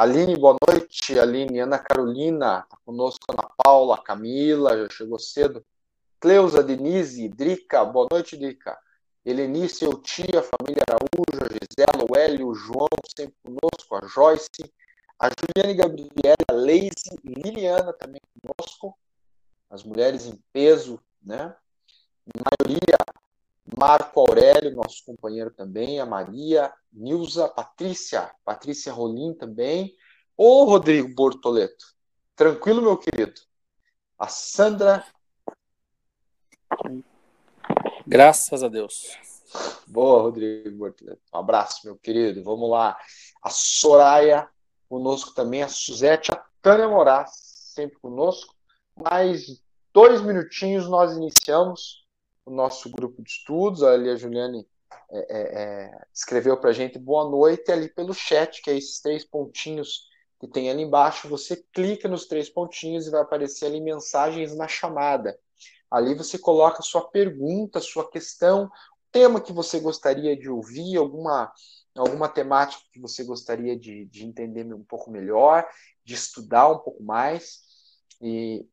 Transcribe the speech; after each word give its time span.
Aline, 0.00 0.34
boa 0.34 0.56
noite. 0.66 1.18
Aline, 1.18 1.60
Ana 1.60 1.78
Carolina, 1.78 2.62
tá 2.62 2.78
conosco, 2.86 3.20
Ana 3.28 3.46
Paula, 3.54 4.02
Camila, 4.02 4.74
já 4.74 4.88
chegou 4.88 5.18
cedo. 5.18 5.62
Cleusa, 6.18 6.62
Denise, 6.62 7.28
Drica, 7.28 7.84
boa 7.84 8.08
noite, 8.10 8.34
Drica. 8.34 8.78
Helenice, 9.26 9.84
eu 9.84 10.00
tia, 10.00 10.42
família 10.42 10.82
Araújo, 10.88 11.44
a 11.44 11.48
Gisela, 11.52 12.06
o 12.10 12.16
Hélio, 12.16 12.48
o 12.48 12.54
João, 12.54 12.88
sempre 13.14 13.34
conosco, 13.44 13.94
a 13.94 14.06
Joyce, 14.08 14.72
a 15.18 15.28
Juliane 15.28 15.74
Gabriela, 15.74 16.46
a 16.48 16.52
Leise, 16.54 17.18
Liliana 17.22 17.92
também 17.92 18.22
conosco, 18.40 18.96
as 19.68 19.84
mulheres 19.84 20.24
em 20.24 20.42
peso, 20.50 20.98
né? 21.22 21.54
maioria, 22.34 22.96
Marco 23.78 24.20
Aurélio, 24.20 24.74
nosso 24.74 25.04
companheiro 25.04 25.50
também, 25.50 26.00
a 26.00 26.06
Maria, 26.06 26.72
Nilza, 26.92 27.48
Patrícia, 27.48 28.30
Patrícia 28.44 28.92
Rolim 28.92 29.34
também, 29.34 29.94
ô 30.36 30.64
Rodrigo 30.64 31.14
Bortoleto, 31.14 31.86
tranquilo, 32.34 32.82
meu 32.82 32.96
querido? 32.96 33.40
A 34.18 34.28
Sandra. 34.28 35.04
Graças 38.06 38.62
a 38.62 38.68
Deus. 38.68 39.16
Boa, 39.86 40.22
Rodrigo 40.22 40.76
Bortoleto. 40.76 41.22
Um 41.32 41.38
abraço, 41.38 41.80
meu 41.84 41.96
querido. 41.96 42.42
Vamos 42.44 42.70
lá. 42.70 42.98
A 43.42 43.50
Soraya, 43.50 44.48
conosco 44.88 45.32
também, 45.32 45.62
a 45.62 45.68
Suzete, 45.68 46.32
a 46.32 46.44
Tânia 46.60 46.88
Moraes, 46.88 47.30
sempre 47.74 47.98
conosco. 47.98 48.54
Mais 48.94 49.62
dois 49.92 50.20
minutinhos 50.20 50.88
nós 50.88 51.16
iniciamos 51.16 52.06
o 52.44 52.50
nosso 52.50 52.90
grupo 52.90 53.22
de 53.22 53.30
estudos. 53.30 53.82
Ali 53.82 54.10
a 54.10 54.16
Juliane 54.16 54.66
é, 55.10 55.18
é, 55.18 55.62
é 55.62 56.06
escreveu 56.12 56.56
para 56.58 56.70
a 56.70 56.72
gente 56.72 56.98
boa 56.98 57.28
noite 57.28 57.70
ali 57.70 57.88
pelo 57.88 58.14
chat, 58.14 58.62
que 58.62 58.70
é 58.70 58.76
esses 58.76 59.00
três 59.00 59.24
pontinhos 59.24 60.08
que 60.38 60.48
tem 60.48 60.70
ali 60.70 60.82
embaixo. 60.82 61.28
Você 61.28 61.64
clica 61.72 62.08
nos 62.08 62.26
três 62.26 62.48
pontinhos 62.48 63.06
e 63.06 63.10
vai 63.10 63.20
aparecer 63.20 63.66
ali 63.66 63.80
mensagens 63.80 64.54
na 64.56 64.66
chamada. 64.66 65.38
Ali 65.90 66.14
você 66.14 66.38
coloca 66.38 66.82
sua 66.82 67.08
pergunta, 67.10 67.80
sua 67.80 68.08
questão, 68.08 68.70
tema 69.10 69.40
que 69.40 69.52
você 69.52 69.80
gostaria 69.80 70.36
de 70.36 70.48
ouvir, 70.48 70.96
alguma, 70.96 71.52
alguma 71.96 72.28
temática 72.28 72.82
que 72.92 73.00
você 73.00 73.24
gostaria 73.24 73.76
de, 73.76 74.06
de 74.06 74.24
entender 74.24 74.72
um 74.72 74.84
pouco 74.84 75.10
melhor, 75.10 75.66
de 76.04 76.14
estudar 76.14 76.68
um 76.70 76.78
pouco 76.78 77.02
mais, 77.02 77.60
e 78.20 78.66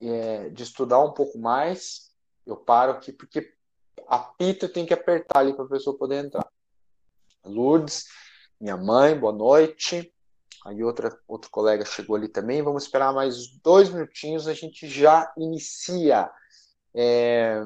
é, 0.00 0.50
de 0.50 0.62
estudar 0.62 1.00
um 1.00 1.12
pouco 1.12 1.38
mais. 1.38 2.10
Eu 2.48 2.56
paro 2.56 2.92
aqui 2.92 3.12
porque 3.12 3.52
a 4.06 4.18
pita 4.18 4.66
tem 4.66 4.86
que 4.86 4.94
apertar 4.94 5.40
ali 5.40 5.52
para 5.52 5.66
a 5.66 5.68
pessoa 5.68 5.98
poder 5.98 6.24
entrar. 6.24 6.50
Lourdes, 7.44 8.06
minha 8.58 8.74
mãe, 8.74 9.14
boa 9.14 9.34
noite. 9.34 10.10
Aí 10.64 10.82
outra, 10.82 11.14
outro 11.28 11.50
colega 11.50 11.84
chegou 11.84 12.16
ali 12.16 12.26
também. 12.26 12.62
Vamos 12.62 12.84
esperar 12.84 13.12
mais 13.12 13.48
dois 13.62 13.90
minutinhos, 13.90 14.48
a 14.48 14.54
gente 14.54 14.88
já 14.88 15.30
inicia. 15.36 16.30
É, 16.94 17.62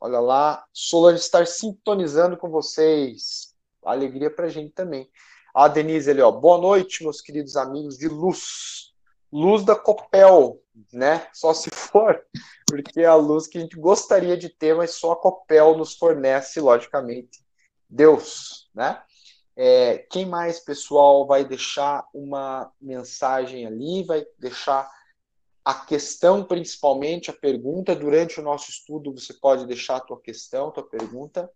olha 0.00 0.18
lá, 0.18 0.66
Solange 0.72 1.20
estar 1.20 1.46
sintonizando 1.46 2.36
com 2.36 2.50
vocês. 2.50 3.54
Alegria 3.84 4.34
para 4.34 4.46
a 4.46 4.50
gente 4.50 4.72
também. 4.72 5.08
A 5.54 5.68
Denise 5.68 6.10
ali, 6.10 6.20
ó. 6.20 6.32
Boa 6.32 6.58
noite, 6.58 7.04
meus 7.04 7.20
queridos 7.20 7.56
amigos 7.56 7.96
de 7.96 8.08
luz. 8.08 8.92
Luz 9.32 9.64
da 9.64 9.76
Copel, 9.76 10.60
né? 10.92 11.26
Só 11.32 11.54
se 11.54 11.70
for, 11.72 12.22
porque 12.66 13.00
é 13.00 13.06
a 13.06 13.14
luz 13.14 13.46
que 13.46 13.58
a 13.58 13.60
gente 13.60 13.76
gostaria 13.76 14.36
de 14.36 14.48
ter, 14.48 14.74
mas 14.74 14.92
só 14.92 15.12
a 15.12 15.16
Copel 15.16 15.76
nos 15.76 15.96
fornece, 15.96 16.60
logicamente, 16.60 17.44
Deus, 17.88 18.68
né? 18.74 19.02
É, 19.58 19.98
quem 20.10 20.26
mais, 20.26 20.60
pessoal, 20.60 21.26
vai 21.26 21.42
deixar 21.42 22.06
uma 22.12 22.70
mensagem 22.80 23.66
ali, 23.66 24.04
vai 24.04 24.24
deixar 24.38 24.90
a 25.64 25.74
questão, 25.74 26.44
principalmente, 26.44 27.30
a 27.30 27.32
pergunta. 27.32 27.96
Durante 27.96 28.38
o 28.38 28.42
nosso 28.42 28.70
estudo, 28.70 29.12
você 29.12 29.32
pode 29.32 29.66
deixar 29.66 29.96
a 29.96 30.00
tua 30.00 30.20
questão, 30.20 30.68
a 30.68 30.72
tua 30.72 30.86
pergunta. 30.86 31.50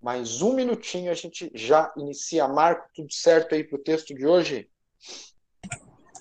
Mais 0.00 0.40
um 0.40 0.54
minutinho, 0.54 1.10
a 1.10 1.14
gente 1.14 1.50
já 1.52 1.92
inicia. 1.96 2.46
Marco, 2.46 2.88
tudo 2.94 3.12
certo 3.12 3.54
aí 3.54 3.64
para 3.64 3.76
o 3.76 3.82
texto 3.82 4.14
de 4.14 4.24
hoje? 4.24 4.70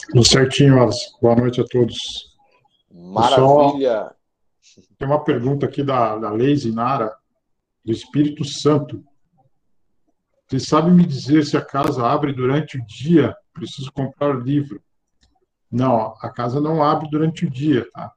Tudo 0.09 0.25
certinho, 0.25 0.81
Alice. 0.81 1.11
Boa 1.21 1.35
noite 1.35 1.59
a 1.59 1.65
todos. 1.65 1.97
Maravilha. 2.89 4.15
tem 4.97 5.07
uma 5.07 5.23
pergunta 5.23 5.65
aqui 5.65 5.83
da, 5.83 6.17
da 6.17 6.31
Leise 6.31 6.71
Nara, 6.71 7.13
do 7.83 7.91
Espírito 7.91 8.45
Santo. 8.45 9.03
Você 10.47 10.59
sabe 10.59 10.91
me 10.91 11.05
dizer 11.05 11.45
se 11.45 11.57
a 11.57 11.61
casa 11.61 12.07
abre 12.07 12.31
durante 12.31 12.77
o 12.77 12.85
dia? 12.85 13.35
Preciso 13.53 13.91
comprar 13.91 14.35
o 14.35 14.39
livro. 14.39 14.81
Não, 15.69 16.15
a 16.21 16.29
casa 16.29 16.61
não 16.61 16.81
abre 16.81 17.09
durante 17.09 17.45
o 17.45 17.49
dia, 17.49 17.85
tá? 17.91 18.13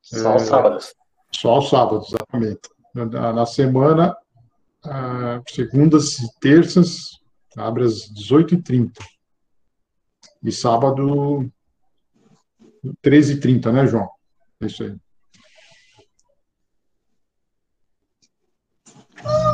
Só 0.00 0.30
é, 0.30 0.32
aos 0.32 0.42
sábados. 0.42 0.94
Só 1.30 1.50
aos 1.50 1.68
sábados, 1.68 2.08
exatamente. 2.08 2.60
Na, 2.94 3.32
na 3.34 3.46
semana, 3.46 4.16
ah, 4.84 5.42
segundas 5.46 6.18
e 6.20 6.40
terças, 6.40 7.20
abre 7.56 7.84
às 7.84 8.10
18h30. 8.14 8.92
E 10.42 10.50
sábado, 10.50 11.50
13h30, 13.02 13.72
né, 13.72 13.86
João? 13.86 14.10
É 14.60 14.66
isso 14.66 14.82
aí. 14.82 14.96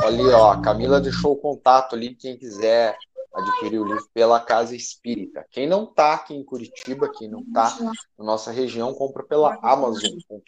Ali, 0.04 0.24
ó, 0.28 0.52
a 0.52 0.60
Camila 0.62 1.00
deixou 1.00 1.32
o 1.32 1.36
contato 1.36 1.94
ali, 1.94 2.14
quem 2.14 2.38
quiser 2.38 2.96
adquirir 3.34 3.78
o 3.78 3.84
livro 3.84 4.08
pela 4.12 4.40
Casa 4.40 4.74
Espírita. 4.74 5.46
Quem 5.50 5.68
não 5.68 5.84
está 5.84 6.14
aqui 6.14 6.34
em 6.34 6.44
Curitiba, 6.44 7.10
quem 7.10 7.28
não 7.28 7.40
está 7.40 7.76
na 8.18 8.24
nossa 8.24 8.50
região, 8.50 8.94
compra 8.94 9.22
pela 9.22 9.58
Amazon.com. 9.62 10.42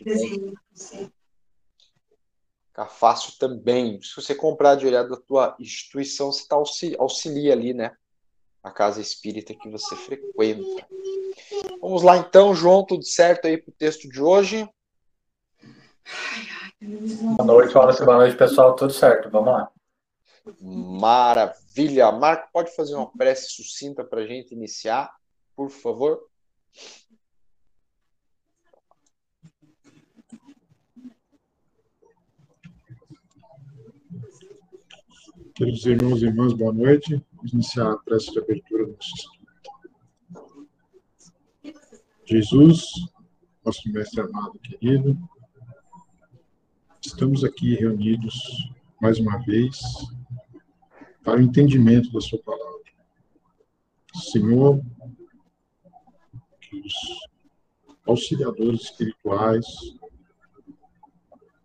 Fica 2.69 2.87
fácil 2.87 3.35
também. 3.39 4.01
Se 4.01 4.17
você 4.17 4.35
comprar 4.35 4.79
olhar 4.79 5.07
da 5.07 5.17
tua 5.17 5.55
instituição, 5.59 6.33
você 6.33 6.47
tá 6.47 6.57
auxilia 6.57 7.53
ali, 7.53 7.75
né? 7.75 7.93
A 8.63 8.71
Casa 8.71 9.01
Espírita 9.01 9.55
que 9.55 9.71
você 9.71 9.97
frequenta. 9.97 10.87
Vamos 11.81 12.03
lá 12.03 12.17
então, 12.19 12.55
João, 12.55 12.85
tudo 12.85 13.05
certo 13.05 13.47
aí 13.47 13.57
para 13.57 13.71
o 13.71 13.75
texto 13.75 14.09
de 14.09 14.21
hoje? 14.21 14.69
Boa 17.37 17.45
noite, 17.45 17.77
Wallace. 17.77 18.05
Boa 18.05 18.17
noite, 18.19 18.37
pessoal. 18.37 18.75
Tudo 18.75 18.93
certo, 18.93 19.31
vamos 19.31 19.53
lá. 19.53 19.71
Maravilha. 20.61 22.11
Marco, 22.13 22.49
pode 22.53 22.75
fazer 22.75 22.95
uma 22.95 23.11
prece 23.11 23.51
sucinta 23.51 24.05
para 24.05 24.23
a 24.23 24.27
gente 24.27 24.55
iniciar, 24.55 25.11
por 25.55 25.71
favor? 25.71 26.21
Queridos 35.55 35.85
irmãos 35.85 36.23
e 36.23 36.27
irmãs, 36.27 36.53
boa 36.55 36.73
noite. 36.73 37.23
Iniciar 37.53 37.93
a 37.93 37.99
prece 37.99 38.33
de 38.33 38.39
abertura 38.39 38.87
do 38.87 38.93
nosso 38.93 39.15
estudo. 39.15 39.41
Jesus, 42.27 42.85
nosso 43.65 43.91
mestre 43.91 44.21
amado 44.21 44.59
querido, 44.59 45.19
Estamos 47.03 47.43
aqui 47.45 47.75
reunidos 47.77 48.71
mais 49.01 49.19
uma 49.19 49.39
vez 49.39 49.81
para 51.25 51.41
o 51.41 51.43
entendimento 51.43 52.13
da 52.13 52.21
Sua 52.21 52.39
palavra. 52.41 52.83
Senhor, 54.15 54.83
que 56.61 56.77
os 56.77 56.95
auxiliadores 58.07 58.83
espirituais 58.83 59.67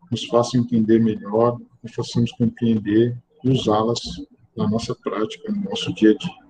nos 0.10 0.26
façam 0.26 0.62
entender 0.62 1.00
melhor, 1.00 1.60
nos 1.84 1.94
façamos 1.94 2.32
compreender 2.32 3.22
e 3.44 3.50
usá-las 3.50 4.00
na 4.56 4.68
nossa 4.68 4.96
prática, 4.96 5.52
no 5.52 5.64
nosso 5.64 5.94
dia 5.94 6.12
a 6.12 6.18
dia. 6.18 6.46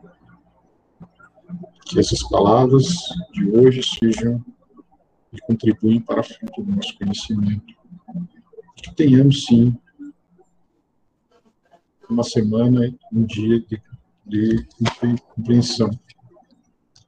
Que 1.85 2.00
essas 2.00 2.24
palavras 2.24 2.85
de 3.31 3.50
hoje 3.50 3.81
sejam 3.83 4.44
e 5.31 5.39
contribuem 5.41 6.00
para 6.00 6.21
a 6.21 6.24
fruto 6.24 6.63
do 6.63 6.75
nosso 6.75 6.97
conhecimento 6.97 7.75
que 8.85 8.94
tenhamos, 8.94 9.45
sim, 9.45 9.75
uma 12.09 12.24
semana, 12.24 12.94
um 13.12 13.25
dia 13.25 13.59
de, 13.59 13.81
de 14.25 14.68
compreensão. 15.35 15.89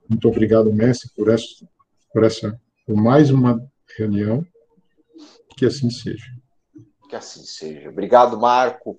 Muito 0.10 0.28
obrigado, 0.28 0.74
mestre, 0.74 1.10
por 1.16 1.30
essa, 1.30 1.70
por 2.12 2.24
essa, 2.24 2.60
por 2.86 2.96
mais 2.96 3.30
uma 3.30 3.62
reunião. 3.98 4.46
Que 5.56 5.66
assim 5.66 5.90
seja. 5.90 6.26
Que 7.10 7.16
assim 7.16 7.44
seja. 7.44 7.90
Obrigado, 7.90 8.40
Marco. 8.40 8.98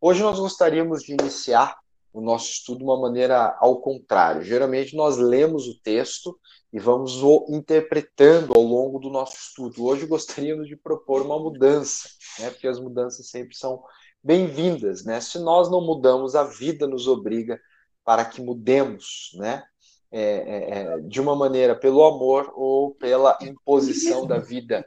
Hoje 0.00 0.22
nós 0.22 0.38
gostaríamos 0.38 1.02
de 1.02 1.12
iniciar 1.12 1.76
o 2.12 2.20
nosso 2.20 2.50
estudo 2.50 2.78
de 2.78 2.84
uma 2.84 3.00
maneira 3.00 3.56
ao 3.58 3.80
contrário. 3.80 4.44
Geralmente 4.44 4.94
nós 4.94 5.16
lemos 5.16 5.66
o 5.66 5.76
texto 5.80 6.38
e 6.72 6.78
vamos 6.78 7.20
o 7.20 7.46
interpretando 7.48 8.52
ao 8.54 8.62
longo 8.62 9.00
do 9.00 9.10
nosso 9.10 9.36
estudo. 9.36 9.84
Hoje 9.84 10.06
gostaríamos 10.06 10.68
de 10.68 10.76
propor 10.76 11.22
uma 11.22 11.36
mudança, 11.36 12.08
né? 12.38 12.48
porque 12.50 12.68
as 12.68 12.78
mudanças 12.78 13.28
sempre 13.28 13.56
são 13.56 13.82
bem-vindas. 14.22 15.04
Né? 15.04 15.20
Se 15.20 15.36
nós 15.40 15.68
não 15.68 15.84
mudamos, 15.84 16.36
a 16.36 16.44
vida 16.44 16.86
nos 16.86 17.08
obriga 17.08 17.60
para 18.04 18.24
que 18.24 18.40
mudemos, 18.40 19.30
né? 19.34 19.64
É, 20.10 20.20
é, 20.20 20.70
é, 20.70 20.98
de 21.00 21.20
uma 21.20 21.36
maneira 21.36 21.76
pelo 21.76 22.02
amor 22.02 22.50
ou 22.56 22.94
pela 22.94 23.38
imposição 23.42 24.26
da 24.26 24.38
vida. 24.38 24.82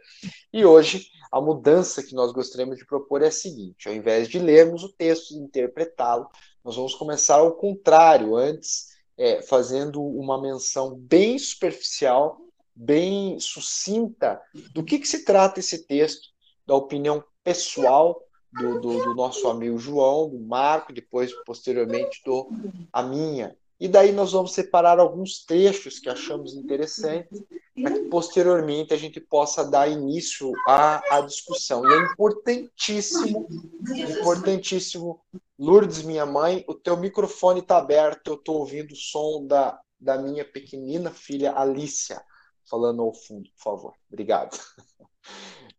E 0.51 0.65
hoje, 0.65 1.05
a 1.31 1.39
mudança 1.39 2.01
que 2.01 2.15
nós 2.15 2.31
gostaríamos 2.31 2.77
de 2.77 2.85
propor 2.87 3.21
é 3.21 3.27
a 3.27 3.31
seguinte: 3.31 3.87
ao 3.87 3.93
invés 3.93 4.27
de 4.27 4.39
lermos 4.39 4.83
o 4.83 4.91
texto 4.91 5.31
e 5.31 5.37
interpretá-lo, 5.37 6.27
nós 6.65 6.75
vamos 6.75 6.95
começar 6.95 7.35
ao 7.35 7.53
contrário, 7.53 8.35
antes 8.35 8.87
é, 9.17 9.43
fazendo 9.43 10.01
uma 10.01 10.41
menção 10.41 10.95
bem 10.95 11.37
superficial, 11.37 12.39
bem 12.75 13.39
sucinta 13.39 14.41
do 14.73 14.83
que, 14.83 14.97
que 14.97 15.07
se 15.07 15.23
trata 15.23 15.59
esse 15.59 15.85
texto, 15.85 16.29
da 16.65 16.73
opinião 16.73 17.23
pessoal 17.43 18.19
do, 18.51 18.79
do, 18.79 19.03
do, 19.03 19.15
nosso 19.15 19.47
amigo 19.47 19.77
João, 19.77 20.29
do 20.29 20.39
Marco, 20.39 20.91
depois, 20.91 21.31
posteriormente, 21.45 22.21
do 22.25 22.49
a 22.91 23.01
minha. 23.01 23.55
E 23.81 23.87
daí 23.87 24.11
nós 24.11 24.31
vamos 24.31 24.53
separar 24.53 24.99
alguns 24.99 25.43
trechos 25.43 25.97
que 25.97 26.07
achamos 26.07 26.53
interessantes, 26.53 27.41
para 27.81 27.93
que 27.95 28.09
posteriormente 28.09 28.93
a 28.93 28.97
gente 28.97 29.19
possa 29.19 29.63
dar 29.67 29.89
início 29.89 30.51
à, 30.67 31.17
à 31.17 31.21
discussão. 31.21 31.83
E 31.89 31.91
é 31.91 31.97
importantíssimo, 32.13 33.47
importantíssimo, 33.89 35.19
Lourdes, 35.57 36.03
minha 36.03 36.27
mãe, 36.27 36.63
o 36.67 36.75
teu 36.75 36.95
microfone 36.95 37.61
está 37.61 37.79
aberto, 37.79 38.27
eu 38.27 38.35
estou 38.35 38.59
ouvindo 38.59 38.91
o 38.91 38.95
som 38.95 39.47
da, 39.47 39.79
da 39.99 40.15
minha 40.15 40.45
pequenina 40.45 41.09
filha 41.09 41.57
Alicia 41.57 42.21
falando 42.69 43.01
ao 43.01 43.15
fundo, 43.15 43.49
por 43.57 43.63
favor. 43.63 43.93
Obrigado. 44.07 44.59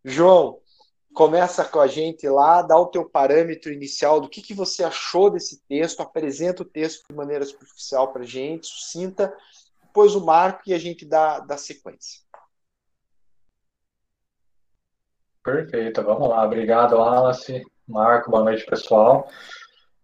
João, 0.05 0.58
começa 1.14 1.64
com 1.64 1.80
a 1.80 1.86
gente 1.86 2.28
lá, 2.28 2.62
dá 2.62 2.76
o 2.76 2.86
teu 2.86 3.04
parâmetro 3.04 3.72
inicial 3.72 4.20
do 4.20 4.28
que, 4.28 4.40
que 4.40 4.54
você 4.54 4.82
achou 4.82 5.30
desse 5.30 5.60
texto, 5.68 6.00
apresenta 6.00 6.62
o 6.62 6.66
texto 6.66 7.04
de 7.08 7.14
maneira 7.14 7.44
superficial 7.44 8.12
para 8.12 8.22
a 8.22 8.26
gente, 8.26 8.66
sucinta, 8.66 9.34
depois 9.82 10.14
o 10.14 10.24
marco 10.24 10.62
e 10.66 10.74
a 10.74 10.78
gente 10.78 11.04
dá, 11.04 11.40
dá 11.40 11.56
sequência. 11.56 12.20
Perfeito, 15.42 16.02
vamos 16.02 16.28
lá. 16.28 16.44
Obrigado, 16.44 16.96
Wallace. 16.96 17.62
Marco, 17.86 18.30
boa 18.30 18.44
noite, 18.44 18.64
pessoal. 18.64 19.28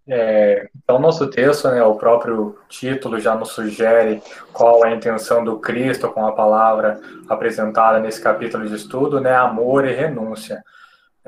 É, 0.07 0.69
então, 0.75 0.99
nosso 0.99 1.31
texto, 1.31 1.69
né, 1.69 1.83
o 1.83 1.95
próprio 1.97 2.59
título 2.69 3.21
já 3.21 3.35
nos 3.35 3.51
sugere 3.51 4.23
qual 4.53 4.85
é 4.85 4.89
a 4.89 4.97
intenção 4.97 5.45
do 5.45 5.61
Cristo 5.61 6.11
com 6.11 6.27
a 6.27 6.33
palavra 6.33 7.01
apresentada 7.29 8.01
nesse 8.01 8.21
capítulo 8.21 8.67
de 8.67 8.75
estudo, 8.75 9.21
né, 9.21 9.35
amor 9.35 9.87
e 9.87 9.93
renúncia. 9.93 10.63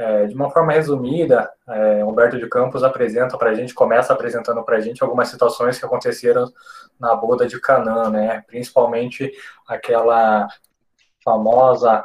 É, 0.00 0.26
de 0.26 0.34
uma 0.34 0.48
forma 0.48 0.72
resumida, 0.72 1.52
é, 1.68 2.02
Humberto 2.02 2.38
de 2.38 2.48
Campos 2.48 2.82
apresenta 2.82 3.36
para 3.36 3.50
a 3.50 3.54
gente, 3.54 3.74
começa 3.74 4.14
apresentando 4.14 4.64
para 4.64 4.78
a 4.78 4.80
gente 4.80 5.02
algumas 5.02 5.28
situações 5.28 5.78
que 5.78 5.84
aconteceram 5.84 6.50
na 6.98 7.14
boda 7.14 7.46
de 7.46 7.60
Canaã, 7.60 8.08
né? 8.08 8.42
Principalmente 8.46 9.30
aquela 9.68 10.48
famosa, 11.22 12.02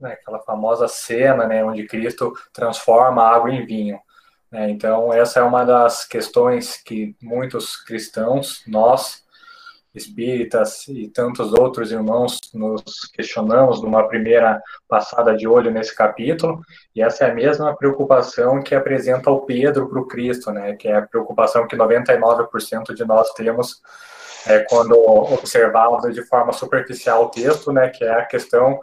né, 0.00 0.14
aquela 0.14 0.40
famosa 0.40 0.88
cena, 0.88 1.46
né, 1.46 1.64
onde 1.64 1.86
Cristo 1.86 2.32
transforma 2.52 3.22
a 3.22 3.36
água 3.36 3.52
em 3.52 3.64
vinho. 3.64 4.00
Né? 4.50 4.70
Então 4.70 5.12
essa 5.12 5.38
é 5.38 5.42
uma 5.44 5.64
das 5.64 6.04
questões 6.04 6.82
que 6.82 7.14
muitos 7.22 7.76
cristãos, 7.76 8.64
nós 8.66 9.24
espíritas 9.98 10.86
e 10.88 11.08
tantos 11.08 11.52
outros 11.52 11.92
irmãos 11.92 12.38
nos 12.54 12.82
questionamos 13.12 13.82
numa 13.82 14.08
primeira 14.08 14.62
passada 14.88 15.36
de 15.36 15.46
olho 15.46 15.70
nesse 15.70 15.94
capítulo, 15.94 16.60
e 16.94 17.02
essa 17.02 17.24
é 17.24 17.30
a 17.30 17.34
mesma 17.34 17.76
preocupação 17.76 18.62
que 18.62 18.74
apresenta 18.74 19.30
o 19.30 19.42
Pedro 19.42 19.88
para 19.88 20.00
o 20.00 20.06
Cristo, 20.06 20.50
né, 20.50 20.74
que 20.74 20.88
é 20.88 20.96
a 20.96 21.06
preocupação 21.06 21.66
que 21.66 21.76
99% 21.76 22.94
de 22.94 23.04
nós 23.04 23.32
temos 23.34 23.82
é, 24.46 24.60
quando 24.60 24.96
observamos 24.96 26.14
de 26.14 26.22
forma 26.26 26.52
superficial 26.52 27.24
o 27.24 27.28
texto, 27.28 27.72
né, 27.72 27.88
que 27.88 28.04
é 28.04 28.12
a 28.12 28.24
questão 28.24 28.80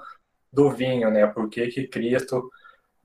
do 0.51 0.69
vinho, 0.69 1.09
né, 1.09 1.25
por 1.27 1.49
que 1.49 1.67
que 1.67 1.87
Cristo 1.87 2.49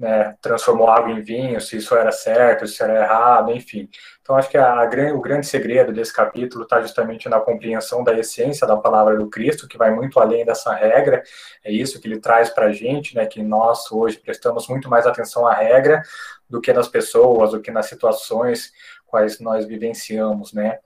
né, 0.00 0.34
transformou 0.40 0.88
água 0.88 1.10
em 1.12 1.20
vinho, 1.20 1.60
se 1.60 1.76
isso 1.76 1.94
era 1.94 2.10
certo, 2.10 2.66
se 2.66 2.82
era 2.82 3.02
errado, 3.02 3.52
enfim. 3.52 3.86
Então, 4.22 4.34
acho 4.34 4.48
que 4.48 4.56
a, 4.56 4.72
a, 4.72 5.14
o 5.14 5.20
grande 5.20 5.46
segredo 5.46 5.92
desse 5.92 6.10
capítulo 6.10 6.64
está 6.64 6.80
justamente 6.80 7.28
na 7.28 7.38
compreensão 7.38 8.02
da 8.02 8.18
essência 8.18 8.66
da 8.66 8.78
palavra 8.78 9.18
do 9.18 9.28
Cristo, 9.28 9.68
que 9.68 9.76
vai 9.76 9.90
muito 9.90 10.18
além 10.18 10.42
dessa 10.42 10.72
regra, 10.72 11.22
é 11.62 11.70
isso 11.70 12.00
que 12.00 12.08
ele 12.08 12.18
traz 12.18 12.48
para 12.48 12.66
a 12.66 12.72
gente, 12.72 13.14
né, 13.14 13.26
que 13.26 13.42
nós 13.42 13.92
hoje 13.92 14.18
prestamos 14.18 14.66
muito 14.68 14.88
mais 14.88 15.06
atenção 15.06 15.46
à 15.46 15.52
regra 15.52 16.02
do 16.48 16.62
que 16.62 16.72
nas 16.72 16.88
pessoas, 16.88 17.50
do 17.50 17.60
que 17.60 17.70
nas 17.70 17.84
situações 17.84 18.72
quais 19.06 19.38
nós 19.38 19.66
vivenciamos, 19.66 20.54
né. 20.54 20.78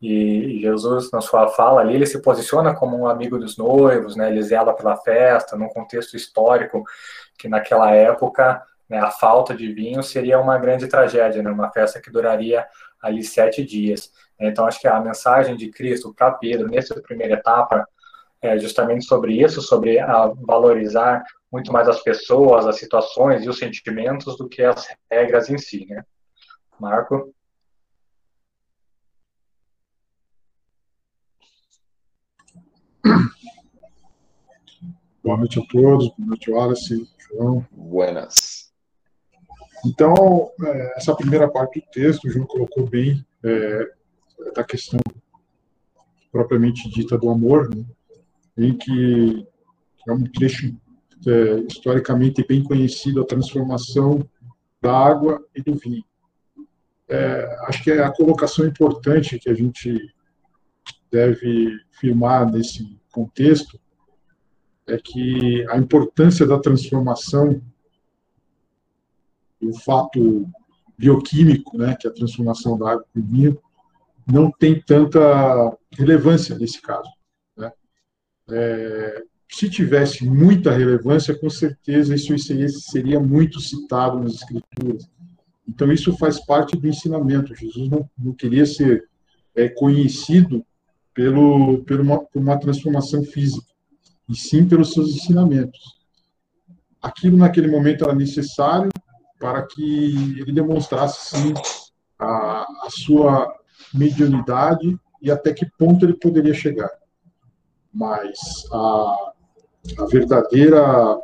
E 0.00 0.58
Jesus, 0.60 1.12
na 1.12 1.20
sua 1.20 1.46
fala 1.48 1.80
ali, 1.80 1.94
ele 1.94 2.06
se 2.06 2.20
posiciona 2.20 2.74
como 2.74 2.98
um 2.98 3.06
amigo 3.06 3.38
dos 3.38 3.56
noivos, 3.56 4.16
né? 4.16 4.28
Ele 4.28 4.42
zela 4.42 4.74
pela 4.74 4.96
festa, 4.96 5.56
num 5.56 5.68
contexto 5.68 6.16
histórico 6.16 6.82
que 7.38 7.48
naquela 7.48 7.94
época 7.94 8.62
né, 8.88 8.98
a 8.98 9.10
falta 9.10 9.54
de 9.54 9.72
vinho 9.72 10.02
seria 10.02 10.38
uma 10.38 10.58
grande 10.58 10.86
tragédia, 10.86 11.42
né? 11.42 11.50
Uma 11.50 11.70
festa 11.70 12.00
que 12.00 12.10
duraria 12.10 12.66
ali 13.00 13.22
sete 13.22 13.64
dias. 13.64 14.12
Então, 14.38 14.66
acho 14.66 14.80
que 14.80 14.88
a 14.88 15.00
mensagem 15.00 15.56
de 15.56 15.70
Cristo 15.70 16.12
para 16.14 16.32
Pedro 16.32 16.68
nessa 16.68 17.00
primeira 17.00 17.34
etapa 17.34 17.86
é 18.40 18.58
justamente 18.58 19.04
sobre 19.04 19.40
isso, 19.40 19.62
sobre 19.62 19.98
a 19.98 20.26
valorizar 20.26 21.22
muito 21.50 21.72
mais 21.72 21.88
as 21.88 22.02
pessoas, 22.02 22.66
as 22.66 22.76
situações 22.76 23.44
e 23.44 23.48
os 23.48 23.58
sentimentos 23.58 24.36
do 24.36 24.48
que 24.48 24.62
as 24.62 24.88
regras 25.10 25.48
em 25.48 25.58
si, 25.58 25.86
né? 25.88 26.04
Marco? 26.78 27.32
Boa 35.24 35.36
noite 35.36 35.60
a 35.60 35.62
todos, 35.62 36.08
boa 36.18 36.30
noite, 36.30 36.50
Wallace, 36.50 37.08
João. 37.16 37.64
Buenas. 37.70 38.72
Então, 39.86 40.50
é, 40.64 40.94
essa 40.96 41.14
primeira 41.14 41.48
parte 41.48 41.78
do 41.78 41.86
texto, 41.92 42.24
o 42.24 42.30
João 42.30 42.44
colocou 42.44 42.88
bem 42.88 43.24
é, 43.44 43.88
da 44.52 44.64
questão 44.64 44.98
propriamente 46.32 46.90
dita 46.90 47.16
do 47.16 47.30
amor, 47.30 47.72
né, 47.72 47.84
em 48.58 48.76
que 48.76 49.46
é 50.08 50.12
um 50.12 50.24
trecho 50.24 50.76
é, 51.24 51.54
historicamente 51.68 52.44
bem 52.44 52.64
conhecido, 52.64 53.22
a 53.22 53.26
transformação 53.26 54.28
da 54.80 54.92
água 54.92 55.40
e 55.54 55.62
do 55.62 55.76
vinho. 55.76 56.04
É, 57.08 57.58
acho 57.68 57.84
que 57.84 57.92
é 57.92 58.02
a 58.02 58.10
colocação 58.10 58.66
importante 58.66 59.38
que 59.38 59.48
a 59.48 59.54
gente 59.54 60.12
deve 61.12 61.78
firmar 61.92 62.50
nesse 62.50 62.98
contexto 63.12 63.80
é 64.92 64.98
que 64.98 65.66
a 65.68 65.78
importância 65.78 66.46
da 66.46 66.58
transformação, 66.58 67.62
o 69.60 69.72
fato 69.80 70.46
bioquímico, 70.98 71.78
né, 71.78 71.96
que 71.98 72.06
é 72.06 72.10
a 72.10 72.14
transformação 72.14 72.78
da 72.78 72.92
água 72.92 73.06
o 73.16 73.22
vinho, 73.22 73.58
não 74.30 74.50
tem 74.50 74.80
tanta 74.80 75.76
relevância 75.96 76.58
nesse 76.58 76.80
caso. 76.80 77.10
Né? 77.56 77.72
É, 78.50 79.22
se 79.50 79.68
tivesse 79.70 80.24
muita 80.26 80.70
relevância, 80.70 81.38
com 81.38 81.48
certeza 81.48 82.14
isso 82.14 82.34
seria 82.38 83.18
muito 83.18 83.60
citado 83.60 84.20
nas 84.20 84.34
Escrituras. 84.34 85.10
Então, 85.66 85.90
isso 85.90 86.16
faz 86.18 86.44
parte 86.44 86.76
do 86.76 86.86
ensinamento. 86.86 87.54
Jesus 87.54 87.88
não, 87.88 88.08
não 88.18 88.32
queria 88.32 88.66
ser 88.66 89.08
é, 89.54 89.68
conhecido 89.68 90.64
pelo, 91.14 91.82
pelo 91.84 92.02
uma, 92.02 92.24
por 92.24 92.42
uma 92.42 92.58
transformação 92.58 93.22
física 93.22 93.71
e 94.32 94.36
sim 94.36 94.66
pelos 94.66 94.94
seus 94.94 95.10
ensinamentos. 95.10 96.00
Aquilo 97.00 97.36
naquele 97.36 97.68
momento 97.68 98.04
era 98.04 98.14
necessário 98.14 98.90
para 99.38 99.62
que 99.66 100.40
ele 100.40 100.52
demonstrasse 100.52 101.36
sim 101.36 101.54
a, 102.18 102.62
a 102.62 102.88
sua 102.88 103.54
mediunidade 103.92 104.98
e 105.20 105.30
até 105.30 105.52
que 105.52 105.66
ponto 105.78 106.06
ele 106.06 106.14
poderia 106.14 106.54
chegar. 106.54 106.90
Mas 107.92 108.38
a, 108.72 109.32
a 109.98 110.06
verdadeira 110.06 111.16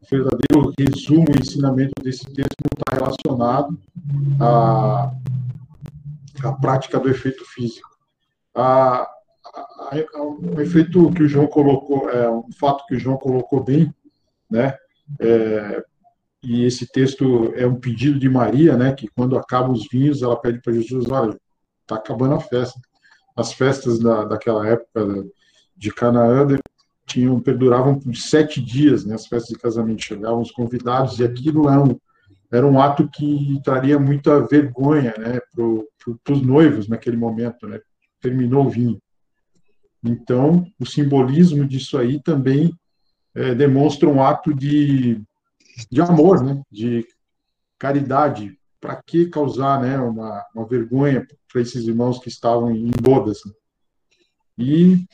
o 0.00 0.08
verdadeiro 0.08 0.72
resumo 0.78 1.26
e 1.34 1.40
ensinamento 1.40 2.00
desse 2.00 2.24
texto 2.26 2.54
não 2.62 2.78
está 2.78 2.94
relacionado 2.94 3.76
à, 4.40 5.10
à 6.44 6.52
prática 6.52 7.00
do 7.00 7.08
efeito 7.08 7.44
físico. 7.44 7.88
A, 8.54 9.15
um 10.16 10.60
efeito 10.60 11.10
que 11.12 11.22
o 11.22 11.28
João 11.28 11.46
colocou, 11.46 12.08
é 12.10 12.30
um 12.30 12.50
fato 12.52 12.84
que 12.86 12.94
o 12.94 12.98
João 12.98 13.16
colocou 13.16 13.62
bem, 13.62 13.92
né? 14.50 14.76
É, 15.20 15.84
e 16.42 16.64
esse 16.64 16.86
texto 16.86 17.52
é 17.56 17.66
um 17.66 17.76
pedido 17.76 18.18
de 18.18 18.28
Maria, 18.28 18.76
né? 18.76 18.92
Que 18.92 19.08
quando 19.08 19.38
acabam 19.38 19.72
os 19.72 19.86
vinhos, 19.90 20.22
ela 20.22 20.40
pede 20.40 20.60
para 20.60 20.72
Jesus, 20.72 21.10
olha, 21.10 21.36
está 21.82 21.96
acabando 21.96 22.34
a 22.34 22.40
festa. 22.40 22.80
As 23.36 23.52
festas 23.52 23.98
da, 23.98 24.24
daquela 24.24 24.66
época 24.66 25.26
de 25.76 25.92
Canaã 25.92 26.46
tinham 27.06 27.40
perduravam 27.40 27.98
por 27.98 28.14
sete 28.16 28.60
dias, 28.60 29.04
né? 29.04 29.14
As 29.14 29.26
festas 29.26 29.50
de 29.50 29.58
casamento 29.58 30.02
chegavam 30.02 30.40
os 30.40 30.50
convidados 30.50 31.18
e 31.18 31.24
aquilo 31.24 31.68
é 31.68 31.78
um, 31.78 31.98
era 32.50 32.66
um 32.66 32.80
ato 32.80 33.08
que 33.08 33.60
traria 33.64 33.98
muita 33.98 34.46
vergonha 34.46 35.14
né, 35.18 35.40
para 35.52 36.34
os 36.34 36.42
noivos 36.42 36.88
naquele 36.88 37.16
momento, 37.16 37.66
né? 37.66 37.80
terminou 38.20 38.66
o 38.66 38.70
vinho. 38.70 39.00
Então, 40.08 40.66
o 40.78 40.86
simbolismo 40.86 41.66
disso 41.66 41.98
aí 41.98 42.22
também 42.22 42.72
é, 43.34 43.54
demonstra 43.54 44.08
um 44.08 44.22
ato 44.22 44.54
de, 44.54 45.20
de 45.90 46.00
amor, 46.00 46.42
né? 46.42 46.62
de 46.70 47.06
caridade. 47.78 48.58
Para 48.80 49.02
que 49.02 49.28
causar 49.28 49.80
né, 49.80 49.98
uma, 49.98 50.44
uma 50.54 50.66
vergonha 50.66 51.26
para 51.50 51.60
esses 51.60 51.86
irmãos 51.86 52.18
que 52.18 52.28
estavam 52.28 52.70
em 52.70 52.90
bodas? 53.02 53.40
Né? 53.44 53.52
E 54.58 55.06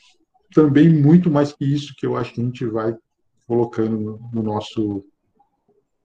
também 0.54 0.88
muito 0.88 1.30
mais 1.30 1.52
que 1.52 1.64
isso 1.64 1.94
que 1.96 2.04
eu 2.04 2.16
acho 2.16 2.34
que 2.34 2.40
a 2.40 2.44
gente 2.44 2.66
vai 2.66 2.94
colocando 3.46 3.98
no, 3.98 4.30
no 4.32 4.42
nosso 4.42 5.04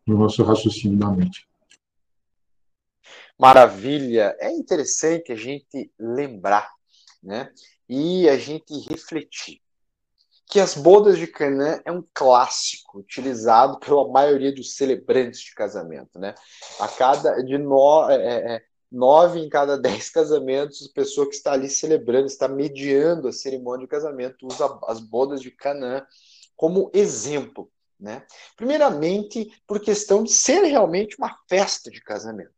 no 0.05 0.17
nosso 0.17 0.41
raciocínio 0.41 0.97
da 0.97 1.11
mente. 1.11 1.45
Maravilha! 3.37 4.35
É 4.39 4.49
interessante 4.49 5.31
a 5.31 5.35
gente 5.35 5.91
lembrar, 5.99 6.71
né? 7.21 7.51
E 7.89 8.27
a 8.27 8.37
gente 8.37 8.73
refletir 8.89 9.61
que 10.49 10.59
as 10.59 10.75
bodas 10.75 11.17
de 11.17 11.27
Canaã 11.27 11.81
é 11.83 11.91
um 11.91 12.03
clássico 12.13 12.99
utilizado 12.99 13.79
pela 13.79 14.07
maioria 14.07 14.53
dos 14.53 14.75
celebrantes 14.75 15.41
de 15.41 15.53
casamento, 15.53 16.17
né? 16.17 16.33
A 16.79 16.87
cada 16.87 17.41
de 17.43 17.57
no, 17.57 18.09
é, 18.09 18.15
é, 18.15 18.55
é 18.55 18.63
nove 18.89 19.39
em 19.39 19.49
cada 19.49 19.77
dez 19.77 20.09
casamentos, 20.09 20.87
a 20.89 20.93
pessoa 20.93 21.27
que 21.27 21.35
está 21.35 21.51
ali 21.51 21.69
celebrando, 21.69 22.27
está 22.27 22.47
mediando 22.47 23.27
a 23.27 23.33
cerimônia 23.33 23.85
de 23.85 23.91
casamento, 23.91 24.47
usa 24.47 24.79
as 24.87 25.01
bodas 25.01 25.41
de 25.41 25.51
Canaã 25.51 26.05
como 26.55 26.89
exemplo, 26.93 27.69
né? 27.99 28.25
Primeiramente, 28.55 29.51
por 29.67 29.81
questão 29.81 30.23
de 30.23 30.31
ser 30.31 30.63
realmente 30.63 31.17
uma 31.17 31.37
festa 31.49 31.91
de 31.91 32.01
casamento. 32.01 32.51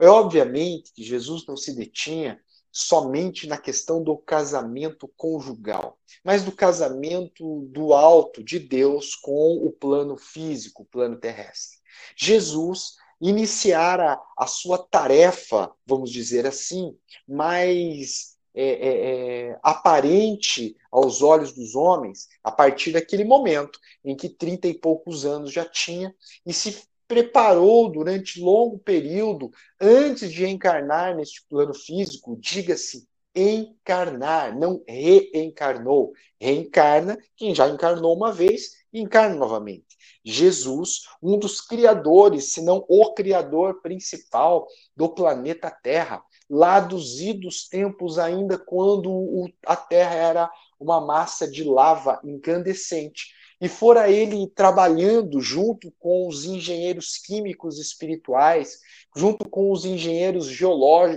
É 0.00 0.08
obviamente 0.08 0.92
que 0.94 1.02
Jesus 1.02 1.44
não 1.46 1.56
se 1.56 1.74
detinha 1.74 2.40
somente 2.78 3.48
na 3.48 3.58
questão 3.58 4.00
do 4.00 4.16
casamento 4.16 5.08
conjugal, 5.16 5.98
mas 6.22 6.44
do 6.44 6.52
casamento 6.52 7.66
do 7.72 7.92
alto 7.92 8.42
de 8.42 8.60
Deus 8.60 9.16
com 9.16 9.56
o 9.56 9.72
plano 9.72 10.16
físico, 10.16 10.82
o 10.84 10.86
plano 10.86 11.16
terrestre. 11.16 11.78
Jesus 12.16 12.94
iniciara 13.20 14.16
a 14.36 14.46
sua 14.46 14.78
tarefa, 14.78 15.72
vamos 15.84 16.12
dizer 16.12 16.46
assim, 16.46 16.96
mais 17.26 18.36
é, 18.54 18.64
é, 18.64 19.48
é, 19.50 19.58
aparente 19.60 20.76
aos 20.88 21.20
olhos 21.20 21.52
dos 21.52 21.74
homens 21.74 22.28
a 22.44 22.52
partir 22.52 22.92
daquele 22.92 23.24
momento 23.24 23.80
em 24.04 24.16
que 24.16 24.28
trinta 24.28 24.68
e 24.68 24.74
poucos 24.74 25.26
anos 25.26 25.52
já 25.52 25.64
tinha 25.64 26.14
e 26.46 26.52
se 26.52 26.80
preparou 27.08 27.90
durante 27.90 28.40
longo 28.40 28.78
período 28.78 29.50
antes 29.80 30.30
de 30.30 30.46
encarnar 30.46 31.16
neste 31.16 31.42
plano 31.48 31.72
físico, 31.72 32.36
diga-se 32.38 33.08
encarnar, 33.34 34.56
não 34.56 34.82
reencarnou. 34.86 36.12
Reencarna 36.40 37.18
quem 37.36 37.54
já 37.54 37.68
encarnou 37.68 38.14
uma 38.14 38.32
vez 38.32 38.78
e 38.92 39.00
encarna 39.00 39.34
novamente. 39.34 39.86
Jesus, 40.24 41.02
um 41.22 41.38
dos 41.38 41.60
criadores, 41.60 42.52
se 42.52 42.62
não 42.62 42.84
o 42.88 43.14
criador 43.14 43.80
principal 43.80 44.66
do 44.94 45.08
planeta 45.08 45.70
Terra, 45.70 46.22
lá 46.50 46.80
dos 46.80 47.20
idos 47.20 47.68
tempos 47.68 48.18
ainda 48.18 48.58
quando 48.58 49.50
a 49.64 49.76
Terra 49.76 50.14
era 50.14 50.50
uma 50.78 51.00
massa 51.00 51.50
de 51.50 51.64
lava 51.64 52.20
incandescente, 52.24 53.32
e 53.60 53.68
fora 53.68 54.10
ele 54.10 54.46
trabalhando 54.48 55.40
junto 55.40 55.92
com 55.98 56.28
os 56.28 56.44
engenheiros 56.44 57.16
químicos 57.16 57.78
espirituais, 57.78 58.78
junto 59.16 59.48
com 59.48 59.72
os 59.72 59.84
engenheiros 59.84 60.48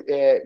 é, 0.08 0.44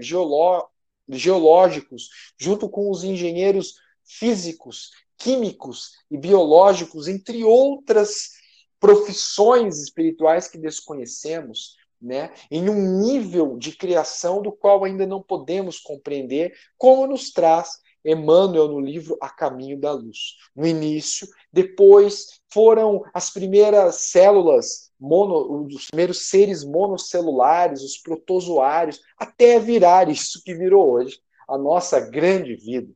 geológicos, 1.07 2.09
junto 2.37 2.69
com 2.69 2.89
os 2.89 3.03
engenheiros 3.03 3.75
físicos, 4.03 4.91
químicos 5.17 5.91
e 6.11 6.17
biológicos, 6.17 7.07
entre 7.07 7.43
outras 7.43 8.31
profissões 8.79 9.81
espirituais 9.81 10.47
que 10.47 10.57
desconhecemos, 10.57 11.75
né, 12.01 12.33
em 12.51 12.69
um 12.69 13.01
nível 13.01 13.57
de 13.57 13.75
criação 13.75 14.41
do 14.41 14.51
qual 14.51 14.83
ainda 14.83 15.07
não 15.07 15.23
podemos 15.23 15.79
compreender, 15.79 16.53
como 16.77 17.07
nos 17.07 17.31
traz 17.31 17.79
Emmanuel 18.05 18.67
no 18.67 18.79
livro 18.79 19.17
A 19.19 19.29
Caminho 19.29 19.79
da 19.79 19.91
Luz. 19.91 20.37
No 20.55 20.65
início, 20.65 21.27
depois 21.51 22.39
foram 22.49 23.03
as 23.13 23.31
primeiras 23.31 23.95
células, 23.95 24.91
mono, 24.99 25.65
os 25.65 25.87
primeiros 25.87 26.29
seres 26.29 26.63
monocelulares, 26.63 27.81
os 27.81 27.97
protozoários, 27.97 29.01
até 29.17 29.59
virar 29.59 30.07
isso 30.07 30.41
que 30.43 30.53
virou 30.53 30.91
hoje, 30.91 31.19
a 31.47 31.57
nossa 31.57 31.99
grande 31.99 32.55
vida. 32.55 32.93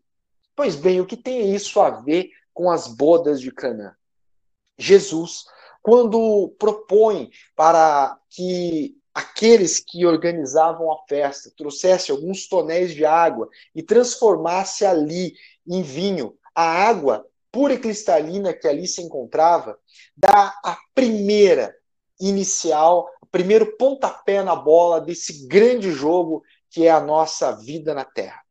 Pois 0.55 0.75
bem, 0.75 1.01
o 1.01 1.05
que 1.05 1.17
tem 1.17 1.55
isso 1.55 1.79
a 1.79 1.89
ver 1.89 2.29
com 2.53 2.69
as 2.69 2.87
bodas 2.87 3.41
de 3.41 3.51
Canaã? 3.51 3.95
Jesus, 4.77 5.45
quando 5.81 6.53
propõe 6.59 7.31
para 7.55 8.17
que 8.29 8.98
aqueles 9.13 9.79
que 9.79 10.05
organizavam 10.05 10.91
a 10.91 10.97
festa 11.07 11.51
trouxesse 11.55 12.11
alguns 12.11 12.47
tonéis 12.47 12.93
de 12.93 13.05
água 13.05 13.49
e 13.73 13.81
transformasse 13.81 14.85
ali 14.85 15.33
em 15.67 15.81
vinho 15.81 16.37
a 16.53 16.63
água 16.63 17.25
pura 17.51 17.73
e 17.73 17.79
cristalina 17.79 18.53
que 18.53 18.67
ali 18.67 18.87
se 18.87 19.01
encontrava, 19.01 19.77
dá 20.15 20.53
a 20.63 20.77
primeira 20.93 21.75
inicial, 22.19 23.09
o 23.21 23.25
primeiro 23.25 23.77
pontapé 23.77 24.43
na 24.43 24.55
bola 24.55 25.01
desse 25.01 25.47
grande 25.47 25.91
jogo 25.91 26.43
que 26.69 26.85
é 26.85 26.91
a 26.91 26.99
nossa 26.99 27.51
vida 27.53 27.93
na 27.93 28.05
Terra, 28.05 28.41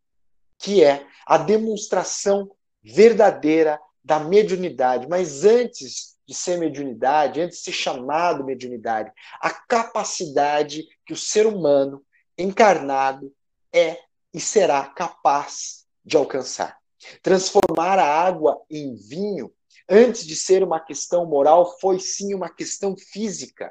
que 0.59 0.83
é 0.83 1.07
a 1.27 1.39
demonstração 1.39 2.51
verdadeira 2.83 3.79
da 4.09 4.19
mediunidade. 4.19 5.07
Mas 5.07 5.45
antes 5.45 6.17
de 6.27 6.35
ser 6.35 6.59
mediunidade, 6.59 7.43
antes 7.43 7.59
de 7.59 7.65
ser 7.65 7.73
chamado 7.73 8.43
mediunidade, 8.43 9.13
a 9.39 9.51
capacidade 9.51 10.87
que 11.05 11.13
o 11.13 11.17
ser 11.17 11.47
humano 11.47 12.03
encarnado 12.39 13.31
é 13.71 13.99
e 14.33 14.41
será 14.41 14.87
capaz 14.87 15.85
de 16.03 16.17
alcançar. 16.17 16.79
Transformar 17.23 17.99
a 17.99 18.07
água 18.07 18.63
em 18.71 18.95
vinho, 18.95 19.53
antes 19.87 20.27
de 20.27 20.35
ser 20.35 20.63
uma 20.63 20.81
questão 20.81 21.27
moral, 21.27 21.79
foi 21.79 21.99
sim 21.99 22.33
uma 22.33 22.49
questão 22.49 22.97
física, 22.97 23.71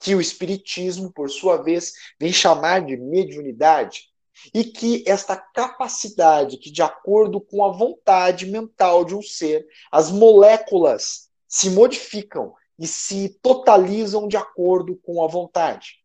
que 0.00 0.14
o 0.14 0.20
Espiritismo, 0.20 1.12
por 1.12 1.30
sua 1.30 1.62
vez, 1.62 1.92
vem 2.18 2.32
chamar 2.32 2.84
de 2.86 2.96
mediunidade. 2.96 4.08
E 4.52 4.64
que 4.64 5.04
esta 5.06 5.36
capacidade, 5.36 6.58
que 6.58 6.70
de 6.70 6.82
acordo 6.82 7.40
com 7.40 7.64
a 7.64 7.72
vontade 7.72 8.46
mental 8.46 9.04
de 9.04 9.14
um 9.14 9.22
ser, 9.22 9.66
as 9.90 10.10
moléculas 10.10 11.28
se 11.48 11.70
modificam 11.70 12.54
e 12.78 12.86
se 12.86 13.28
totalizam 13.40 14.26
de 14.26 14.36
acordo 14.36 14.96
com 14.96 15.22
a 15.22 15.28
vontade, 15.28 16.00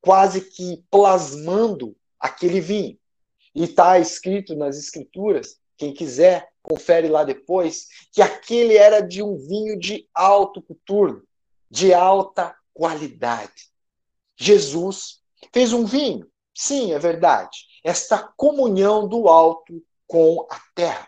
quase 0.00 0.40
que 0.40 0.84
plasmando 0.90 1.96
aquele 2.18 2.60
vinho. 2.60 2.98
E 3.54 3.64
está 3.64 3.98
escrito 3.98 4.54
nas 4.54 4.76
escrituras, 4.76 5.58
quem 5.76 5.94
quiser, 5.94 6.48
confere 6.62 7.08
lá 7.08 7.22
depois, 7.22 7.86
que 8.12 8.20
aquele 8.20 8.76
era 8.76 9.00
de 9.00 9.22
um 9.22 9.36
vinho 9.36 9.78
de 9.78 10.08
alto 10.12 10.60
coturno, 10.60 11.22
de 11.70 11.94
alta 11.94 12.54
qualidade. 12.74 13.70
Jesus 14.36 15.22
fez 15.52 15.72
um 15.72 15.84
vinho, 15.84 16.28
sim, 16.56 16.92
é 16.92 16.98
verdade, 16.98 17.58
esta 17.84 18.18
comunhão 18.36 19.06
do 19.06 19.28
alto 19.28 19.82
com 20.06 20.46
a 20.50 20.58
terra. 20.74 21.06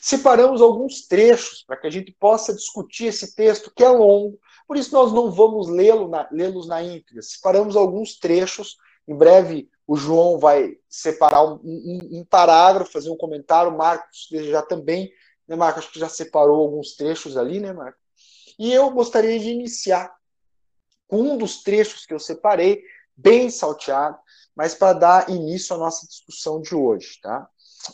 Separamos 0.00 0.62
alguns 0.62 1.06
trechos 1.06 1.62
para 1.62 1.76
que 1.76 1.86
a 1.86 1.90
gente 1.90 2.10
possa 2.18 2.54
discutir 2.54 3.06
esse 3.06 3.36
texto 3.36 3.70
que 3.74 3.84
é 3.84 3.88
longo, 3.88 4.38
por 4.66 4.76
isso 4.76 4.92
nós 4.92 5.12
não 5.12 5.30
vamos 5.30 5.68
lê-los 5.68 6.10
na, 6.10 6.28
lê 6.32 6.48
na 6.66 6.82
íntegra. 6.82 7.22
Separamos 7.22 7.76
alguns 7.76 8.18
trechos, 8.18 8.76
em 9.06 9.14
breve 9.14 9.68
o 9.86 9.96
João 9.96 10.38
vai 10.38 10.76
separar 10.88 11.44
um, 11.44 11.60
um, 11.62 12.18
um 12.18 12.24
parágrafo, 12.24 12.90
fazer 12.90 13.10
um 13.10 13.16
comentário, 13.16 13.70
o 13.70 13.76
Marcos 13.76 14.28
já 14.30 14.60
também, 14.60 15.12
né, 15.46 15.54
Marcos? 15.54 15.84
Acho 15.84 15.92
que 15.92 16.00
já 16.00 16.08
separou 16.08 16.56
alguns 16.56 16.96
trechos 16.96 17.36
ali, 17.36 17.60
né, 17.60 17.72
Marcos? 17.72 18.00
E 18.58 18.72
eu 18.72 18.90
gostaria 18.90 19.38
de 19.38 19.48
iniciar 19.48 20.12
com 21.06 21.20
um 21.20 21.38
dos 21.38 21.62
trechos 21.62 22.04
que 22.04 22.12
eu 22.12 22.18
separei, 22.18 22.82
bem 23.16 23.48
salteado, 23.48 24.18
mas 24.56 24.74
para 24.74 24.98
dar 24.98 25.30
início 25.30 25.76
à 25.76 25.78
nossa 25.78 26.06
discussão 26.06 26.60
de 26.60 26.74
hoje, 26.74 27.20
tá? 27.20 27.48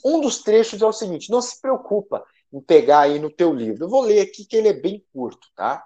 Um 0.04 0.20
dos 0.20 0.42
trechos 0.42 0.80
é 0.80 0.86
o 0.86 0.92
seguinte: 0.92 1.30
não 1.30 1.42
se 1.42 1.60
preocupa 1.60 2.24
em 2.52 2.60
pegar 2.60 3.00
aí 3.00 3.18
no 3.18 3.30
teu 3.30 3.52
livro. 3.52 3.84
Eu 3.84 3.88
vou 3.88 4.02
ler 4.02 4.20
aqui 4.20 4.44
que 4.44 4.56
ele 4.56 4.68
é 4.68 4.72
bem 4.72 5.04
curto, 5.12 5.48
tá? 5.56 5.84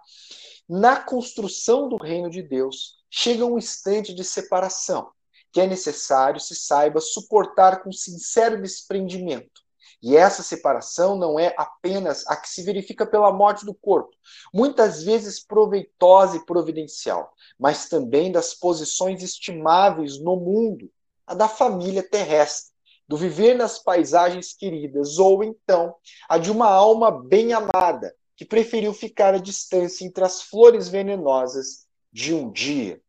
Na 0.68 0.96
construção 0.96 1.88
do 1.88 1.96
reino 1.96 2.28
de 2.28 2.42
Deus, 2.42 2.96
chega 3.08 3.46
um 3.46 3.56
instante 3.56 4.12
de 4.12 4.24
separação, 4.24 5.10
que 5.52 5.60
é 5.60 5.66
necessário 5.66 6.40
se 6.40 6.54
saiba 6.54 7.00
suportar 7.00 7.82
com 7.82 7.92
sincero 7.92 8.60
desprendimento, 8.60 9.62
E 10.02 10.16
essa 10.16 10.42
separação 10.42 11.16
não 11.16 11.38
é 11.38 11.54
apenas 11.56 12.26
a 12.26 12.36
que 12.36 12.48
se 12.48 12.62
verifica 12.62 13.06
pela 13.06 13.32
morte 13.32 13.64
do 13.64 13.74
corpo, 13.74 14.14
muitas 14.52 15.02
vezes 15.02 15.42
proveitosa 15.42 16.36
e 16.36 16.44
providencial, 16.44 17.32
mas 17.58 17.88
também 17.88 18.30
das 18.30 18.54
posições 18.54 19.22
estimáveis 19.22 20.18
no 20.18 20.36
mundo, 20.36 20.90
a 21.26 21.34
da 21.34 21.48
família 21.48 22.02
terrestre, 22.02 22.72
do 23.08 23.16
viver 23.16 23.54
nas 23.54 23.78
paisagens 23.78 24.52
queridas, 24.52 25.18
ou 25.18 25.42
então 25.42 25.94
a 26.28 26.38
de 26.38 26.50
uma 26.50 26.68
alma 26.68 27.10
bem 27.10 27.52
amada, 27.52 28.14
que 28.36 28.44
preferiu 28.44 28.92
ficar 28.92 29.34
à 29.34 29.38
distância 29.38 30.04
entre 30.04 30.24
as 30.24 30.42
flores 30.42 30.88
venenosas 30.88 31.86
de 32.12 32.34
um 32.34 32.50
dia. 32.50 33.00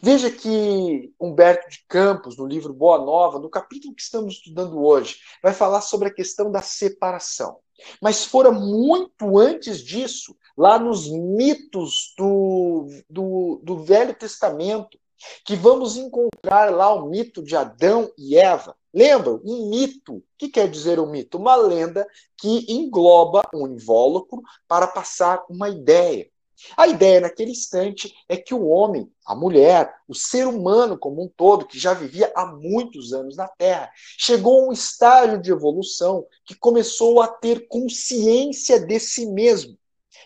Veja 0.00 0.30
que 0.30 1.12
Humberto 1.20 1.68
de 1.68 1.84
Campos, 1.88 2.36
no 2.36 2.46
livro 2.46 2.72
Boa 2.72 2.98
Nova, 2.98 3.38
no 3.38 3.50
capítulo 3.50 3.94
que 3.94 4.02
estamos 4.02 4.34
estudando 4.34 4.82
hoje, 4.82 5.16
vai 5.42 5.52
falar 5.52 5.80
sobre 5.80 6.08
a 6.08 6.14
questão 6.14 6.50
da 6.50 6.62
separação. 6.62 7.58
Mas 8.00 8.24
fora 8.24 8.50
muito 8.50 9.38
antes 9.38 9.78
disso, 9.78 10.36
lá 10.56 10.78
nos 10.78 11.08
mitos 11.10 12.14
do, 12.16 12.86
do, 13.08 13.60
do 13.62 13.82
Velho 13.82 14.14
Testamento, 14.14 14.98
que 15.44 15.54
vamos 15.54 15.96
encontrar 15.96 16.72
lá 16.72 16.92
o 16.92 17.08
mito 17.08 17.42
de 17.42 17.56
Adão 17.56 18.10
e 18.18 18.36
Eva. 18.36 18.76
Lembram? 18.92 19.40
Um 19.44 19.70
mito. 19.70 20.16
O 20.16 20.24
que 20.36 20.48
quer 20.48 20.68
dizer 20.68 20.98
um 21.00 21.10
mito? 21.10 21.38
Uma 21.38 21.56
lenda 21.56 22.06
que 22.36 22.66
engloba 22.68 23.42
um 23.54 23.66
invólucro 23.66 24.42
para 24.68 24.86
passar 24.86 25.44
uma 25.48 25.68
ideia. 25.68 26.28
A 26.76 26.86
ideia 26.86 27.20
naquele 27.20 27.50
instante 27.50 28.14
é 28.28 28.36
que 28.36 28.54
o 28.54 28.66
homem, 28.66 29.10
a 29.26 29.34
mulher, 29.34 29.92
o 30.08 30.14
ser 30.14 30.46
humano 30.46 30.98
como 30.98 31.22
um 31.22 31.28
todo, 31.28 31.66
que 31.66 31.78
já 31.78 31.94
vivia 31.94 32.32
há 32.34 32.46
muitos 32.46 33.12
anos 33.12 33.36
na 33.36 33.48
Terra, 33.48 33.90
chegou 34.18 34.62
a 34.62 34.68
um 34.68 34.72
estágio 34.72 35.40
de 35.40 35.50
evolução 35.50 36.26
que 36.44 36.54
começou 36.54 37.20
a 37.20 37.28
ter 37.28 37.66
consciência 37.68 38.78
de 38.80 38.98
si 39.00 39.26
mesmo, 39.26 39.76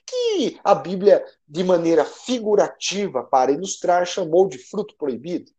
que 0.07 0.59
a 0.63 0.75
Bíblia, 0.75 1.25
de 1.49 1.65
maneira 1.65 2.05
figurativa, 2.05 3.23
para 3.25 3.53
ilustrar, 3.53 4.07
chamou 4.07 4.49
de 4.49 4.59
fruto 4.59 4.95
proibido. 4.97 5.51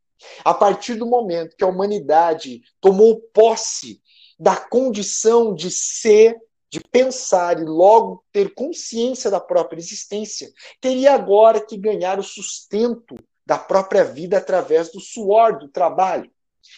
A 0.43 0.53
partir 0.53 0.95
do 0.95 1.05
momento 1.05 1.55
que 1.55 1.63
a 1.63 1.67
humanidade 1.67 2.61
tomou 2.81 3.19
posse 3.33 4.01
da 4.39 4.55
condição 4.55 5.53
de 5.53 5.69
ser 5.69 6.37
de 6.69 6.79
pensar 6.79 7.59
e 7.59 7.65
logo 7.65 8.23
ter 8.31 8.53
consciência 8.53 9.31
da 9.31 9.39
própria 9.39 9.79
existência, 9.79 10.51
teria 10.81 11.13
agora 11.13 11.65
que 11.65 11.77
ganhar 11.77 12.19
o 12.19 12.23
sustento 12.23 13.15
da 13.45 13.57
própria 13.57 14.03
vida 14.03 14.37
através 14.37 14.91
do 14.91 14.99
suor, 14.99 15.57
do 15.57 15.69
trabalho. 15.69 16.29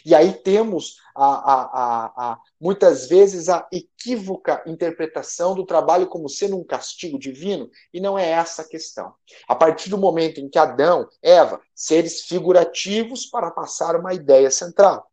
E 0.05 0.13
aí 0.13 0.33
temos 0.33 0.97
a, 1.15 1.25
a, 1.25 2.05
a, 2.15 2.39
muitas 2.61 3.07
vezes 3.07 3.49
a 3.49 3.67
equívoca 3.71 4.63
interpretação 4.67 5.55
do 5.55 5.65
trabalho 5.65 6.05
como 6.07 6.29
sendo 6.29 6.57
um 6.57 6.63
castigo 6.63 7.17
divino, 7.17 7.69
e 7.91 7.99
não 7.99 8.17
é 8.17 8.29
essa 8.29 8.61
a 8.61 8.67
questão. 8.67 9.13
A 9.47 9.55
partir 9.55 9.89
do 9.89 9.97
momento 9.97 10.39
em 10.39 10.47
que 10.47 10.59
Adão, 10.59 11.07
Eva, 11.23 11.59
seres 11.73 12.21
figurativos 12.21 13.25
para 13.25 13.49
passar 13.49 13.95
uma 13.95 14.13
ideia 14.13 14.51
central, 14.51 15.09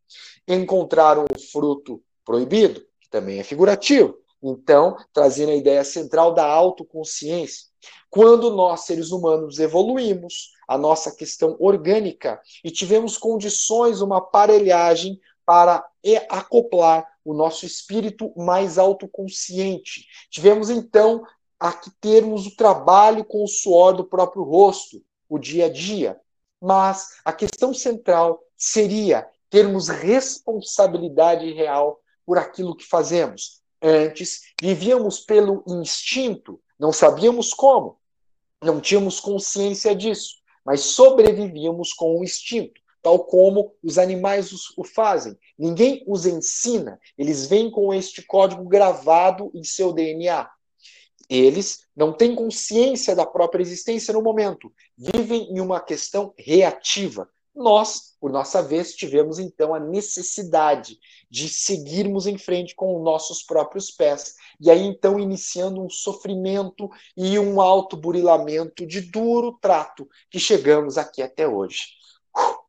encontraram 0.47 1.25
o 1.35 1.41
fruto 1.41 2.03
proibido, 2.25 2.81
que 3.01 3.09
também 3.09 3.39
é 3.39 3.43
figurativo, 3.43 4.19
então, 4.43 4.97
trazendo 5.13 5.53
a 5.53 5.57
ideia 5.57 5.85
central 5.85 6.35
da 6.35 6.45
autoconsciência. 6.45 7.67
Quando 8.11 8.51
nós, 8.51 8.83
seres 8.83 9.11
humanos, 9.11 9.59
evoluímos 9.59 10.53
a 10.69 10.77
nossa 10.77 11.15
questão 11.15 11.57
orgânica 11.59 12.41
e 12.65 12.71
tivemos 12.71 13.17
condições, 13.17 14.01
uma 14.01 14.19
aparelhagem 14.19 15.21
para 15.45 15.87
acoplar 16.29 17.07
o 17.25 17.35
nosso 17.35 17.67
espírito 17.67 18.33
mais 18.37 18.79
autoconsciente. 18.79 20.07
Tivemos, 20.31 20.71
então, 20.71 21.25
a 21.59 21.73
que 21.73 21.91
termos 22.01 22.47
o 22.47 22.57
trabalho 22.57 23.25
com 23.25 23.43
o 23.43 23.49
suor 23.49 23.93
do 23.93 24.05
próprio 24.05 24.43
rosto, 24.43 25.03
o 25.29 25.39
dia 25.39 25.67
a 25.67 25.73
dia. 25.73 26.21
Mas 26.61 27.21
a 27.25 27.33
questão 27.33 27.73
central 27.73 28.43
seria 28.57 29.29
termos 29.51 29.89
responsabilidade 29.89 31.53
real 31.53 32.01
por 32.25 32.39
aquilo 32.39 32.77
que 32.77 32.85
fazemos, 32.85 33.61
Antes, 33.89 34.41
vivíamos 34.61 35.21
pelo 35.21 35.63
instinto, 35.65 36.61
não 36.77 36.93
sabíamos 36.93 37.55
como, 37.55 38.01
não 38.61 38.81
tínhamos 38.81 39.21
consciência 39.21 39.95
disso, 39.95 40.39
mas 40.65 40.81
sobrevivíamos 40.81 41.93
com 41.93 42.19
o 42.19 42.25
instinto, 42.25 42.81
tal 43.01 43.21
como 43.21 43.73
os 43.81 43.97
animais 43.97 44.51
o 44.77 44.83
fazem. 44.83 45.39
Ninguém 45.57 46.03
os 46.05 46.27
ensina, 46.27 46.99
eles 47.17 47.47
vêm 47.47 47.71
com 47.71 47.95
este 47.95 48.23
código 48.23 48.65
gravado 48.65 49.53
em 49.55 49.63
seu 49.63 49.93
DNA. 49.93 50.51
Eles 51.31 51.85
não 51.95 52.13
têm 52.13 52.35
consciência 52.35 53.15
da 53.15 53.25
própria 53.25 53.63
existência 53.63 54.13
no 54.13 54.21
momento, 54.21 54.73
vivem 54.99 55.49
em 55.49 55.61
uma 55.61 55.79
questão 55.79 56.35
reativa. 56.37 57.31
Nós, 57.57 58.15
por 58.21 58.31
nossa 58.31 58.61
vez, 58.61 58.95
tivemos 58.95 59.39
então 59.39 59.75
a 59.75 59.81
necessidade 59.81 60.99
de 61.31 61.49
seguirmos 61.49 62.27
em 62.27 62.37
frente 62.37 62.75
com 62.75 62.95
os 62.95 63.03
nossos 63.03 63.43
próprios 63.43 63.91
pés. 63.91 64.35
E 64.61 64.71
aí 64.71 64.83
então 64.83 65.19
iniciando 65.19 65.83
um 65.83 65.89
sofrimento 65.89 66.91
e 67.17 67.39
um 67.39 67.59
autoburilamento 67.59 68.87
de 68.87 69.01
duro 69.01 69.59
trato 69.59 70.07
que 70.31 70.39
chegamos 70.39 70.99
aqui 70.99 71.23
até 71.23 71.49
hoje. 71.49 71.87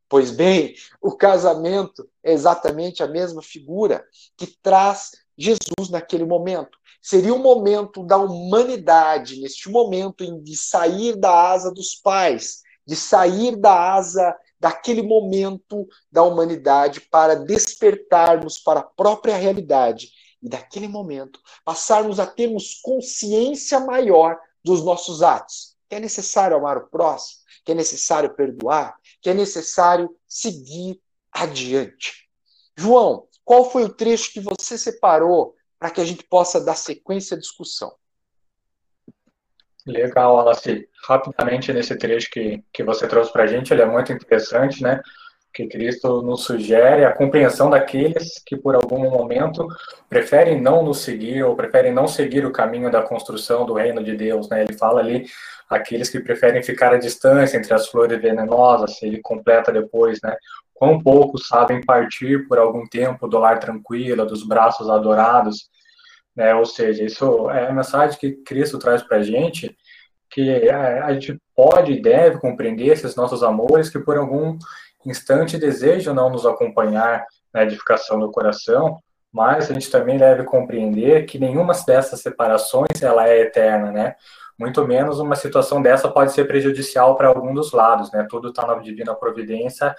Pois 0.08 0.32
bem, 0.32 0.74
o 1.02 1.12
casamento 1.12 2.10
é 2.24 2.32
exatamente 2.32 3.04
a 3.04 3.08
mesma 3.08 3.42
figura 3.42 4.06
que 4.38 4.48
traz 4.62 5.12
Jesus 5.38 5.90
naquele 5.92 6.24
momento. 6.24 6.78
Seria 7.02 7.34
o 7.34 7.40
momento 7.40 8.06
da 8.06 8.18
humanidade, 8.18 9.42
neste 9.42 9.70
momento 9.70 10.26
de 10.42 10.56
sair 10.56 11.18
da 11.18 11.52
asa 11.52 11.74
dos 11.74 11.94
pais, 11.94 12.62
de 12.86 12.96
sair 12.96 13.58
da 13.58 13.94
asa 13.94 14.34
daquele 14.60 15.02
momento 15.02 15.88
da 16.12 16.24
humanidade 16.24 17.02
para 17.02 17.36
despertarmos 17.36 18.58
para 18.58 18.80
a 18.80 18.84
própria 18.84 19.36
realidade 19.36 20.10
e 20.42 20.50
daquele 20.50 20.88
momento 20.88 21.40
passarmos 21.64 22.20
a 22.20 22.26
termos 22.26 22.80
consciência 22.82 23.80
maior 23.80 24.40
dos 24.64 24.84
nossos 24.84 25.22
atos. 25.22 25.76
Que 25.90 25.96
é 25.96 26.00
necessário 26.00 26.58
amar 26.58 26.78
o 26.78 26.88
próximo, 26.88 27.42
que 27.64 27.72
é 27.72 27.76
necessário 27.76 28.36
perdoar, 28.36 28.96
que 29.22 29.30
é 29.30 29.34
necessário 29.34 30.16
seguir 30.28 31.02
adiante. 31.32 32.28
João, 32.76 33.28
qual 33.44 33.70
foi 33.70 33.84
o 33.84 33.94
trecho 33.94 34.34
que 34.34 34.42
você 34.42 34.78
separou 34.78 35.56
para 35.80 35.90
que 35.90 36.02
a 36.02 36.06
gente 36.06 36.24
possa 36.24 36.60
dar 36.60 36.76
sequência 36.76 37.38
à 37.38 37.40
discussão? 37.40 37.96
Legal, 39.88 40.36
Wallace. 40.36 40.88
Rapidamente 41.08 41.72
nesse 41.72 41.98
trecho 41.98 42.30
que, 42.30 42.62
que 42.74 42.84
você 42.84 43.08
trouxe 43.08 43.32
para 43.32 43.44
a 43.44 43.48
gente, 43.48 43.74
ele 43.74 43.82
é 43.82 43.86
muito 43.86 44.12
interessante, 44.12 44.84
né? 44.84 45.02
Que 45.54 45.66
Cristo 45.66 46.22
nos 46.22 46.44
sugere 46.44 47.06
a 47.06 47.14
compreensão 47.14 47.70
daqueles 47.70 48.42
que, 48.46 48.58
por 48.58 48.76
algum 48.76 49.10
momento, 49.10 49.66
preferem 50.10 50.62
não 50.62 50.84
nos 50.84 51.00
seguir 51.00 51.44
ou 51.44 51.56
preferem 51.56 51.94
não 51.94 52.08
seguir 52.08 52.46
o 52.46 52.52
caminho 52.52 52.92
da 52.92 53.02
construção 53.02 53.66
do 53.66 53.74
reino 53.74 54.04
de 54.04 54.16
Deus, 54.16 54.50
né? 54.50 54.64
Ele 54.64 54.74
fala 54.74 55.00
ali 55.00 55.26
aqueles 55.70 56.10
que 56.10 56.20
preferem 56.20 56.62
ficar 56.62 56.94
à 56.94 56.98
distância 56.98 57.58
entre 57.58 57.74
as 57.74 57.88
flores 57.88 58.22
venenosas, 58.22 59.02
ele 59.02 59.22
completa 59.22 59.72
depois, 59.72 60.20
né? 60.22 60.36
Quão 60.74 61.02
poucos 61.02 61.48
sabem 61.48 61.84
partir 61.84 62.48
por 62.48 62.60
algum 62.60 62.86
tempo 62.86 63.28
do 63.28 63.40
lar 63.40 63.60
tranquilo, 63.60 64.26
dos 64.26 64.46
braços 64.46 64.90
adorados, 64.90 65.70
né? 66.38 66.54
Ou 66.54 66.66
seja, 66.66 67.04
isso 67.04 67.50
é 67.50 67.68
a 67.68 67.74
mensagem 67.74 68.18
que 68.20 68.32
Cristo 68.44 68.78
traz 68.78 69.02
para 69.02 69.18
a 69.18 69.24
gente, 69.24 69.76
que 70.30 70.70
a, 70.70 71.12
gente 71.14 71.42
pode 71.56 71.94
e 71.94 72.02
deve 72.02 72.38
compreender 72.40 72.90
esses 72.90 73.16
nossos 73.16 73.42
amores 73.42 73.90
que 73.90 73.98
por 73.98 74.18
algum 74.18 74.56
instante 75.04 75.58
desejam 75.58 76.14
não 76.14 76.30
nos 76.30 76.46
acompanhar 76.46 77.26
na 77.52 77.64
edificação 77.64 78.20
do 78.20 78.32
coração, 78.32 79.00
mas 79.34 79.72
a 79.72 79.74
gente 79.74 79.90
também 79.90 80.18
deve 80.18 80.44
compreender 80.44 81.26
que 81.26 81.40
nenhuma 81.40 81.74
dessas 81.86 82.22
separações 82.22 83.02
ela 83.02 83.28
é 83.28 83.42
eterna, 83.42 83.92
né? 83.92 84.16
Muito 84.60 84.86
menos 84.86 85.20
uma 85.20 85.36
situação 85.36 85.82
dessa 85.82 86.10
pode 86.10 86.34
ser 86.34 86.46
prejudicial 86.46 87.16
para 87.16 87.30
algum 87.30 87.54
dos 87.54 87.72
lados, 87.72 88.12
né? 88.12 88.28
Tudo 88.30 88.50
está 88.50 88.66
na 88.68 88.76
divina 88.76 89.16
providência 89.16 89.96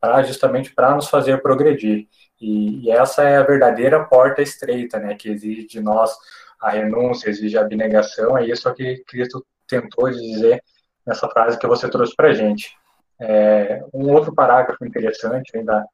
para 0.00 0.22
justamente 0.22 0.74
para 0.74 0.94
nos 0.94 1.08
fazer 1.08 1.42
progredir. 1.42 2.08
E, 2.42 2.86
e, 2.86 2.90
essa 2.90 3.22
é 3.22 3.36
a 3.36 3.44
verdadeira 3.44 4.04
porta 4.04 4.42
estreita, 4.42 4.98
né, 4.98 5.14
que 5.14 5.30
exige 5.30 5.64
de 5.64 5.80
nós 5.80 6.12
a 6.60 6.70
renúncia, 6.70 7.30
exige 7.30 7.56
a 7.56 7.60
abnegação, 7.60 8.36
é 8.36 8.44
isso 8.44 8.72
que 8.74 9.04
Cristo 9.06 9.46
tentou 9.68 10.10
dizer 10.10 10.60
nessa 11.06 11.28
frase 11.28 11.56
que 11.56 11.66
você 11.68 11.88
trouxe 11.88 12.16
para 12.16 12.30
a 12.30 12.34
gente. 12.34 12.76
É, 13.20 13.80
um 13.94 14.10
outro 14.10 14.34
parágrafo 14.34 14.84
interessante, 14.84 15.56
ainda, 15.56 15.86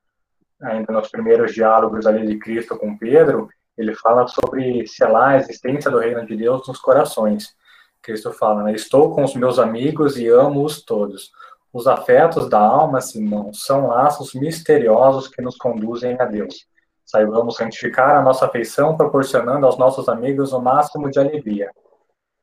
ainda 0.63 0.91
nos 0.91 1.11
primeiros 1.11 1.53
diálogos 1.53 2.07
ali 2.07 2.27
de 2.27 2.39
Cristo 2.39 2.79
com 2.79 2.97
Pedro, 2.97 3.49
ele 3.77 3.95
fala 3.95 4.27
sobre 4.27 4.87
selar 4.87 5.35
a 5.35 5.37
existência 5.37 5.91
do 5.91 5.99
reino 5.99 6.25
de 6.25 6.35
Deus 6.35 6.67
nos 6.67 6.81
corações. 6.81 7.55
Cristo 8.01 8.33
fala, 8.33 8.63
né, 8.63 8.73
estou 8.73 9.15
com 9.15 9.23
os 9.23 9.35
meus 9.35 9.59
amigos 9.59 10.17
e 10.17 10.27
amo-os 10.29 10.83
todos. 10.83 11.31
Os 11.79 11.87
afetos 11.87 12.49
da 12.49 12.59
alma, 12.59 13.01
Simão, 13.01 13.53
são 13.55 13.87
laços 13.87 14.35
misteriosos 14.35 15.29
que 15.29 15.41
nos 15.41 15.57
conduzem 15.57 16.21
a 16.21 16.25
Deus. 16.25 16.67
Saibamos 17.07 17.55
santificar 17.55 18.17
a 18.17 18.21
nossa 18.21 18.47
afeição, 18.47 18.97
proporcionando 18.97 19.65
aos 19.65 19.79
nossos 19.79 20.09
amigos 20.09 20.53
o 20.53 20.61
máximo 20.61 21.09
de 21.09 21.21
alegria. 21.21 21.71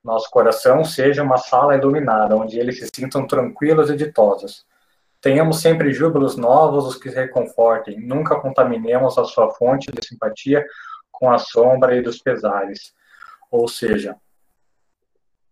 Nosso 0.01 0.31
coração 0.31 0.85
seja 0.85 1.21
uma 1.21 1.35
sala 1.35 1.75
iluminada, 1.75 2.33
onde 2.33 2.57
eles 2.57 2.79
se 2.79 2.89
sintam 2.95 3.27
tranquilos 3.27 3.89
e 3.89 3.97
ditosos. 3.97 4.65
Tenhamos 5.19 5.59
sempre 5.59 5.91
júbilos 5.91 6.37
novos, 6.37 6.85
os 6.87 6.95
que 6.95 7.09
reconfortem. 7.09 7.99
Nunca 7.99 8.39
contaminemos 8.39 9.17
a 9.17 9.25
sua 9.25 9.49
fonte 9.49 9.91
de 9.91 10.07
simpatia 10.07 10.65
com 11.11 11.29
a 11.29 11.37
sombra 11.37 11.93
e 11.93 12.01
dos 12.01 12.19
pesares. 12.19 12.93
Ou 13.51 13.67
seja, 13.67 14.15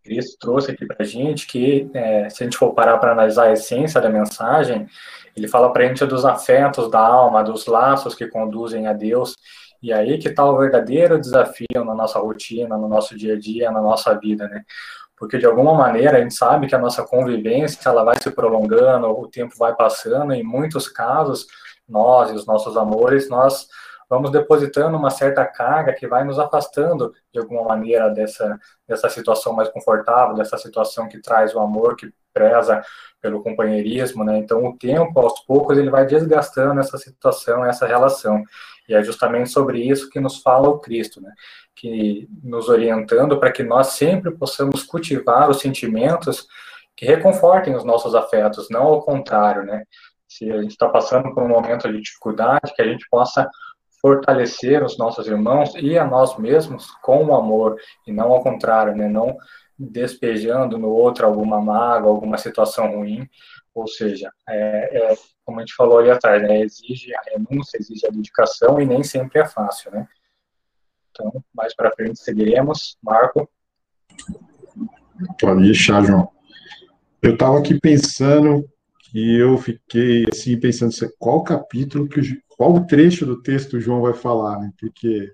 Cristo 0.03 0.37
trouxe 0.39 0.71
aqui 0.71 0.85
para 0.85 0.97
a 0.99 1.05
gente 1.05 1.47
que, 1.47 1.89
é, 1.93 2.29
se 2.29 2.43
a 2.43 2.45
gente 2.45 2.57
for 2.57 2.73
parar 2.73 2.97
para 2.97 3.13
analisar 3.13 3.45
a 3.47 3.53
essência 3.53 4.01
da 4.01 4.09
mensagem, 4.09 4.87
ele 5.35 5.47
fala 5.47 5.71
para 5.71 5.83
a 5.83 5.87
gente 5.87 6.05
dos 6.05 6.25
afetos 6.25 6.89
da 6.91 6.99
alma, 6.99 7.43
dos 7.43 7.65
laços 7.65 8.13
que 8.13 8.27
conduzem 8.27 8.87
a 8.87 8.93
Deus, 8.93 9.35
e 9.81 9.91
aí 9.91 10.17
que 10.17 10.29
está 10.29 10.45
o 10.45 10.57
verdadeiro 10.57 11.19
desafio 11.19 11.83
na 11.85 11.95
nossa 11.95 12.19
rotina, 12.19 12.77
no 12.77 12.87
nosso 12.87 13.17
dia 13.17 13.33
a 13.33 13.39
dia, 13.39 13.71
na 13.71 13.81
nossa 13.81 14.17
vida, 14.17 14.47
né? 14.47 14.63
Porque 15.17 15.37
de 15.37 15.45
alguma 15.45 15.73
maneira 15.73 16.17
a 16.17 16.21
gente 16.21 16.33
sabe 16.33 16.67
que 16.67 16.75
a 16.75 16.79
nossa 16.79 17.03
convivência 17.03 17.79
ela 17.89 18.03
vai 18.03 18.15
se 18.21 18.29
prolongando, 18.31 19.07
o 19.07 19.27
tempo 19.27 19.55
vai 19.57 19.75
passando, 19.75 20.33
e 20.33 20.39
em 20.39 20.43
muitos 20.43 20.87
casos 20.87 21.47
nós 21.87 22.31
e 22.31 22.33
os 22.33 22.45
nossos 22.45 22.77
amores 22.77 23.29
nós 23.29 23.67
vamos 24.13 24.29
depositando 24.29 24.95
uma 24.95 25.09
certa 25.09 25.43
carga 25.43 25.91
que 25.91 26.07
vai 26.07 26.23
nos 26.23 26.37
afastando 26.37 27.11
de 27.33 27.39
alguma 27.39 27.63
maneira 27.63 28.09
dessa, 28.09 28.59
dessa 28.87 29.09
situação 29.09 29.53
mais 29.53 29.69
confortável, 29.69 30.35
dessa 30.35 30.55
situação 30.55 31.09
que 31.09 31.19
traz 31.19 31.55
o 31.55 31.59
amor, 31.59 31.95
que 31.95 32.13
preza 32.31 32.83
pelo 33.19 33.41
companheirismo, 33.41 34.23
né? 34.23 34.37
Então, 34.37 34.63
o 34.63 34.77
tempo, 34.77 35.19
aos 35.19 35.39
poucos, 35.45 35.79
ele 35.79 35.89
vai 35.89 36.05
desgastando 36.05 36.79
essa 36.79 36.95
situação, 36.99 37.65
essa 37.65 37.87
relação. 37.87 38.43
E 38.87 38.93
é 38.93 39.01
justamente 39.01 39.49
sobre 39.49 39.79
isso 39.81 40.11
que 40.11 40.19
nos 40.19 40.43
fala 40.43 40.69
o 40.69 40.77
Cristo, 40.77 41.19
né? 41.19 41.33
Que 41.75 42.29
nos 42.43 42.69
orientando 42.69 43.39
para 43.39 43.51
que 43.51 43.63
nós 43.63 43.87
sempre 43.87 44.29
possamos 44.29 44.83
cultivar 44.83 45.49
os 45.49 45.59
sentimentos 45.59 46.47
que 46.95 47.03
reconfortem 47.07 47.75
os 47.75 47.83
nossos 47.83 48.13
afetos, 48.13 48.69
não 48.69 48.83
ao 48.83 49.01
contrário, 49.01 49.63
né? 49.63 49.85
Se 50.27 50.51
a 50.51 50.61
gente 50.61 50.71
está 50.71 50.87
passando 50.87 51.33
por 51.33 51.41
um 51.41 51.47
momento 51.47 51.91
de 51.91 51.99
dificuldade, 51.99 52.75
que 52.75 52.81
a 52.83 52.87
gente 52.87 53.07
possa 53.09 53.49
fortalecer 54.03 54.83
os 54.83 54.97
nossos 54.97 55.27
irmãos 55.27 55.73
e 55.75 55.97
a 55.97 56.05
nós 56.05 56.37
mesmos 56.37 56.91
com 57.01 57.23
o 57.23 57.33
amor, 57.33 57.79
e 58.05 58.11
não 58.11 58.33
ao 58.33 58.43
contrário, 58.43 58.93
né? 58.93 59.07
não 59.07 59.37
despejando 59.79 60.77
no 60.77 60.89
outro 60.89 61.25
alguma 61.25 61.61
mágoa, 61.61 62.11
alguma 62.11 62.37
situação 62.37 62.97
ruim, 62.97 63.25
ou 63.73 63.87
seja, 63.87 64.29
é, 64.47 65.11
é, 65.13 65.15
como 65.45 65.59
a 65.59 65.61
gente 65.61 65.73
falou 65.73 65.99
ali 65.99 66.11
atrás, 66.11 66.41
né? 66.41 66.59
exige 66.59 67.15
a 67.15 67.21
renúncia, 67.31 67.77
exige 67.77 68.05
a 68.05 68.11
dedicação 68.11 68.81
e 68.81 68.85
nem 68.85 69.03
sempre 69.03 69.39
é 69.39 69.45
fácil, 69.45 69.89
né? 69.91 70.05
Então, 71.09 71.43
mais 71.53 71.73
para 71.73 71.91
frente 71.91 72.19
seguiremos. 72.19 72.97
Marco? 73.01 73.49
Pode 75.39 75.63
deixar, 75.63 76.03
João. 76.03 76.29
Eu 77.21 77.35
estava 77.35 77.59
aqui 77.59 77.79
pensando 77.79 78.67
e 79.13 79.37
eu 79.39 79.57
fiquei 79.59 80.25
assim 80.31 80.59
pensando 80.59 80.91
qual 81.19 81.43
capítulo 81.43 82.09
que 82.09 82.19
qual 82.63 82.75
o 82.75 82.85
trecho 82.85 83.25
do 83.25 83.41
texto 83.41 83.73
o 83.73 83.81
João 83.81 84.01
vai 84.01 84.13
falar, 84.13 84.57
né? 84.57 84.71
Porque, 84.79 85.33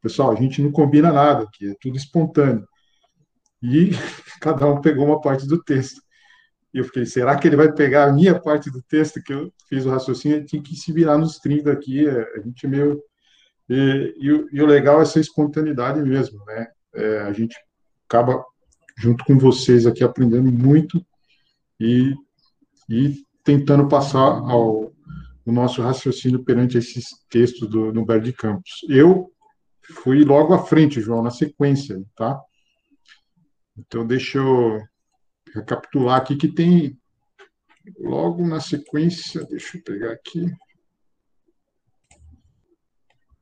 pessoal, 0.00 0.30
a 0.30 0.36
gente 0.36 0.62
não 0.62 0.70
combina 0.70 1.12
nada 1.12 1.42
aqui, 1.42 1.70
é 1.70 1.74
tudo 1.80 1.96
espontâneo. 1.96 2.64
E 3.60 3.90
cada 4.40 4.64
um 4.64 4.80
pegou 4.80 5.04
uma 5.04 5.20
parte 5.20 5.44
do 5.44 5.60
texto. 5.60 6.00
E 6.72 6.78
eu 6.78 6.84
fiquei, 6.84 7.04
será 7.04 7.36
que 7.36 7.48
ele 7.48 7.56
vai 7.56 7.72
pegar 7.72 8.04
a 8.04 8.12
minha 8.12 8.38
parte 8.38 8.70
do 8.70 8.80
texto 8.80 9.20
que 9.20 9.32
eu 9.32 9.52
fiz 9.68 9.84
o 9.86 9.90
raciocínio? 9.90 10.36
Ele 10.36 10.46
tinha 10.46 10.62
que 10.62 10.76
se 10.76 10.92
virar 10.92 11.18
nos 11.18 11.38
30 11.38 11.72
aqui, 11.72 12.06
é, 12.06 12.36
a 12.36 12.40
gente 12.42 12.64
é 12.64 12.68
meio... 12.68 13.02
E, 13.68 14.14
e, 14.16 14.56
e, 14.56 14.62
o 14.62 14.66
legal 14.66 15.00
é 15.00 15.02
essa 15.02 15.18
espontaneidade 15.18 16.00
mesmo, 16.00 16.44
né? 16.44 16.68
É, 16.94 17.18
a 17.22 17.32
gente 17.32 17.56
acaba, 18.08 18.44
junto 18.96 19.24
com 19.24 19.36
vocês 19.36 19.84
aqui, 19.84 20.04
aprendendo 20.04 20.50
muito 20.52 21.04
e, 21.80 22.14
e 22.88 23.16
tentando 23.42 23.88
passar 23.88 24.20
ao, 24.20 24.92
o 25.48 25.52
nosso 25.52 25.80
raciocínio 25.80 26.44
perante 26.44 26.76
esses 26.76 27.06
textos 27.30 27.70
do 27.70 27.88
Humberto 27.98 28.26
de 28.26 28.34
Campos. 28.34 28.84
Eu 28.86 29.32
fui 30.02 30.22
logo 30.22 30.52
à 30.52 30.62
frente, 30.62 31.00
João, 31.00 31.22
na 31.22 31.30
sequência, 31.30 32.04
tá? 32.14 32.38
Então, 33.74 34.06
deixa 34.06 34.36
eu 34.36 34.78
recapitular 35.54 36.18
aqui 36.18 36.36
que 36.36 36.48
tem 36.48 36.98
logo 37.98 38.46
na 38.46 38.60
sequência, 38.60 39.42
deixa 39.46 39.78
eu 39.78 39.82
pegar 39.82 40.12
aqui. 40.12 40.52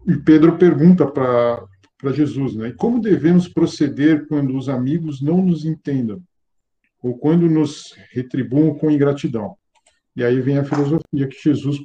E 0.06 0.16
Pedro 0.16 0.56
pergunta 0.56 1.04
para 1.10 2.12
Jesus, 2.12 2.54
né? 2.54 2.72
Como 2.78 3.00
devemos 3.00 3.48
proceder 3.48 4.28
quando 4.28 4.56
os 4.56 4.68
amigos 4.68 5.20
não 5.20 5.42
nos 5.42 5.64
entendam? 5.64 6.22
Ou 7.02 7.18
quando 7.18 7.50
nos 7.50 7.96
retribuam 8.12 8.78
com 8.78 8.92
ingratidão? 8.92 9.56
E 10.14 10.22
aí 10.22 10.40
vem 10.40 10.56
a 10.56 10.64
filosofia 10.64 11.26
que 11.28 11.42
Jesus 11.42 11.80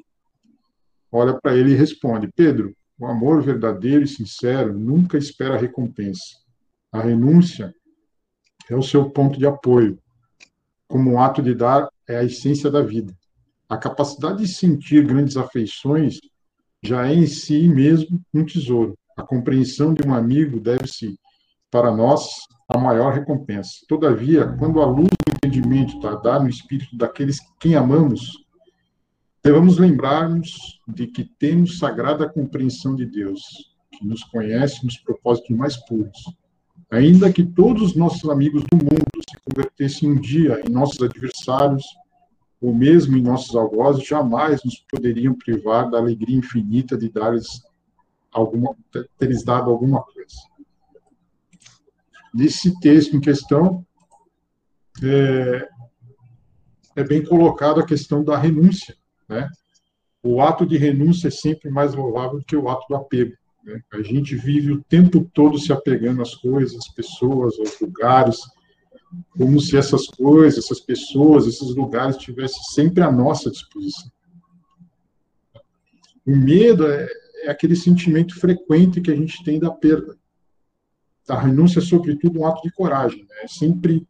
olha 1.12 1.40
para 1.40 1.56
ele 1.56 1.72
e 1.72 1.76
responde: 1.76 2.32
Pedro, 2.36 2.76
o 3.00 3.06
amor 3.06 3.42
verdadeiro 3.42 4.04
e 4.04 4.08
sincero 4.08 4.78
nunca 4.78 5.18
espera 5.18 5.58
recompensa. 5.58 6.38
A 6.92 7.02
renúncia 7.02 7.74
é 8.70 8.76
o 8.76 8.84
seu 8.84 9.10
ponto 9.10 9.40
de 9.40 9.46
apoio. 9.46 9.98
Como 10.88 11.12
um 11.12 11.20
ato 11.20 11.42
de 11.42 11.56
dar 11.56 11.90
é 12.08 12.18
a 12.18 12.24
essência 12.24 12.70
da 12.70 12.82
vida. 12.82 13.14
A 13.70 13.78
capacidade 13.78 14.40
de 14.40 14.48
sentir 14.48 15.06
grandes 15.06 15.38
afeições 15.38 16.20
já 16.84 17.08
é 17.08 17.14
em 17.14 17.26
si 17.26 17.68
mesmo 17.68 18.22
um 18.34 18.46
tesouro. 18.46 18.98
A 19.16 19.24
compreensão 19.24 19.94
de 19.94 20.06
um 20.08 20.14
amigo 20.14 20.60
deve-se, 20.60 21.18
para 21.70 21.90
nós, 21.90 22.28
a 22.68 22.78
maior 22.78 23.14
recompensa. 23.14 23.72
Todavia, 23.88 24.48
quando 24.58 24.82
a 24.82 24.86
luz 24.86 25.08
do 25.08 25.34
entendimento 25.36 25.96
está 25.96 26.16
dada 26.16 26.44
no 26.44 26.50
espírito 26.50 26.96
daqueles 26.98 27.40
quem 27.60 27.76
amamos, 27.76 28.46
Devemos 29.44 29.80
lembrar-nos 29.80 30.80
de 30.88 31.08
que 31.08 31.24
temos 31.24 31.80
sagrada 31.80 32.30
compreensão 32.30 32.96
de 32.96 33.08
Deus, 33.08 33.42
que 33.92 34.06
nos 34.06 34.24
conhece 34.24 34.86
nos 34.86 34.98
propósitos 34.98 35.58
mais 35.58 35.76
puros. 35.88 36.18
Ainda 36.92 37.34
que 37.34 37.44
todos 37.44 37.82
os 37.82 37.96
nossos 37.96 38.30
amigos 38.30 38.64
do 38.72 38.78
mundo 38.78 39.08
se 39.28 39.38
convertessem 39.44 40.12
um 40.12 40.20
dia 40.20 40.62
em 40.64 40.70
nossos 40.70 41.02
adversários, 41.02 41.84
ou 42.62 42.72
mesmo 42.72 43.18
em 43.18 43.22
nossos 43.24 43.56
algozes, 43.56 44.06
jamais 44.06 44.64
nos 44.64 44.78
poderiam 44.82 45.34
privar 45.34 45.90
da 45.90 45.98
alegria 45.98 46.38
infinita 46.38 46.96
de 46.96 47.10
dar-lhes 47.10 47.64
alguma, 48.32 48.76
ter-lhes 49.18 49.44
dado 49.44 49.72
alguma 49.72 50.04
coisa. 50.04 50.38
Nesse 52.32 52.80
texto 52.80 53.18
em 53.18 53.20
questão, 53.20 53.84
é, 55.02 55.68
é 56.98 57.04
bem 57.04 57.26
colocado 57.26 57.80
a 57.80 57.86
questão 57.86 58.24
da 58.24 58.38
renúncia 58.38 59.01
né? 59.32 59.50
O 60.22 60.42
ato 60.42 60.66
de 60.66 60.78
renúncia 60.78 61.30
é 61.30 61.32
sempre 61.32 61.72
mais 61.72 61.96
louvável 61.96 62.38
do 62.38 62.46
que 62.46 62.56
o 62.56 62.70
ato 62.70 62.86
do 62.90 62.96
apego. 62.96 63.34
Né? 63.64 63.82
A 63.92 64.02
gente 64.02 64.36
vive 64.36 64.74
o 64.74 64.84
tempo 64.84 65.28
todo 65.34 65.58
se 65.58 65.72
apegando 65.72 66.22
às 66.22 66.36
coisas, 66.36 66.78
às 66.78 66.94
pessoas, 66.94 67.58
aos 67.58 67.80
lugares, 67.80 68.38
como 69.32 69.60
se 69.60 69.78
essas 69.78 70.08
coisas, 70.08 70.66
essas 70.66 70.80
pessoas, 70.82 71.48
esses 71.48 71.74
lugares 71.76 72.18
tivessem 72.18 72.62
sempre 72.72 73.04
à 73.04 73.12
nossa 73.12 73.50
disposição. 73.50 74.12
O 76.26 76.36
medo 76.36 76.86
é, 76.88 77.08
é 77.44 77.50
aquele 77.50 77.76
sentimento 77.76 78.40
frequente 78.40 79.02
que 79.02 79.12
a 79.12 79.16
gente 79.16 79.44
tem 79.44 79.60
da 79.60 79.72
perda. 79.72 80.16
A 81.28 81.40
renúncia 81.40 81.80
é, 81.80 81.82
sobretudo, 81.82 82.40
um 82.40 82.46
ato 82.46 82.62
de 82.62 82.72
coragem. 82.74 83.22
Né? 83.24 83.36
É 83.44 83.48
sempre 83.48 84.06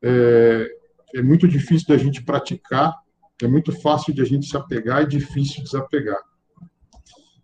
é, 0.00 0.66
é 1.14 1.22
muito 1.22 1.46
difícil 1.46 1.88
da 1.88 1.98
gente 1.98 2.22
praticar 2.22 3.02
é 3.40 3.46
muito 3.46 3.72
fácil 3.80 4.14
de 4.14 4.20
a 4.22 4.24
gente 4.24 4.46
se 4.46 4.56
apegar 4.56 5.02
e 5.02 5.08
difícil 5.08 5.62
desapegar. 5.62 6.20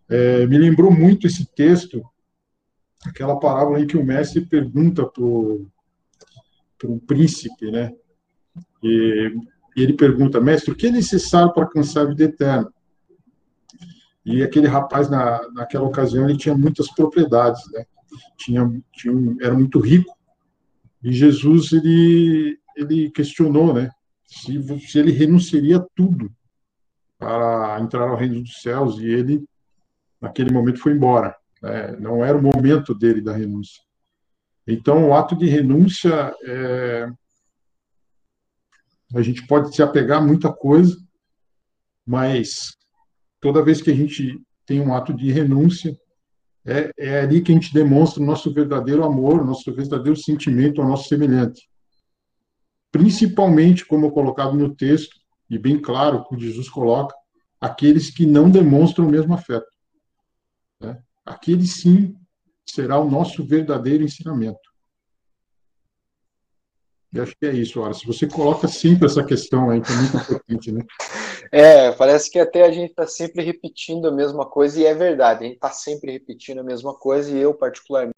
É, 0.09 0.46
me 0.46 0.57
lembrou 0.57 0.90
muito 0.90 1.27
esse 1.27 1.46
texto, 1.55 2.03
aquela 3.05 3.38
parábola 3.38 3.81
em 3.81 3.87
que 3.87 3.96
o 3.96 4.05
mestre 4.05 4.44
pergunta 4.44 5.05
para 5.07 5.22
o 5.22 7.01
príncipe, 7.07 7.70
né? 7.70 7.92
E, 8.83 9.33
e, 9.77 9.83
ele 9.83 9.92
pergunta, 9.92 10.40
mestre, 10.40 10.72
o 10.72 10.74
que 10.74 10.87
é 10.87 10.90
necessário 10.90 11.53
para 11.53 11.64
alcançar 11.64 12.03
a 12.03 12.07
vida 12.07 12.24
eterna? 12.24 12.72
E 14.24 14.42
aquele 14.42 14.66
rapaz, 14.66 15.09
na, 15.09 15.40
naquela 15.53 15.87
ocasião, 15.87 16.29
ele 16.29 16.38
tinha 16.38 16.57
muitas 16.57 16.90
propriedades, 16.90 17.62
né? 17.72 17.85
Tinha, 18.37 18.83
tinha 18.92 19.14
um, 19.14 19.37
era 19.40 19.55
muito 19.55 19.79
rico. 19.79 20.16
E 21.03 21.12
Jesus, 21.12 21.72
ele, 21.72 22.59
ele 22.77 23.11
questionou, 23.11 23.72
né? 23.74 23.90
Se, 24.29 24.81
se 24.81 24.99
ele 24.99 25.11
renunciaria 25.11 25.79
a 25.79 25.87
tudo 25.97 26.31
para 27.19 27.81
entrar 27.81 28.09
ao 28.09 28.17
reino 28.17 28.43
dos 28.43 28.61
céus, 28.61 28.99
e 28.99 29.07
ele, 29.07 29.45
naquele 30.21 30.53
momento, 30.53 30.79
foi 30.79 30.93
embora. 30.93 31.35
Né? 31.62 31.97
Não 31.97 32.25
era 32.25 32.37
o 32.37 32.43
momento 32.43 32.95
dele 32.95 33.21
da 33.21 33.33
renúncia. 33.33 33.83
Então, 34.67 35.09
o 35.09 35.14
ato 35.14 35.35
de 35.35 35.47
renúncia, 35.47 36.33
é... 36.45 37.09
a 39.14 39.23
gente 39.23 39.47
pode 39.47 39.75
se 39.75 39.83
apegar 39.83 40.19
a 40.19 40.25
muita 40.25 40.53
coisa, 40.53 40.97
mas 42.07 42.77
toda 43.41 43.64
vez 43.64 43.81
que 43.81 43.91
a 43.91 43.95
gente 43.95 44.41
tem 44.67 44.81
um 44.81 44.95
ato 44.95 45.14
de 45.14 45.33
renúncia. 45.33 45.99
É, 46.67 46.91
é 46.99 47.21
ali 47.21 47.41
que 47.41 47.51
a 47.51 47.55
gente 47.55 47.73
demonstra 47.73 48.23
o 48.23 48.27
nosso 48.27 48.53
verdadeiro 48.53 49.03
amor, 49.03 49.41
o 49.41 49.45
nosso 49.45 49.73
verdadeiro 49.73 50.19
sentimento 50.19 50.83
ao 50.83 50.88
nosso 50.88 51.09
semelhante. 51.09 51.67
Principalmente, 52.90 53.85
como 53.85 54.11
colocado 54.11 54.55
no 54.55 54.74
texto, 54.74 55.16
e 55.48 55.59
bem 55.59 55.81
claro 55.81 56.24
que 56.24 56.38
Jesus 56.38 56.68
coloca, 56.68 57.14
aqueles 57.61 58.11
que 58.11 58.27
não 58.27 58.51
demonstram 58.51 59.07
o 59.07 59.11
mesmo 59.11 59.35
afeto. 59.35 59.66
Né? 60.81 61.03
Aquele 61.24 61.66
sim 61.66 62.16
será 62.66 62.98
o 62.98 63.11
nosso 63.11 63.44
verdadeiro 63.44 64.05
ensinamento. 64.05 64.61
Eu 67.12 67.22
acho 67.22 67.35
que 67.38 67.46
é 67.46 67.53
isso, 67.53 67.81
Ora. 67.81 67.94
Se 67.94 68.07
você 68.07 68.27
coloca 68.27 68.68
sempre 68.68 69.07
essa 69.07 69.24
questão 69.24 69.70
aí, 69.70 69.81
que 69.81 69.90
é 69.90 69.96
muito 69.96 70.16
importante, 70.16 70.70
né? 70.70 70.85
É, 71.52 71.92
parece 71.92 72.30
que 72.30 72.38
até 72.38 72.64
a 72.64 72.70
gente 72.70 72.90
está 72.90 73.06
sempre 73.06 73.42
repetindo 73.42 74.08
a 74.08 74.12
mesma 74.12 74.46
coisa, 74.46 74.80
e 74.80 74.87
é 74.87 74.94
verdade, 74.94 75.44
a 75.44 75.46
gente 75.46 75.56
está 75.56 75.70
sempre 75.70 76.12
repetindo 76.12 76.58
a 76.58 76.64
mesma 76.64 76.94
coisa, 76.94 77.30
e 77.30 77.38
eu, 77.38 77.54
particularmente, 77.54 78.14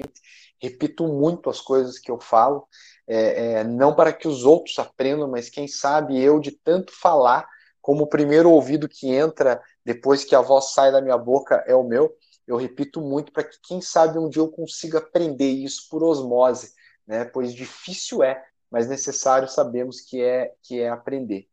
repito 0.60 1.06
muito 1.06 1.48
as 1.48 1.60
coisas 1.60 1.98
que 1.98 2.10
eu 2.10 2.18
falo, 2.18 2.66
é, 3.06 3.60
é, 3.60 3.64
não 3.64 3.94
para 3.94 4.12
que 4.12 4.28
os 4.28 4.44
outros 4.44 4.78
aprendam, 4.78 5.28
mas 5.28 5.48
quem 5.48 5.68
sabe 5.68 6.20
eu, 6.20 6.40
de 6.40 6.52
tanto 6.52 6.92
falar, 6.92 7.46
como 7.80 8.04
o 8.04 8.08
primeiro 8.08 8.50
ouvido 8.50 8.88
que 8.88 9.08
entra 9.08 9.60
depois 9.84 10.24
que 10.24 10.34
a 10.34 10.40
voz 10.40 10.72
sai 10.72 10.92
da 10.92 11.00
minha 11.00 11.16
boca 11.18 11.64
é 11.66 11.74
o 11.74 11.84
meu, 11.84 12.14
eu 12.46 12.56
repito 12.56 13.00
muito 13.00 13.32
para 13.32 13.44
que, 13.44 13.56
quem 13.62 13.80
sabe, 13.80 14.18
um 14.18 14.28
dia 14.28 14.42
eu 14.42 14.50
consiga 14.50 14.98
aprender 14.98 15.48
isso 15.50 15.88
por 15.88 16.02
osmose, 16.02 16.72
né? 17.06 17.24
Pois 17.24 17.54
difícil 17.54 18.22
é, 18.22 18.44
mas 18.70 18.88
necessário 18.88 19.48
sabemos 19.48 20.00
que 20.00 20.20
é 20.22 20.52
que 20.62 20.80
é 20.80 20.88
aprender. 20.88 21.49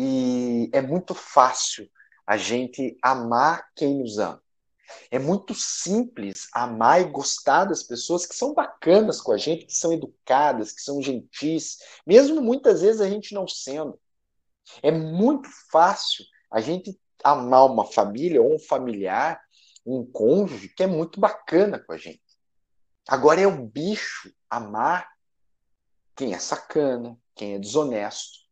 E 0.00 0.70
é 0.72 0.80
muito 0.80 1.12
fácil 1.12 1.90
a 2.24 2.36
gente 2.36 2.96
amar 3.02 3.68
quem 3.74 3.98
nos 3.98 4.16
ama. 4.16 4.40
É 5.10 5.18
muito 5.18 5.54
simples 5.54 6.46
amar 6.54 7.00
e 7.00 7.10
gostar 7.10 7.64
das 7.64 7.82
pessoas 7.82 8.24
que 8.24 8.36
são 8.36 8.54
bacanas 8.54 9.20
com 9.20 9.32
a 9.32 9.36
gente, 9.36 9.66
que 9.66 9.74
são 9.74 9.92
educadas, 9.92 10.70
que 10.70 10.80
são 10.80 11.02
gentis, 11.02 11.78
mesmo 12.06 12.40
muitas 12.40 12.80
vezes 12.80 13.00
a 13.00 13.10
gente 13.10 13.34
não 13.34 13.48
sendo. 13.48 13.98
É 14.84 14.92
muito 14.92 15.48
fácil 15.68 16.24
a 16.48 16.60
gente 16.60 16.96
amar 17.24 17.66
uma 17.66 17.84
família 17.84 18.40
ou 18.40 18.54
um 18.54 18.58
familiar, 18.60 19.42
um 19.84 20.06
cônjuge 20.06 20.68
que 20.68 20.84
é 20.84 20.86
muito 20.86 21.18
bacana 21.18 21.76
com 21.76 21.92
a 21.92 21.98
gente. 21.98 22.22
Agora 23.08 23.40
é 23.40 23.48
o 23.48 23.66
bicho 23.66 24.32
amar 24.48 25.08
quem 26.14 26.34
é 26.34 26.38
sacana, 26.38 27.18
quem 27.34 27.54
é 27.54 27.58
desonesto, 27.58 28.47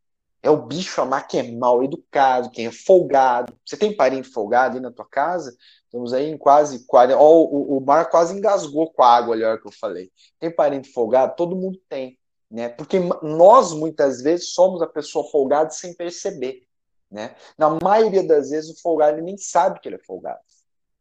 é 0.47 0.51
o 0.51 0.63
bicho 0.63 1.01
amar 1.01 1.27
quem 1.27 1.41
é 1.41 1.51
mal 1.57 1.83
educado, 1.83 2.51
quem 2.51 2.67
é 2.67 2.73
folgado. 2.73 3.53
Você 3.65 3.77
tem 3.77 3.97
parente 3.97 4.29
folgado 4.29 4.77
aí 4.77 4.81
na 4.81 4.93
tua 4.93 5.05
casa? 5.05 5.57
Estamos 5.85 6.13
aí 6.13 6.31
em 6.31 6.39
quase 6.39 6.87
40. 6.87 7.19
Oh, 7.19 7.45
o, 7.45 7.79
o 7.79 7.81
mar 7.85 8.09
quase 8.09 8.33
engasgou 8.33 8.93
com 8.93 9.03
a 9.03 9.17
água 9.17 9.35
ali, 9.35 9.43
hora 9.43 9.61
que 9.61 9.67
eu 9.67 9.73
falei. 9.73 10.13
Tem 10.39 10.49
parente 10.49 10.93
folgado? 10.93 11.35
Todo 11.35 11.57
mundo 11.57 11.81
tem. 11.89 12.17
Né? 12.49 12.69
Porque 12.69 13.01
nós, 13.23 13.73
muitas 13.73 14.23
vezes, 14.23 14.53
somos 14.55 14.81
a 14.83 14.87
pessoa 14.87 15.29
folgada 15.31 15.71
sem 15.71 15.93
perceber. 15.93 16.63
Né? 17.11 17.35
Na 17.59 17.71
maioria 17.83 18.25
das 18.25 18.51
vezes, 18.51 18.71
o 18.71 18.81
folgado 18.81 19.21
nem 19.21 19.37
sabe 19.37 19.81
que 19.81 19.89
ele 19.89 19.97
é 19.97 20.05
folgado. 20.05 20.39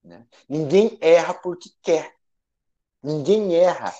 Né? 0.03 0.25
Ninguém 0.49 0.97
erra 0.99 1.35
porque 1.35 1.69
quer. 1.83 2.11
Ninguém 3.03 3.53
erra 3.53 3.93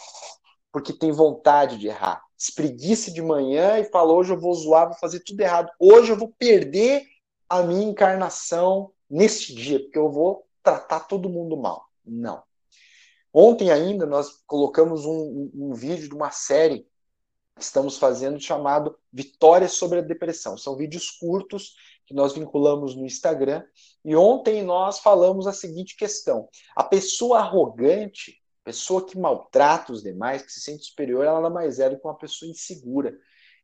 porque 0.71 0.91
tem 0.91 1.11
vontade 1.11 1.77
de 1.77 1.87
errar 1.87 2.24
espreguice 2.37 3.11
de 3.11 3.21
manhã 3.21 3.79
e 3.79 3.85
fala: 3.85 4.13
hoje 4.13 4.33
eu 4.33 4.39
vou 4.39 4.53
zoar, 4.53 4.89
vou 4.89 4.97
fazer 4.97 5.21
tudo 5.21 5.41
errado. 5.41 5.71
Hoje 5.79 6.11
eu 6.11 6.17
vou 6.17 6.33
perder 6.37 7.05
a 7.49 7.61
minha 7.61 7.87
encarnação 7.87 8.91
neste 9.09 9.53
dia, 9.53 9.79
porque 9.79 9.97
eu 9.97 10.11
vou 10.11 10.45
tratar 10.63 11.01
todo 11.01 11.29
mundo 11.29 11.55
mal. 11.55 11.85
Não. 12.05 12.43
Ontem 13.33 13.71
ainda 13.71 14.05
nós 14.05 14.41
colocamos 14.47 15.05
um, 15.05 15.11
um, 15.11 15.51
um 15.53 15.73
vídeo 15.73 16.07
de 16.07 16.15
uma 16.15 16.31
série 16.31 16.87
que 17.55 17.63
estamos 17.63 17.97
fazendo 17.97 18.39
chamado 18.39 18.97
Vitória 19.11 19.67
sobre 19.67 19.99
a 19.99 20.01
Depressão. 20.01 20.57
São 20.57 20.75
vídeos 20.75 21.11
curtos 21.11 21.75
que 22.05 22.13
nós 22.13 22.33
vinculamos 22.33 22.95
no 22.95 23.05
Instagram. 23.05 23.63
E 24.03 24.15
ontem 24.15 24.63
nós 24.63 24.99
falamos 24.99 25.47
a 25.47 25.53
seguinte 25.53 25.95
questão: 25.95 26.47
a 26.75 26.83
pessoa 26.83 27.39
arrogante 27.39 28.41
Pessoa 28.65 29.05
que 29.05 29.15
maltrata 29.15 29.93
os 29.93 30.01
demais, 30.01 30.41
que 30.41 30.51
se 30.51 30.59
sente 30.59 30.85
superior, 30.85 31.23
ela 31.23 31.51
mais 31.51 31.77
é 31.77 31.87
do 31.87 31.99
que 31.99 32.05
uma 32.05 32.17
pessoa 32.17 32.49
insegura, 32.49 33.15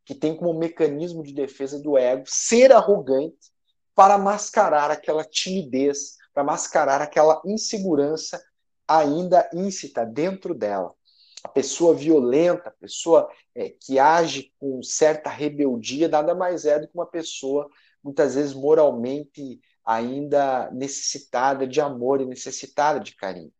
que 0.05 0.13
tem 0.13 0.37
como 0.37 0.53
mecanismo 0.53 1.23
de 1.23 1.33
defesa 1.33 1.81
do 1.81 1.97
ego 1.97 2.23
ser 2.27 2.71
arrogante 2.71 3.51
para 3.95 4.15
mascarar 4.19 4.91
aquela 4.91 5.23
timidez, 5.23 6.17
para 6.31 6.43
mascarar 6.43 7.01
aquela 7.01 7.41
insegurança 7.43 8.39
ainda 8.87 9.49
íncita 9.51 10.05
dentro 10.05 10.53
dela. 10.53 10.93
A 11.43 11.49
pessoa 11.49 11.95
violenta, 11.95 12.69
a 12.69 12.73
pessoa 12.73 13.27
é, 13.55 13.69
que 13.69 13.97
age 13.97 14.53
com 14.59 14.83
certa 14.83 15.31
rebeldia, 15.31 16.07
nada 16.07 16.35
mais 16.35 16.63
é 16.63 16.77
do 16.77 16.87
que 16.87 16.93
uma 16.93 17.07
pessoa, 17.07 17.67
muitas 18.03 18.35
vezes 18.35 18.53
moralmente 18.53 19.59
ainda 19.83 20.69
necessitada 20.69 21.65
de 21.65 21.81
amor 21.81 22.21
e 22.21 22.25
necessitada 22.27 22.99
de 22.99 23.15
carinho. 23.15 23.51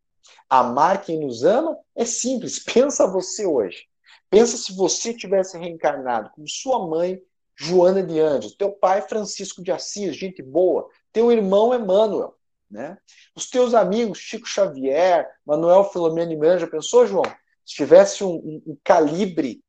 Amar 0.48 1.02
quem 1.02 1.20
nos 1.20 1.44
ama 1.44 1.76
é 1.94 2.04
simples. 2.04 2.58
Pensa 2.64 3.06
você 3.06 3.46
hoje. 3.46 3.86
Pensa 4.30 4.56
se 4.56 4.74
você 4.74 5.12
tivesse 5.12 5.58
reencarnado 5.58 6.30
como 6.30 6.48
sua 6.48 6.86
mãe, 6.86 7.20
Joana 7.54 8.02
de 8.02 8.18
Anjos, 8.18 8.54
teu 8.54 8.72
pai, 8.72 9.02
Francisco 9.02 9.62
de 9.62 9.70
Assis, 9.70 10.16
gente 10.16 10.42
boa, 10.42 10.88
teu 11.12 11.30
irmão, 11.30 11.74
Emmanuel, 11.74 12.34
né? 12.70 12.96
Os 13.36 13.48
teus 13.48 13.74
amigos, 13.74 14.18
Chico 14.18 14.46
Xavier, 14.46 15.28
Manuel 15.44 15.84
Filomeno 15.84 16.32
e 16.32 16.58
já 16.58 16.66
pensou, 16.66 17.06
João? 17.06 17.24
Se 17.64 17.74
tivesse 17.74 18.24
um, 18.24 18.34
um, 18.34 18.62
um 18.68 18.78
calibre 18.82 19.62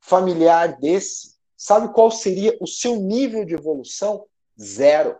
familiar 0.00 0.78
desse, 0.78 1.36
sabe 1.56 1.94
qual 1.94 2.10
seria 2.10 2.56
o 2.60 2.66
seu 2.66 2.96
nível 2.96 3.44
de 3.44 3.54
evolução? 3.54 4.26
Zero. 4.60 5.16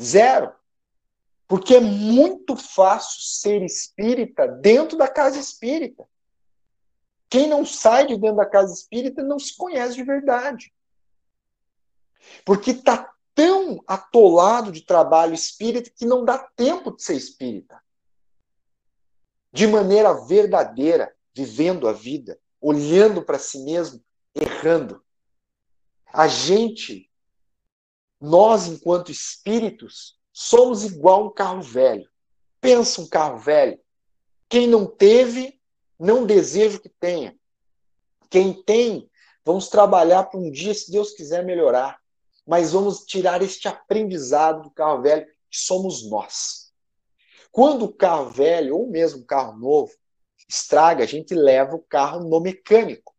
Zero. 0.00 0.52
Porque 1.48 1.76
é 1.76 1.80
muito 1.80 2.54
fácil 2.54 3.22
ser 3.22 3.62
espírita 3.62 4.46
dentro 4.46 4.98
da 4.98 5.08
casa 5.08 5.38
espírita. 5.38 6.06
Quem 7.30 7.48
não 7.48 7.64
sai 7.64 8.06
de 8.06 8.18
dentro 8.18 8.36
da 8.36 8.46
casa 8.46 8.72
espírita 8.74 9.22
não 9.22 9.38
se 9.38 9.56
conhece 9.56 9.94
de 9.96 10.04
verdade. 10.04 10.70
Porque 12.44 12.72
está 12.72 13.10
tão 13.34 13.82
atolado 13.86 14.70
de 14.70 14.82
trabalho 14.82 15.32
espírita 15.32 15.90
que 15.90 16.04
não 16.04 16.22
dá 16.22 16.38
tempo 16.38 16.94
de 16.94 17.02
ser 17.02 17.16
espírita. 17.16 17.82
De 19.50 19.66
maneira 19.66 20.12
verdadeira, 20.26 21.16
vivendo 21.34 21.88
a 21.88 21.92
vida, 21.94 22.38
olhando 22.60 23.22
para 23.22 23.38
si 23.38 23.60
mesmo, 23.60 24.04
errando. 24.34 25.02
A 26.12 26.28
gente, 26.28 27.10
nós 28.20 28.66
enquanto 28.66 29.10
espíritos, 29.10 30.17
Somos 30.40 30.84
igual 30.84 31.26
um 31.26 31.30
carro 31.30 31.60
velho. 31.60 32.08
Pensa 32.60 33.00
um 33.00 33.08
carro 33.08 33.40
velho. 33.40 33.76
Quem 34.48 34.68
não 34.68 34.86
teve, 34.86 35.60
não 35.98 36.24
deseja 36.24 36.78
que 36.78 36.88
tenha. 36.88 37.36
Quem 38.30 38.52
tem, 38.62 39.10
vamos 39.44 39.68
trabalhar 39.68 40.22
para 40.22 40.38
um 40.38 40.48
dia, 40.48 40.72
se 40.72 40.92
Deus 40.92 41.10
quiser, 41.10 41.44
melhorar. 41.44 41.98
Mas 42.46 42.70
vamos 42.70 43.00
tirar 43.00 43.42
este 43.42 43.66
aprendizado 43.66 44.62
do 44.62 44.70
carro 44.70 45.02
velho, 45.02 45.26
que 45.26 45.58
somos 45.58 46.08
nós. 46.08 46.72
Quando 47.50 47.86
o 47.86 47.92
carro 47.92 48.30
velho, 48.30 48.76
ou 48.76 48.88
mesmo 48.88 49.22
o 49.22 49.26
carro 49.26 49.58
novo, 49.58 49.92
estraga, 50.48 51.02
a 51.02 51.06
gente 51.08 51.34
leva 51.34 51.74
o 51.74 51.82
carro 51.82 52.20
no 52.20 52.38
mecânico. 52.38 53.12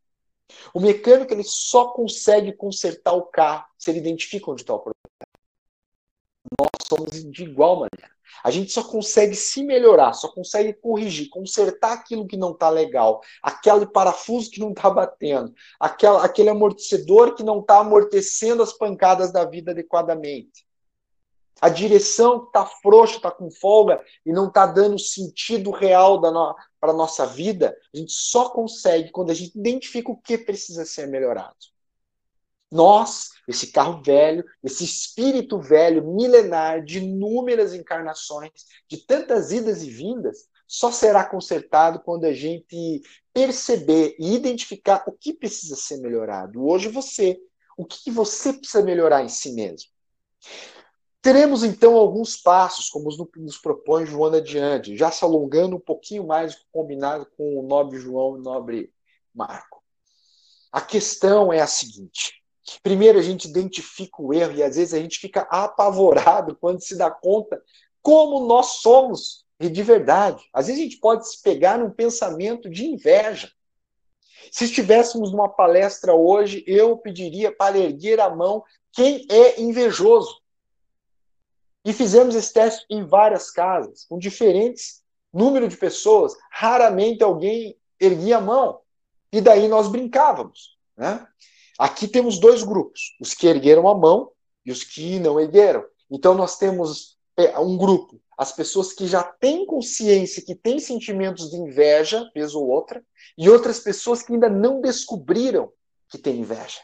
O 0.73 0.79
mecânico 0.79 1.33
ele 1.33 1.43
só 1.43 1.89
consegue 1.89 2.53
consertar 2.53 3.11
o 3.11 3.23
carro 3.23 3.65
se 3.77 3.91
ele 3.91 3.99
identifica 3.99 4.49
onde 4.49 4.61
está 4.61 4.73
o 4.73 4.79
problema 4.79 4.98
nós 6.59 6.69
somos 6.87 7.11
de 7.11 7.43
igual 7.43 7.75
maneira. 7.75 8.09
A 8.43 8.51
gente 8.51 8.71
só 8.71 8.83
consegue 8.83 9.35
se 9.35 9.63
melhorar, 9.63 10.13
só 10.13 10.29
consegue 10.29 10.73
corrigir, 10.73 11.29
consertar 11.29 11.93
aquilo 11.93 12.27
que 12.27 12.37
não 12.37 12.51
está 12.51 12.69
legal, 12.69 13.21
aquele 13.43 13.85
parafuso 13.85 14.49
que 14.49 14.59
não 14.59 14.71
está 14.71 14.89
batendo, 14.89 15.53
aquela, 15.79 16.23
aquele 16.23 16.49
amortecedor 16.49 17.35
que 17.35 17.43
não 17.43 17.59
está 17.59 17.79
amortecendo 17.79 18.63
as 18.63 18.71
pancadas 18.71 19.31
da 19.31 19.43
vida 19.45 19.71
adequadamente. 19.71 20.65
A 21.61 21.67
direção 21.67 22.39
que 22.39 22.47
está 22.47 22.65
frouxa, 22.65 23.17
está 23.17 23.29
com 23.29 23.51
folga 23.51 24.01
e 24.25 24.31
não 24.31 24.47
está 24.47 24.65
dando 24.65 24.97
sentido 24.97 25.71
real 25.71 26.21
no, 26.21 26.55
para 26.79 26.91
a 26.91 26.95
nossa 26.95 27.25
vida, 27.25 27.75
a 27.93 27.97
gente 27.97 28.13
só 28.13 28.49
consegue 28.49 29.11
quando 29.11 29.31
a 29.31 29.33
gente 29.33 29.59
identifica 29.59 30.09
o 30.09 30.15
que 30.15 30.37
precisa 30.37 30.85
ser 30.85 31.07
melhorado. 31.07 31.57
Nós, 32.71 33.29
esse 33.47 33.71
carro 33.71 34.01
velho, 34.03 34.45
esse 34.63 34.83
espírito 34.83 35.59
velho, 35.59 36.13
milenar, 36.13 36.83
de 36.83 36.99
inúmeras 36.99 37.73
encarnações, 37.73 38.51
de 38.87 38.97
tantas 38.97 39.51
idas 39.51 39.81
e 39.81 39.89
vindas, 39.89 40.47
só 40.67 40.91
será 40.91 41.25
consertado 41.25 41.99
quando 41.99 42.25
a 42.25 42.33
gente 42.33 43.01
perceber 43.33 44.15
e 44.19 44.35
identificar 44.35 45.03
o 45.07 45.11
que 45.11 45.33
precisa 45.33 45.75
ser 45.75 45.97
melhorado. 45.97 46.63
Hoje 46.63 46.89
você, 46.89 47.41
o 47.75 47.83
que 47.83 48.11
você 48.11 48.53
precisa 48.53 48.83
melhorar 48.83 49.23
em 49.23 49.29
si 49.29 49.53
mesmo? 49.53 49.89
Teremos 51.21 51.63
então 51.63 51.97
alguns 51.97 52.37
passos, 52.37 52.87
como 52.87 53.09
nos 53.37 53.57
propõe 53.57 54.05
Joana 54.05 54.41
Diante, 54.41 54.95
já 54.95 55.11
se 55.11 55.23
alongando 55.23 55.75
um 55.75 55.79
pouquinho 55.79 56.25
mais 56.25 56.55
combinado 56.71 57.27
com 57.35 57.59
o 57.59 57.67
nobre 57.67 57.99
João 57.99 58.37
e 58.37 58.39
o 58.39 58.43
nobre 58.43 58.93
Marco. 59.33 59.83
A 60.71 60.79
questão 60.79 61.51
é 61.51 61.59
a 61.59 61.67
seguinte: 61.67 62.38
primeiro 62.83 63.17
a 63.17 63.21
gente 63.21 63.47
identifica 63.47 64.21
o 64.21 64.33
erro 64.33 64.53
e 64.53 64.63
às 64.63 64.75
vezes 64.75 64.93
a 64.93 64.99
gente 64.99 65.19
fica 65.19 65.41
apavorado 65.49 66.55
quando 66.61 66.81
se 66.81 66.97
dá 66.97 67.09
conta 67.09 67.61
como 68.01 68.45
nós 68.47 68.81
somos 68.81 69.45
de 69.59 69.83
verdade. 69.83 70.47
Às 70.53 70.67
vezes 70.67 70.81
a 70.81 70.83
gente 70.83 70.97
pode 70.97 71.29
se 71.29 71.41
pegar 71.41 71.77
num 71.77 71.91
pensamento 71.91 72.69
de 72.69 72.85
inveja. 72.85 73.51
Se 74.51 74.65
estivéssemos 74.65 75.31
numa 75.31 75.49
palestra 75.49 76.13
hoje, 76.13 76.63
eu 76.65 76.97
pediria 76.97 77.51
para 77.51 77.77
erguer 77.77 78.19
a 78.19 78.29
mão 78.29 78.63
quem 78.91 79.25
é 79.29 79.59
invejoso. 79.59 80.41
E 81.83 81.93
fizemos 81.93 82.35
esse 82.35 82.53
teste 82.53 82.85
em 82.89 83.05
várias 83.05 83.51
casas, 83.51 84.05
com 84.05 84.17
diferentes 84.17 85.03
número 85.31 85.67
de 85.67 85.77
pessoas. 85.77 86.35
Raramente 86.51 87.23
alguém 87.23 87.77
erguia 87.99 88.37
a 88.37 88.41
mão. 88.41 88.79
E 89.31 89.41
daí 89.41 89.67
nós 89.67 89.87
brincávamos. 89.87 90.77
Né? 90.97 91.25
Aqui 91.79 92.07
temos 92.07 92.37
dois 92.37 92.61
grupos: 92.61 93.15
os 93.21 93.33
que 93.33 93.47
ergueram 93.47 93.87
a 93.87 93.97
mão 93.97 94.31
e 94.65 94.71
os 94.71 94.83
que 94.83 95.17
não 95.19 95.39
ergueram. 95.39 95.85
Então 96.11 96.35
nós 96.35 96.57
temos 96.57 97.17
é, 97.37 97.57
um 97.57 97.77
grupo, 97.77 98.21
as 98.37 98.51
pessoas 98.51 98.91
que 98.91 99.07
já 99.07 99.23
têm 99.23 99.65
consciência, 99.65 100.43
que 100.43 100.53
têm 100.53 100.79
sentimentos 100.79 101.49
de 101.49 101.55
inveja, 101.55 102.29
vez 102.35 102.53
ou 102.53 102.67
outra, 102.67 103.01
e 103.37 103.49
outras 103.49 103.79
pessoas 103.79 104.21
que 104.21 104.33
ainda 104.33 104.49
não 104.49 104.81
descobriram 104.81 105.71
que 106.09 106.17
têm 106.17 106.41
inveja. 106.41 106.81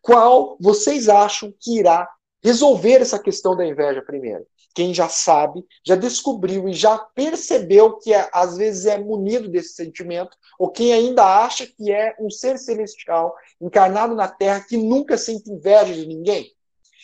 Qual 0.00 0.56
vocês 0.60 1.08
acham 1.08 1.52
que 1.58 1.78
irá 1.78 2.08
resolver 2.44 3.00
essa 3.00 3.18
questão 3.18 3.56
da 3.56 3.66
inveja 3.66 4.02
primeiro. 4.02 4.46
Quem 4.74 4.92
já 4.92 5.08
sabe, 5.08 5.64
já 5.86 5.94
descobriu 5.94 6.68
e 6.68 6.74
já 6.74 6.98
percebeu 6.98 7.96
que 7.98 8.12
é, 8.12 8.28
às 8.32 8.56
vezes 8.56 8.86
é 8.86 8.98
munido 8.98 9.48
desse 9.48 9.74
sentimento, 9.74 10.36
ou 10.58 10.68
quem 10.68 10.92
ainda 10.92 11.24
acha 11.24 11.64
que 11.64 11.92
é 11.92 12.16
um 12.18 12.28
ser 12.28 12.58
celestial 12.58 13.34
encarnado 13.60 14.16
na 14.16 14.26
Terra 14.26 14.64
que 14.68 14.76
nunca 14.76 15.16
sente 15.16 15.48
inveja 15.48 15.94
de 15.94 16.04
ninguém. 16.06 16.52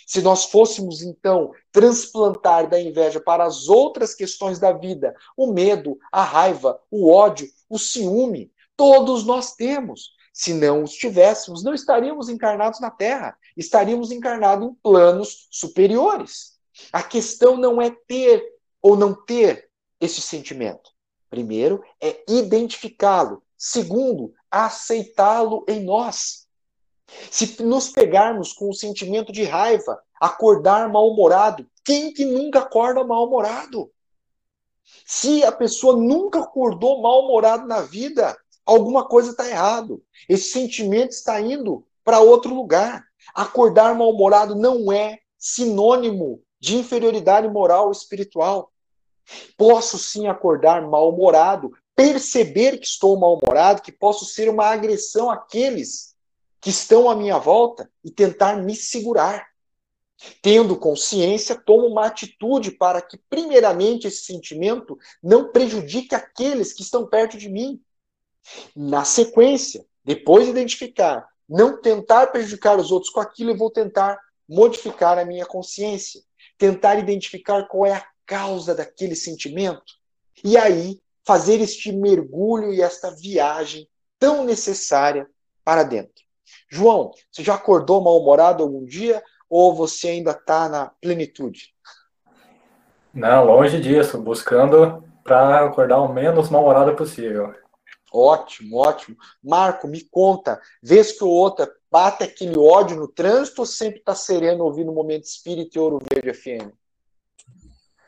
Se 0.04 0.20
nós 0.20 0.46
fôssemos, 0.46 1.02
então, 1.02 1.52
transplantar 1.70 2.68
da 2.68 2.80
inveja 2.80 3.20
para 3.20 3.44
as 3.44 3.68
outras 3.68 4.12
questões 4.12 4.59
da 4.59 4.72
vida, 4.72 5.14
o 5.37 5.52
medo, 5.52 5.96
a 6.11 6.24
raiva, 6.24 6.80
o 6.90 7.09
ódio, 7.09 7.48
o 7.68 7.78
ciúme, 7.78 8.50
todos 8.76 9.24
nós 9.24 9.54
temos. 9.54 10.11
Se 10.33 10.52
não 10.52 10.83
os 10.83 10.94
tivéssemos, 10.94 11.62
não 11.62 11.72
estaríamos 11.72 12.28
encarnados 12.28 12.80
na 12.80 12.90
Terra, 12.90 13.37
estaríamos 13.56 14.11
encarnados 14.11 14.66
em 14.66 14.74
planos 14.83 15.46
superiores. 15.48 16.59
A 16.92 17.02
questão 17.02 17.56
não 17.56 17.80
é 17.80 17.90
ter 18.06 18.42
ou 18.82 18.96
não 18.96 19.14
ter 19.14 19.70
esse 20.00 20.20
sentimento. 20.20 20.90
Primeiro, 21.28 21.82
é 22.00 22.22
identificá-lo. 22.28 23.42
Segundo, 23.56 24.34
aceitá-lo 24.50 25.64
em 25.68 25.84
nós. 25.84 26.48
Se 27.30 27.62
nos 27.62 27.88
pegarmos 27.88 28.52
com 28.52 28.70
o 28.70 28.74
sentimento 28.74 29.32
de 29.32 29.44
raiva, 29.44 30.00
acordar 30.20 30.88
mal-humorado, 30.88 31.66
quem 31.84 32.12
que 32.12 32.24
nunca 32.24 32.60
acorda 32.60 33.04
mal-humorado? 33.04 33.90
Se 35.04 35.44
a 35.44 35.52
pessoa 35.52 35.96
nunca 35.96 36.40
acordou 36.40 37.02
mal-humorado 37.02 37.66
na 37.66 37.82
vida, 37.82 38.36
alguma 38.64 39.06
coisa 39.06 39.30
está 39.30 39.48
errado. 39.48 40.02
Esse 40.28 40.50
sentimento 40.50 41.10
está 41.10 41.40
indo 41.40 41.86
para 42.04 42.20
outro 42.20 42.54
lugar. 42.54 43.04
Acordar 43.34 43.94
mal-humorado 43.94 44.54
não 44.54 44.90
é 44.92 45.18
sinônimo 45.38 46.42
de 46.60 46.76
inferioridade 46.76 47.48
moral 47.48 47.90
espiritual. 47.90 48.70
Posso 49.56 49.98
sim 49.98 50.28
acordar 50.28 50.82
mal-humorado, 50.82 51.72
perceber 51.96 52.78
que 52.78 52.86
estou 52.86 53.18
mal-humorado, 53.18 53.82
que 53.82 53.92
posso 53.92 54.24
ser 54.24 54.48
uma 54.48 54.66
agressão 54.66 55.30
àqueles 55.30 56.14
que 56.60 56.70
estão 56.70 57.08
à 57.08 57.16
minha 57.16 57.38
volta 57.38 57.90
e 58.04 58.10
tentar 58.10 58.56
me 58.56 58.76
segurar. 58.76 59.48
Tendo 60.42 60.76
consciência, 60.76 61.56
tomo 61.56 61.86
uma 61.86 62.06
atitude 62.06 62.72
para 62.72 63.00
que, 63.00 63.16
primeiramente, 63.30 64.06
esse 64.06 64.24
sentimento 64.24 64.98
não 65.22 65.50
prejudique 65.50 66.14
aqueles 66.14 66.74
que 66.74 66.82
estão 66.82 67.06
perto 67.06 67.38
de 67.38 67.48
mim. 67.48 67.80
Na 68.76 69.04
sequência, 69.04 69.86
depois 70.04 70.44
de 70.44 70.50
identificar, 70.50 71.26
não 71.48 71.80
tentar 71.80 72.26
prejudicar 72.26 72.78
os 72.78 72.92
outros 72.92 73.10
com 73.10 73.20
aquilo, 73.20 73.50
eu 73.50 73.56
vou 73.56 73.70
tentar 73.70 74.18
modificar 74.46 75.18
a 75.18 75.24
minha 75.24 75.46
consciência, 75.46 76.22
tentar 76.60 76.96
identificar 76.96 77.66
qual 77.66 77.86
é 77.86 77.94
a 77.94 78.06
causa 78.26 78.74
daquele 78.74 79.16
sentimento 79.16 79.94
e 80.44 80.58
aí 80.58 81.00
fazer 81.26 81.58
este 81.58 81.90
mergulho 81.90 82.70
e 82.72 82.82
esta 82.82 83.10
viagem 83.10 83.88
tão 84.18 84.44
necessária 84.44 85.26
para 85.64 85.82
dentro. 85.82 86.22
João, 86.68 87.12
você 87.32 87.42
já 87.42 87.54
acordou 87.54 88.02
mal-humorado 88.02 88.62
algum 88.62 88.84
dia 88.84 89.22
ou 89.48 89.74
você 89.74 90.08
ainda 90.08 90.32
está 90.32 90.68
na 90.68 90.92
plenitude? 91.00 91.74
Não, 93.12 93.46
longe 93.46 93.80
disso, 93.80 94.20
buscando 94.20 95.02
para 95.24 95.64
acordar 95.64 96.02
o 96.02 96.12
menos 96.12 96.50
mal-humorado 96.50 96.94
possível. 96.94 97.54
Ótimo, 98.12 98.76
ótimo. 98.76 99.16
Marco, 99.42 99.88
me 99.88 100.04
conta, 100.10 100.60
vez 100.82 101.12
que 101.12 101.24
o 101.24 101.28
outro 101.28 101.70
bate 101.90 102.24
aquele 102.24 102.57
ódio 102.57 102.96
no 102.96 103.09
trânsito 103.09 103.62
ou 103.62 103.66
sempre 103.66 103.98
está 103.98 104.14
sereno 104.14 104.64
ouvindo 104.64 104.92
o 104.92 104.94
Momento 104.94 105.24
Espírito 105.24 105.76
e 105.76 105.79
Ouro 105.79 105.98
Verde 106.12 106.33
FM? 106.33 106.70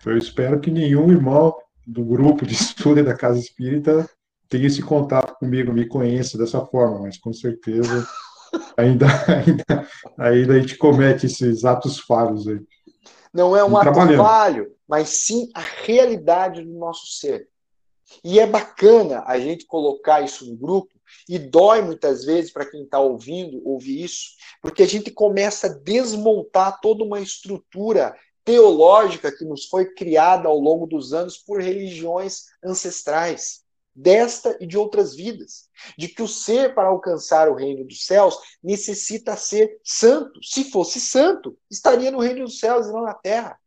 Eu 0.05 0.17
espero 0.17 0.61
que 0.61 0.71
nenhum 0.71 1.11
irmão 1.11 1.55
do 1.87 2.05
grupo 2.05 2.47
de 2.47 2.55
estudo 2.55 3.03
da 3.05 3.17
Casa 3.17 3.39
Espírita 3.39 4.09
tenha 4.49 4.67
esse 4.67 4.83
contato 4.83 5.35
comigo, 5.39 5.73
me 5.73 5.87
conheça 5.87 6.37
dessa 6.37 6.65
forma, 6.67 7.01
mas 7.01 7.19
com 7.19 7.33
certeza 7.33 8.07
ainda, 8.77 9.07
ainda, 9.27 9.89
ainda 10.19 10.55
a 10.55 10.61
gente 10.61 10.77
comete 10.77 11.27
esses 11.27 11.65
atos 11.65 11.99
falhos 11.99 12.47
aí. 12.47 12.61
Não 13.33 13.57
é 13.57 13.65
um 13.65 13.77
ato 13.77 13.95
falho, 14.17 14.75
mas 14.87 15.09
sim 15.09 15.49
a 15.55 15.61
realidade 15.61 16.63
do 16.63 16.79
nosso 16.79 17.07
ser. 17.07 17.49
E 18.23 18.39
é 18.39 18.47
bacana 18.47 19.25
a 19.27 19.39
gente 19.39 19.65
colocar 19.65 20.21
isso 20.21 20.45
no 20.45 20.55
grupo, 20.55 20.92
e 21.29 21.39
dói 21.39 21.83
muitas 21.83 22.25
vezes 22.25 22.53
para 22.53 22.69
quem 22.69 22.85
está 22.85 22.99
ouvindo 22.99 23.67
ouvir 23.67 24.05
isso, 24.05 24.31
porque 24.61 24.83
a 24.83 24.89
gente 24.89 25.11
começa 25.11 25.67
a 25.67 25.79
desmontar 25.79 26.81
toda 26.81 27.05
uma 27.05 27.21
estrutura 27.21 28.15
teológica 28.45 29.31
que 29.31 29.45
nos 29.45 29.67
foi 29.67 29.95
criada 29.95 30.49
ao 30.49 30.59
longo 30.59 30.87
dos 30.87 31.13
anos 31.13 31.39
por 31.39 31.61
religiões 31.61 32.47
ancestrais, 32.65 33.63
desta 33.95 34.57
e 34.61 34.67
de 34.67 34.79
outras 34.79 35.15
vidas, 35.15 35.69
de 35.99 36.09
que 36.09 36.23
o 36.23 36.29
ser 36.29 36.75
para 36.75 36.89
alcançar 36.89 37.49
o 37.49 37.55
reino 37.55 37.85
dos 37.85 38.07
céus 38.07 38.39
necessita 38.63 39.37
ser 39.37 39.79
santo. 39.85 40.43
Se 40.43 40.65
fosse 40.71 40.99
santo, 40.99 41.57
estaria 41.71 42.11
no 42.11 42.21
reino 42.21 42.45
dos 42.45 42.59
céus 42.59 42.87
e 42.87 42.93
não 42.93 43.03
na 43.03 43.15
terra 43.15 43.59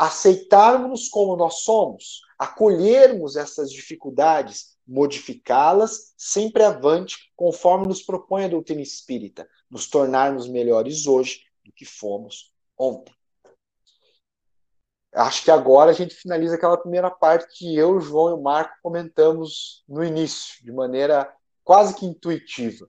aceitarmos 0.00 1.10
como 1.10 1.36
nós 1.36 1.56
somos, 1.56 2.22
acolhermos 2.38 3.36
essas 3.36 3.70
dificuldades, 3.70 4.74
modificá-las 4.90 6.12
sempre 6.16 6.64
avante, 6.64 7.32
conforme 7.36 7.86
nos 7.86 8.02
propõe 8.02 8.44
a 8.44 8.48
doutrina 8.48 8.82
espírita, 8.82 9.48
nos 9.70 9.88
tornarmos 9.88 10.48
melhores 10.48 11.06
hoje 11.06 11.44
do 11.64 11.72
que 11.72 11.84
fomos 11.84 12.52
ontem. 12.76 13.14
Acho 15.14 15.44
que 15.44 15.50
agora 15.50 15.92
a 15.92 15.94
gente 15.94 16.14
finaliza 16.14 16.56
aquela 16.56 16.76
primeira 16.76 17.08
parte 17.08 17.56
que 17.56 17.76
eu, 17.76 18.00
João 18.00 18.30
e 18.30 18.32
o 18.32 18.42
Marco 18.42 18.74
comentamos 18.82 19.84
no 19.88 20.02
início, 20.02 20.62
de 20.64 20.72
maneira 20.72 21.32
quase 21.62 21.94
que 21.94 22.04
intuitiva. 22.04 22.88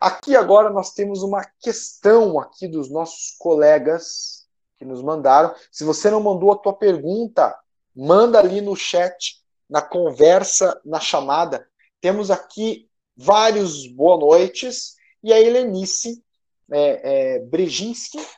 Aqui 0.00 0.34
agora 0.34 0.68
nós 0.68 0.92
temos 0.94 1.22
uma 1.22 1.44
questão 1.60 2.40
aqui 2.40 2.66
dos 2.66 2.90
nossos 2.90 3.36
colegas 3.38 4.48
que 4.78 4.84
nos 4.84 5.00
mandaram. 5.00 5.54
Se 5.70 5.84
você 5.84 6.10
não 6.10 6.20
mandou 6.20 6.52
a 6.52 6.58
tua 6.58 6.72
pergunta, 6.72 7.56
manda 7.94 8.38
ali 8.38 8.60
no 8.60 8.74
chat, 8.76 9.42
na 9.68 9.82
conversa, 9.82 10.80
na 10.84 11.00
chamada. 11.00 11.66
Temos 12.00 12.30
aqui 12.30 12.88
vários 13.16 13.86
boa 13.86 14.18
noites. 14.18 14.94
E 15.22 15.32
a 15.32 15.40
Helenice 15.40 16.22
é, 16.70 17.36
é, 17.36 17.48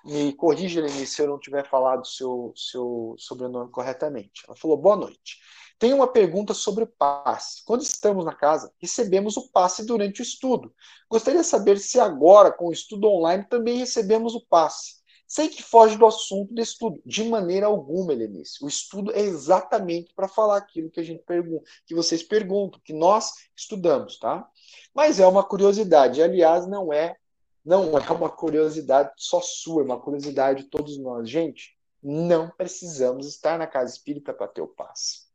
me 0.05 0.33
corrija, 0.35 0.81
Helenice, 0.81 1.15
se 1.15 1.23
eu 1.23 1.29
não 1.29 1.39
tiver 1.39 1.69
falado 1.69 2.07
seu, 2.07 2.53
seu 2.57 3.15
sobrenome 3.19 3.71
corretamente. 3.71 4.43
Ela 4.47 4.57
falou 4.57 4.77
boa 4.77 4.97
noite. 4.97 5.39
Tem 5.79 5.93
uma 5.93 6.09
pergunta 6.09 6.53
sobre 6.55 6.85
o 6.85 6.87
passe. 6.87 7.63
Quando 7.65 7.83
estamos 7.83 8.25
na 8.25 8.35
casa, 8.35 8.73
recebemos 8.79 9.37
o 9.37 9.49
passe 9.51 9.87
durante 9.87 10.21
o 10.21 10.25
estudo. 10.25 10.75
Gostaria 11.09 11.41
de 11.41 11.47
saber 11.47 11.79
se 11.79 12.01
agora, 12.01 12.51
com 12.51 12.67
o 12.67 12.73
estudo 12.73 13.09
online, 13.09 13.45
também 13.45 13.79
recebemos 13.79 14.35
o 14.35 14.45
passe. 14.45 14.98
Sei 15.29 15.49
que 15.49 15.63
foge 15.63 15.99
do 15.99 16.07
assunto 16.07 16.55
do 16.55 16.61
estudo, 16.63 17.03
de 17.05 17.23
maneira 17.23 17.67
alguma, 17.67 18.15
Helenice. 18.15 18.65
O 18.65 18.67
estudo 18.67 19.13
é 19.13 19.21
exatamente 19.21 20.15
para 20.15 20.27
falar 20.27 20.57
aquilo 20.57 20.91
que 20.91 21.01
a 21.01 21.05
gente 21.05 21.23
pergunta, 21.23 21.69
que 21.87 21.95
vocês 21.95 22.23
perguntam, 22.23 22.81
que 22.83 22.95
nós 22.95 23.33
estudamos, 23.55 24.19
tá? 24.19 24.49
Mas 24.95 25.21
é 25.21 25.27
uma 25.27 25.45
curiosidade, 25.45 26.23
aliás, 26.23 26.67
não 26.67 26.93
é 26.93 27.17
Não 27.65 27.99
é 27.99 28.11
uma 28.11 28.31
curiosidade 28.31 29.13
só 29.19 29.43
sua, 29.43 29.83
é 29.83 29.85
uma 29.85 30.01
curiosidade 30.01 30.63
de 30.63 30.71
todos 30.71 30.99
nós. 30.99 31.29
Gente, 31.29 31.77
não 32.03 32.49
precisamos 32.49 33.27
estar 33.27 33.59
na 33.59 33.67
casa 33.67 33.93
espírita 33.93 34.33
para 34.33 34.49
ter 34.49 34.63
o 34.63 34.69
passe. 34.69 35.29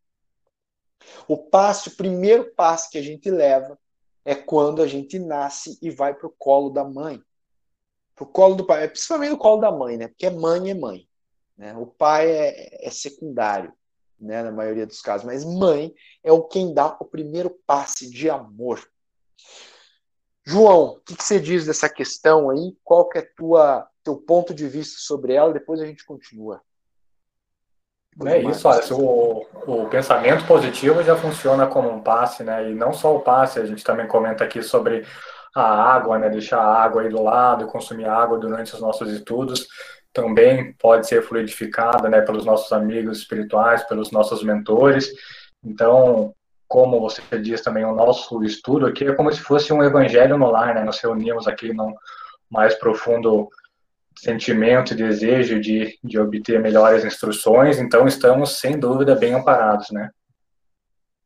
O 1.28 1.38
passe, 1.38 1.90
o 1.90 1.96
primeiro 1.96 2.52
passe 2.56 2.90
que 2.90 2.98
a 2.98 3.04
gente 3.04 3.30
leva 3.30 3.78
é 4.26 4.34
quando 4.34 4.82
a 4.82 4.88
gente 4.88 5.20
nasce 5.20 5.78
e 5.82 5.92
vai 5.92 6.14
para 6.16 6.28
o 6.28 6.34
colo 6.36 6.70
da 6.72 6.84
mãe. 6.84 7.22
Para 8.16 8.24
o 8.24 8.28
colo 8.28 8.56
do 8.56 8.66
pai, 8.66 8.84
é 8.84 8.88
principalmente 8.88 9.34
o 9.34 9.38
colo 9.38 9.62
da 9.62 9.72
mãe, 9.72 9.98
né? 9.98 10.08
Porque 10.08 10.30
mãe 10.30 10.70
é 10.70 10.74
mãe. 10.74 11.08
Né? 11.58 11.76
O 11.76 11.86
pai 11.86 12.30
é, 12.30 12.88
é 12.88 12.90
secundário, 12.90 13.74
né? 14.20 14.44
na 14.44 14.52
maioria 14.52 14.86
dos 14.86 15.02
casos, 15.02 15.26
mas 15.26 15.44
mãe 15.44 15.94
é 16.24 16.32
o 16.32 16.44
quem 16.44 16.74
dá 16.74 16.96
o 17.00 17.06
primeiro 17.06 17.50
passe 17.66 18.10
de 18.10 18.30
amor. 18.30 18.88
João, 20.46 20.84
o 20.84 21.00
que, 21.00 21.16
que 21.16 21.24
você 21.24 21.40
diz 21.40 21.66
dessa 21.66 21.90
questão 21.90 22.50
aí? 22.50 22.76
Qual 22.84 23.08
que 23.08 23.18
é 23.18 23.22
tua 23.22 23.88
teu 24.04 24.18
ponto 24.18 24.54
de 24.54 24.68
vista 24.68 24.98
sobre 25.00 25.34
ela? 25.34 25.54
Depois 25.54 25.80
a 25.80 25.86
gente 25.86 26.06
continua. 26.06 26.62
É 28.26 28.38
isso, 28.38 28.68
olha, 28.68 28.84
o, 28.94 29.46
o 29.66 29.90
pensamento 29.90 30.46
positivo 30.46 31.02
já 31.02 31.16
funciona 31.16 31.66
como 31.66 31.90
um 31.90 32.02
passe, 32.02 32.44
né? 32.44 32.70
E 32.70 32.76
não 32.76 32.94
só 32.94 33.16
o 33.16 33.22
passe, 33.22 33.60
a 33.60 33.66
gente 33.66 33.84
também 33.84 34.08
comenta 34.08 34.44
aqui 34.44 34.62
sobre 34.62 35.04
a 35.56 35.94
água, 35.94 36.18
né? 36.18 36.30
Deixar 36.30 36.60
a 36.60 36.84
água 36.84 37.02
aí 37.02 37.10
do 37.10 37.22
lado, 37.22 37.68
consumir 37.68 38.06
água 38.06 38.38
durante 38.38 38.74
os 38.74 38.82
nossos 38.82 39.12
estudos, 39.12 39.68
também 40.12 40.74
pode 40.74 41.08
ser 41.08 41.22
fluidificada, 41.24 42.10
né? 42.10 42.22
Pelos 42.22 42.46
nossos 42.46 42.72
amigos 42.72 43.20
espirituais, 43.20 43.84
pelos 43.84 44.12
nossos 44.12 44.44
mentores. 44.44 45.10
Então, 45.64 46.34
como 46.68 47.00
você 47.00 47.22
diz 47.40 47.62
também, 47.62 47.86
o 47.86 47.96
nosso 47.96 48.44
estudo 48.44 48.86
aqui 48.86 49.06
é 49.06 49.14
como 49.14 49.32
se 49.32 49.42
fosse 49.42 49.72
um 49.72 49.84
evangelho 49.84 50.38
no 50.38 50.50
lar, 50.50 50.74
né? 50.74 50.84
Nós 50.84 51.00
reunimos 51.00 51.48
aqui 51.48 51.74
no 51.74 51.94
mais 52.50 52.76
profundo 52.76 53.50
sentimento 54.18 54.94
e 54.94 54.98
desejo 54.98 55.60
de, 55.60 55.98
de 56.04 56.20
obter 56.20 56.60
melhores 56.62 57.04
instruções, 57.04 57.80
então 57.80 58.08
estamos, 58.08 58.60
sem 58.60 58.80
dúvida, 58.80 59.16
bem 59.16 59.34
amparados, 59.34 59.90
né? 59.92 60.10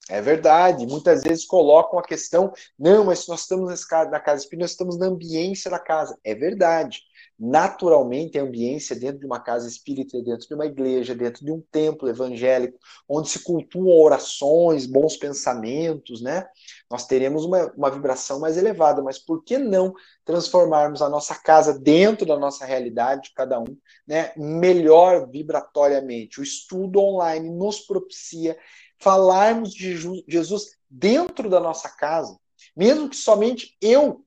É 0.09 0.21
verdade. 0.21 0.87
Muitas 0.87 1.23
vezes 1.23 1.45
colocam 1.45 1.99
a 1.99 2.03
questão, 2.03 2.53
não, 2.77 3.05
mas 3.05 3.27
nós 3.27 3.41
estamos 3.41 3.85
na 3.89 4.19
casa 4.19 4.41
espírita, 4.41 4.63
nós 4.63 4.71
estamos 4.71 4.97
na 4.97 5.07
ambiência 5.07 5.69
da 5.69 5.79
casa. 5.79 6.17
É 6.23 6.33
verdade 6.33 7.01
naturalmente 7.39 8.39
a 8.39 8.41
ambiência 8.41 8.95
dentro 8.95 9.19
de 9.19 9.25
uma 9.25 9.39
casa 9.39 9.67
espírita, 9.67 10.21
dentro 10.23 10.47
de 10.47 10.53
uma 10.55 10.65
igreja, 10.65 11.13
dentro 11.13 11.45
de 11.45 11.51
um 11.51 11.61
templo 11.71 12.09
evangélico, 12.09 12.79
onde 13.07 13.29
se 13.29 13.43
cultuam 13.43 13.95
orações, 13.95 14.87
bons 14.87 15.15
pensamentos, 15.15 16.21
né? 16.21 16.47
Nós 16.89 17.05
teremos 17.05 17.45
uma, 17.45 17.71
uma 17.77 17.91
vibração 17.91 18.39
mais 18.39 18.57
elevada, 18.57 19.03
mas 19.03 19.19
por 19.19 19.43
que 19.43 19.57
não 19.57 19.93
transformarmos 20.25 21.01
a 21.01 21.09
nossa 21.09 21.35
casa 21.35 21.77
dentro 21.77 22.25
da 22.25 22.39
nossa 22.39 22.65
realidade, 22.65 23.31
cada 23.35 23.59
um, 23.59 23.77
né? 24.07 24.31
Melhor 24.35 25.29
vibratoriamente. 25.29 26.39
O 26.39 26.43
estudo 26.43 26.99
online 26.99 27.49
nos 27.49 27.81
propicia 27.81 28.57
falarmos 28.99 29.73
de 29.73 29.95
Jesus 30.27 30.77
dentro 30.89 31.49
da 31.49 31.59
nossa 31.59 31.89
casa, 31.89 32.37
mesmo 32.75 33.09
que 33.09 33.15
somente 33.15 33.75
eu 33.81 34.23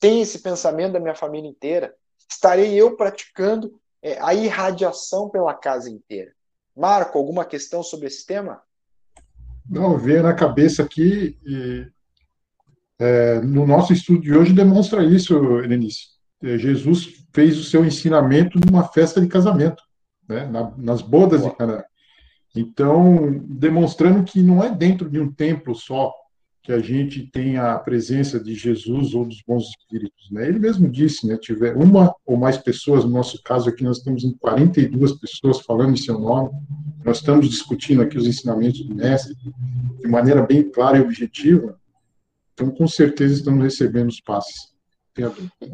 tenha 0.00 0.22
esse 0.22 0.40
pensamento 0.40 0.92
da 0.92 1.00
minha 1.00 1.14
família 1.14 1.48
inteira 1.48 1.94
estarei 2.30 2.74
eu 2.74 2.96
praticando 2.96 3.80
é, 4.02 4.18
a 4.20 4.34
irradiação 4.34 5.28
pela 5.28 5.54
casa 5.54 5.90
inteira. 5.90 6.32
Marco, 6.76 7.18
alguma 7.18 7.44
questão 7.44 7.82
sobre 7.82 8.06
esse 8.06 8.24
tema? 8.26 8.60
Não, 9.68 9.98
veio 9.98 10.22
na 10.22 10.34
cabeça 10.34 10.82
aqui, 10.82 11.38
e, 11.44 11.86
é, 12.98 13.40
no 13.40 13.66
nosso 13.66 13.92
estudo 13.92 14.20
de 14.20 14.36
hoje 14.36 14.52
demonstra 14.52 15.02
isso, 15.02 15.58
Helenice. 15.58 16.18
É, 16.42 16.56
Jesus 16.56 17.26
fez 17.34 17.58
o 17.58 17.64
seu 17.64 17.84
ensinamento 17.84 18.60
numa 18.60 18.84
festa 18.84 19.20
de 19.20 19.26
casamento, 19.26 19.82
né, 20.28 20.46
na, 20.46 20.70
nas 20.76 21.02
bodas 21.02 21.40
Boa. 21.40 21.50
de 21.50 21.56
Canaã. 21.56 21.84
Então, 22.56 23.42
demonstrando 23.46 24.24
que 24.24 24.42
não 24.42 24.62
é 24.62 24.70
dentro 24.70 25.08
de 25.08 25.20
um 25.20 25.30
templo 25.30 25.74
só, 25.74 26.12
que 26.68 26.72
a 26.72 26.80
gente 26.80 27.26
tenha 27.32 27.72
a 27.72 27.78
presença 27.78 28.38
de 28.38 28.54
Jesus 28.54 29.14
ou 29.14 29.24
dos 29.24 29.42
bons 29.46 29.70
espíritos. 29.70 30.30
Né? 30.30 30.46
Ele 30.46 30.58
mesmo 30.58 30.86
disse, 30.86 31.26
né, 31.26 31.38
tiver 31.38 31.74
uma 31.74 32.14
ou 32.26 32.36
mais 32.36 32.58
pessoas, 32.58 33.04
no 33.04 33.10
nosso 33.10 33.42
caso 33.42 33.70
aqui 33.70 33.82
nós 33.82 33.96
estamos 33.96 34.22
em 34.22 34.34
42 34.34 35.12
pessoas 35.12 35.60
falando 35.60 35.94
em 35.94 35.96
seu 35.96 36.18
nome, 36.18 36.50
nós 37.02 37.20
estamos 37.20 37.48
discutindo 37.48 38.02
aqui 38.02 38.18
os 38.18 38.26
ensinamentos 38.26 38.84
do 38.84 38.94
mestre 38.94 39.34
de 39.34 40.08
maneira 40.08 40.42
bem 40.42 40.62
clara 40.70 40.98
e 40.98 41.00
objetiva, 41.00 41.80
então 42.52 42.70
com 42.70 42.86
certeza 42.86 43.32
estamos 43.32 43.62
recebendo 43.62 44.10
os 44.10 44.20
passes. 44.20 44.77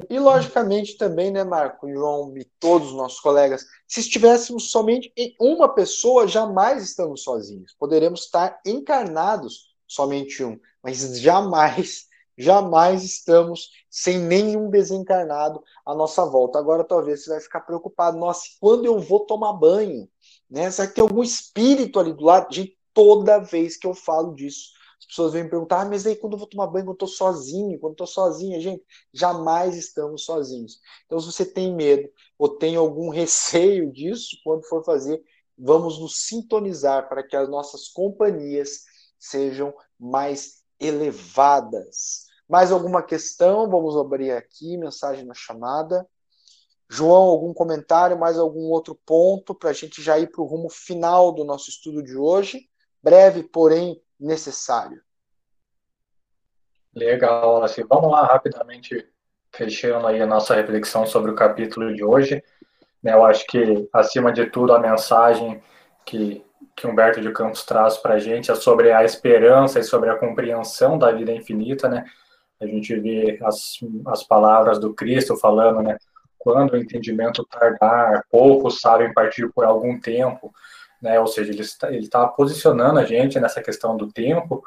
E, 0.08 0.18
logicamente 0.18 0.96
também, 0.96 1.30
né, 1.30 1.44
Marco, 1.44 1.90
João 1.90 2.36
e 2.36 2.44
todos 2.58 2.88
os 2.88 2.94
nossos 2.94 3.20
colegas, 3.20 3.66
se 3.86 4.00
estivéssemos 4.00 4.70
somente 4.70 5.12
em 5.16 5.34
uma 5.38 5.68
pessoa, 5.68 6.26
jamais 6.26 6.82
estamos 6.82 7.22
sozinhos. 7.22 7.74
Poderemos 7.78 8.22
estar 8.22 8.60
encarnados 8.64 9.74
somente 9.86 10.42
um 10.42 10.58
mas 10.84 11.18
jamais, 11.18 12.04
jamais 12.36 13.02
estamos 13.02 13.70
sem 13.88 14.18
nenhum 14.18 14.68
desencarnado 14.68 15.62
à 15.86 15.94
nossa 15.94 16.26
volta. 16.26 16.58
Agora 16.58 16.84
talvez 16.84 17.24
você 17.24 17.30
vai 17.30 17.40
ficar 17.40 17.60
preocupado, 17.60 18.18
nossa, 18.18 18.42
quando 18.60 18.84
eu 18.84 18.98
vou 18.98 19.20
tomar 19.20 19.54
banho? 19.54 20.06
Né? 20.50 20.70
Será 20.70 20.86
que 20.86 20.94
tem 20.94 21.02
algum 21.02 21.22
espírito 21.22 21.98
ali 21.98 22.12
do 22.12 22.24
lado? 22.24 22.54
Gente, 22.54 22.76
toda 22.92 23.38
vez 23.38 23.78
que 23.78 23.86
eu 23.86 23.94
falo 23.94 24.34
disso, 24.34 24.72
as 25.04 25.06
pessoas 25.06 25.32
vêm 25.32 25.44
me 25.44 25.50
perguntar, 25.50 25.82
ah, 25.82 25.84
mas 25.84 26.06
aí 26.06 26.16
quando 26.16 26.32
eu 26.32 26.38
vou 26.38 26.48
tomar 26.48 26.66
banho, 26.66 26.86
quando 26.86 27.00
eu 27.00 27.06
estou 27.06 27.08
sozinho, 27.08 27.78
quando 27.78 27.92
estou 27.92 28.06
sozinha, 28.06 28.58
gente, 28.58 28.82
jamais 29.12 29.76
estamos 29.76 30.24
sozinhos. 30.24 30.80
Então, 31.04 31.20
se 31.20 31.26
você 31.26 31.44
tem 31.44 31.74
medo 31.74 32.08
ou 32.38 32.48
tem 32.48 32.74
algum 32.76 33.10
receio 33.12 33.92
disso, 33.92 34.36
quando 34.42 34.64
for 34.64 34.82
fazer, 34.82 35.22
vamos 35.56 35.98
nos 35.98 36.26
sintonizar 36.26 37.08
para 37.08 37.22
que 37.22 37.36
as 37.36 37.48
nossas 37.48 37.88
companhias 37.88 38.84
sejam 39.18 39.74
mais 40.00 40.62
elevadas. 40.80 42.24
Mais 42.48 42.72
alguma 42.72 43.02
questão? 43.02 43.68
Vamos 43.68 43.96
abrir 43.96 44.32
aqui, 44.32 44.76
mensagem 44.76 45.24
na 45.24 45.34
chamada. 45.34 46.06
João, 46.88 47.24
algum 47.24 47.52
comentário, 47.52 48.18
mais 48.18 48.38
algum 48.38 48.70
outro 48.70 48.98
ponto 49.06 49.54
para 49.54 49.70
a 49.70 49.72
gente 49.72 50.02
já 50.02 50.18
ir 50.18 50.30
para 50.30 50.42
o 50.42 50.46
rumo 50.46 50.68
final 50.68 51.32
do 51.32 51.44
nosso 51.44 51.70
estudo 51.70 52.02
de 52.02 52.16
hoje? 52.16 52.68
Breve, 53.02 53.42
porém 53.42 54.00
necessário. 54.18 55.02
Legal, 56.94 57.62
assim, 57.62 57.84
vamos 57.88 58.10
lá 58.10 58.24
rapidamente 58.24 59.06
fechando 59.52 60.06
aí 60.06 60.20
a 60.20 60.26
nossa 60.26 60.54
reflexão 60.54 61.06
sobre 61.06 61.30
o 61.30 61.34
capítulo 61.34 61.94
de 61.94 62.04
hoje. 62.04 62.42
Né, 63.02 63.12
eu 63.12 63.24
acho 63.24 63.46
que, 63.46 63.88
acima 63.92 64.32
de 64.32 64.46
tudo, 64.46 64.72
a 64.72 64.78
mensagem 64.78 65.62
que 66.06 66.44
que 66.76 66.86
Humberto 66.86 67.20
de 67.20 67.30
Campos 67.32 67.64
traz 67.64 67.96
para 67.96 68.14
a 68.14 68.18
gente 68.18 68.50
é 68.50 68.54
sobre 68.54 68.92
a 68.92 69.04
esperança 69.04 69.78
e 69.78 69.84
sobre 69.84 70.10
a 70.10 70.16
compreensão 70.16 70.98
da 70.98 71.12
vida 71.12 71.32
infinita, 71.32 71.88
né? 71.88 72.04
A 72.60 72.66
gente 72.66 72.98
vê 72.98 73.38
as, 73.42 73.78
as 74.06 74.24
palavras 74.24 74.78
do 74.78 74.94
Cristo 74.94 75.36
falando, 75.36 75.82
né? 75.82 75.96
Quando 76.38 76.72
o 76.72 76.76
entendimento 76.76 77.44
tardar, 77.44 78.24
poucos 78.30 78.80
sabem 78.80 79.12
partir 79.12 79.50
por 79.52 79.64
algum 79.64 79.98
tempo, 79.98 80.52
né? 81.04 81.20
Ou 81.20 81.26
seja, 81.26 81.52
ele 81.52 81.60
está, 81.60 81.88
ele 81.92 82.04
está 82.04 82.26
posicionando 82.26 82.98
a 82.98 83.04
gente 83.04 83.38
nessa 83.38 83.62
questão 83.62 83.94
do 83.94 84.10
tempo, 84.10 84.64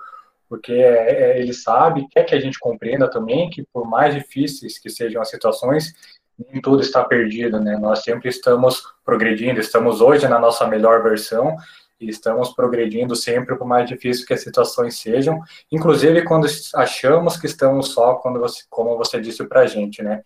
porque 0.47 0.71
é, 0.71 1.31
é, 1.31 1.39
ele 1.39 1.51
sabe, 1.51 2.07
quer 2.09 2.23
que 2.25 2.35
a 2.35 2.39
gente 2.39 2.59
compreenda 2.59 3.09
também 3.09 3.49
que 3.49 3.63
por 3.73 3.89
mais 3.89 4.13
difíceis 4.13 4.77
que 4.77 4.87
sejam 4.87 5.19
as 5.19 5.29
situações, 5.31 5.95
nem 6.37 6.61
tudo 6.61 6.81
está 6.81 7.03
perdido, 7.03 7.59
né? 7.59 7.75
Nós 7.77 8.03
sempre 8.03 8.29
estamos 8.29 8.83
progredindo, 9.03 9.59
estamos 9.59 9.99
hoje 9.99 10.27
na 10.27 10.37
nossa 10.37 10.67
melhor 10.67 11.01
versão 11.01 11.55
e 11.99 12.07
estamos 12.07 12.53
progredindo 12.53 13.15
sempre 13.15 13.57
por 13.57 13.65
mais 13.65 13.89
difícil 13.89 14.23
que 14.23 14.33
as 14.35 14.43
situações 14.43 14.99
sejam, 14.99 15.41
inclusive 15.71 16.23
quando 16.23 16.45
achamos 16.75 17.35
que 17.35 17.47
estamos 17.47 17.89
só, 17.89 18.13
quando 18.13 18.39
você, 18.39 18.61
como 18.69 18.95
você 18.95 19.19
disse 19.19 19.43
para 19.47 19.61
a 19.61 19.65
gente, 19.65 20.03
né? 20.03 20.21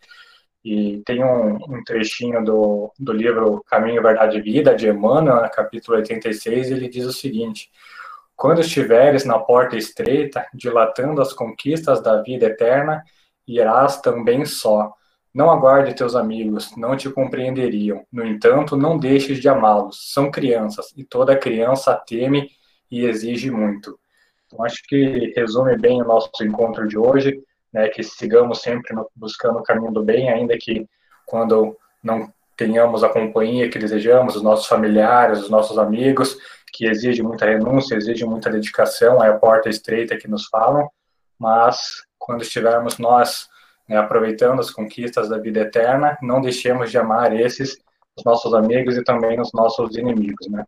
E 0.63 1.01
tem 1.05 1.23
um, 1.23 1.55
um, 1.55 1.83
trechinho 1.83 2.43
do, 2.43 2.93
do 2.99 3.11
livro 3.11 3.63
Caminho, 3.67 4.01
Verdade 4.01 4.37
e 4.37 4.41
Vida, 4.41 4.75
de 4.75 4.87
Emmanuel, 4.87 5.49
capítulo 5.49 5.97
86, 5.97 6.71
ele 6.71 6.87
diz 6.87 7.05
o 7.05 7.13
seguinte: 7.13 7.69
Quando 8.35 8.61
estiveres 8.61 9.25
na 9.25 9.39
porta 9.39 9.75
estreita, 9.75 10.45
dilatando 10.53 11.21
as 11.21 11.33
conquistas 11.33 12.01
da 12.01 12.21
vida 12.21 12.45
eterna, 12.45 13.03
irás 13.47 13.99
também 14.01 14.45
só 14.45 14.93
não 15.33 15.49
aguarde 15.49 15.95
teus 15.95 16.15
amigos, 16.15 16.75
não 16.75 16.95
te 16.95 17.09
compreenderiam. 17.09 18.05
No 18.11 18.25
entanto, 18.25 18.75
não 18.75 18.97
deixes 18.97 19.39
de 19.39 19.47
amá-los. 19.47 20.11
São 20.13 20.29
crianças 20.29 20.93
e 20.95 21.05
toda 21.05 21.37
criança 21.37 21.95
teme 21.95 22.49
e 22.89 23.05
exige 23.05 23.49
muito. 23.49 23.97
Então, 24.45 24.65
acho 24.65 24.83
que 24.83 25.33
resume 25.35 25.77
bem 25.77 26.01
o 26.01 26.05
nosso 26.05 26.29
encontro 26.41 26.85
de 26.87 26.97
hoje, 26.97 27.41
né, 27.71 27.87
que 27.89 28.03
sigamos 28.03 28.61
sempre 28.61 28.95
buscando 29.15 29.59
o 29.59 29.63
caminho 29.63 29.91
do 29.91 30.03
bem, 30.03 30.29
ainda 30.29 30.57
que 30.57 30.87
quando 31.25 31.77
não 32.03 32.31
tenhamos 32.57 33.03
a 33.03 33.09
companhia 33.09 33.69
que 33.69 33.79
desejamos, 33.79 34.35
os 34.35 34.41
nossos 34.41 34.67
familiares, 34.67 35.39
os 35.39 35.49
nossos 35.49 35.77
amigos, 35.77 36.37
que 36.71 36.85
exige 36.85 37.23
muita 37.23 37.45
renúncia, 37.45 37.95
exige 37.95 38.25
muita 38.25 38.49
dedicação, 38.49 39.23
é 39.23 39.29
a 39.29 39.37
porta 39.37 39.69
estreita 39.69 40.17
que 40.17 40.27
nos 40.27 40.47
falam, 40.47 40.89
mas 41.39 42.03
quando 42.19 42.43
estivermos 42.43 42.97
nós 42.97 43.49
né, 43.87 43.97
aproveitando 43.97 44.59
as 44.59 44.71
conquistas 44.71 45.29
da 45.29 45.37
vida 45.37 45.61
eterna, 45.61 46.17
não 46.21 46.41
deixemos 46.41 46.91
de 46.91 46.97
amar 46.97 47.37
esses, 47.37 47.77
os 48.15 48.23
nossos 48.23 48.53
amigos 48.53 48.95
e 48.95 49.03
também 49.03 49.39
os 49.39 49.51
nossos 49.53 49.95
inimigos, 49.97 50.47
né? 50.47 50.65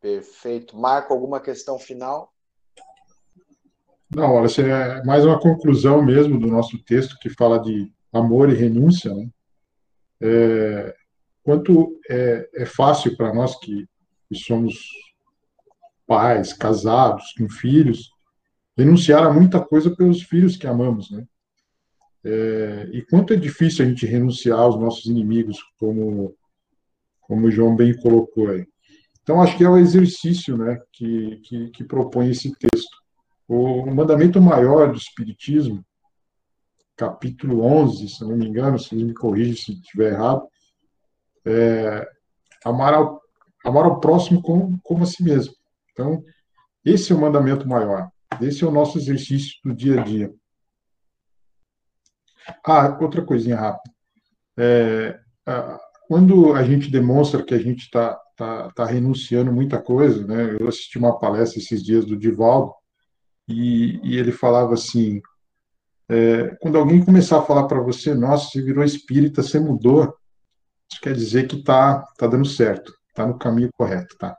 Perfeito. 0.00 0.76
Marco, 0.76 1.14
alguma 1.14 1.40
questão 1.40 1.78
final? 1.78 2.33
Não, 4.14 4.32
olha, 4.32 4.46
isso 4.46 4.60
é 4.60 5.02
mais 5.04 5.24
uma 5.24 5.40
conclusão 5.40 6.04
mesmo 6.04 6.38
do 6.38 6.46
nosso 6.46 6.78
texto 6.84 7.18
que 7.18 7.28
fala 7.28 7.58
de 7.58 7.90
amor 8.12 8.48
e 8.48 8.54
renúncia, 8.54 9.12
né? 9.12 9.28
É, 10.20 10.94
quanto 11.42 11.98
é, 12.08 12.48
é 12.54 12.64
fácil 12.64 13.16
para 13.16 13.34
nós 13.34 13.58
que, 13.58 13.88
que 14.28 14.36
somos 14.36 14.74
pais, 16.06 16.52
casados, 16.52 17.32
com 17.36 17.48
filhos, 17.48 18.10
renunciar 18.76 19.24
a 19.24 19.32
muita 19.32 19.60
coisa 19.60 19.94
pelos 19.94 20.22
filhos 20.22 20.56
que 20.56 20.66
amamos, 20.66 21.10
né? 21.10 21.26
É, 22.24 22.88
e 22.92 23.02
quanto 23.02 23.32
é 23.32 23.36
difícil 23.36 23.84
a 23.84 23.88
gente 23.88 24.06
renunciar 24.06 24.60
aos 24.60 24.78
nossos 24.78 25.06
inimigos, 25.06 25.58
como, 25.76 26.34
como 27.20 27.46
o 27.46 27.50
João 27.50 27.74
bem 27.74 27.94
colocou 27.96 28.48
aí. 28.48 28.66
Então, 29.22 29.42
acho 29.42 29.56
que 29.56 29.64
é 29.64 29.68
o 29.68 29.76
exercício 29.76 30.56
né, 30.56 30.80
que, 30.92 31.40
que, 31.42 31.70
que 31.70 31.84
propõe 31.84 32.30
esse 32.30 32.52
texto. 32.56 33.03
O 33.46 33.86
mandamento 33.86 34.40
maior 34.40 34.90
do 34.90 34.96
Espiritismo, 34.96 35.84
capítulo 36.96 37.62
11, 37.62 38.08
se 38.08 38.22
não 38.22 38.36
me 38.36 38.46
engano, 38.46 38.78
se 38.78 38.94
me 38.94 39.12
corrija 39.12 39.62
se 39.62 39.72
estiver 39.72 40.12
errado, 40.12 40.48
é 41.44 42.08
amar 42.64 42.94
ao, 42.94 43.20
amar 43.64 43.84
ao 43.84 44.00
próximo 44.00 44.40
como, 44.40 44.78
como 44.82 45.02
a 45.02 45.06
si 45.06 45.22
mesmo. 45.22 45.54
Então, 45.92 46.24
esse 46.84 47.12
é 47.12 47.14
o 47.14 47.20
mandamento 47.20 47.68
maior. 47.68 48.08
Esse 48.40 48.64
é 48.64 48.66
o 48.66 48.72
nosso 48.72 48.98
exercício 48.98 49.52
do 49.64 49.74
dia 49.74 50.00
a 50.00 50.04
dia. 50.04 50.32
Ah, 52.66 52.98
outra 53.00 53.22
coisinha 53.22 53.56
rápida. 53.56 53.94
É, 54.56 55.20
quando 56.08 56.54
a 56.54 56.62
gente 56.64 56.90
demonstra 56.90 57.42
que 57.42 57.54
a 57.54 57.58
gente 57.58 57.84
está 57.84 58.18
tá, 58.36 58.70
tá 58.72 58.84
renunciando 58.84 59.52
muita 59.52 59.80
coisa, 59.80 60.26
né? 60.26 60.56
Eu 60.58 60.68
assisti 60.68 60.98
uma 60.98 61.18
palestra 61.18 61.58
esses 61.58 61.82
dias 61.82 62.04
do 62.04 62.16
Divaldo 62.16 62.72
e, 63.48 64.00
e 64.02 64.18
ele 64.18 64.32
falava 64.32 64.74
assim: 64.74 65.20
é, 66.08 66.54
quando 66.60 66.78
alguém 66.78 67.04
começar 67.04 67.38
a 67.38 67.44
falar 67.44 67.66
para 67.66 67.80
você, 67.80 68.14
nossa, 68.14 68.50
você 68.50 68.62
virou 68.62 68.84
espírita, 68.84 69.42
você 69.42 69.58
mudou, 69.58 70.14
isso 70.90 71.00
quer 71.00 71.14
dizer 71.14 71.48
que 71.48 71.62
tá, 71.62 72.02
tá 72.18 72.26
dando 72.26 72.46
certo, 72.46 72.92
tá 73.14 73.26
no 73.26 73.38
caminho 73.38 73.70
correto, 73.76 74.16
tá? 74.18 74.36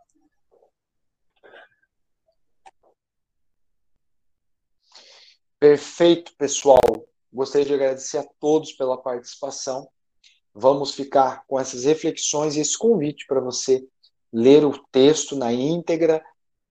Perfeito, 5.60 6.32
pessoal. 6.38 6.80
Gostaria 7.34 7.66
de 7.66 7.74
agradecer 7.74 8.20
a 8.20 8.28
todos 8.40 8.74
pela 8.74 9.02
participação. 9.02 9.90
Vamos 10.54 10.94
ficar 10.94 11.44
com 11.48 11.60
essas 11.60 11.86
reflexões 11.86 12.56
e 12.56 12.60
esse 12.60 12.78
convite 12.78 13.26
para 13.28 13.42
você 13.42 13.86
ler 14.32 14.64
o 14.64 14.78
texto 14.92 15.36
na 15.36 15.52
íntegra, 15.52 16.24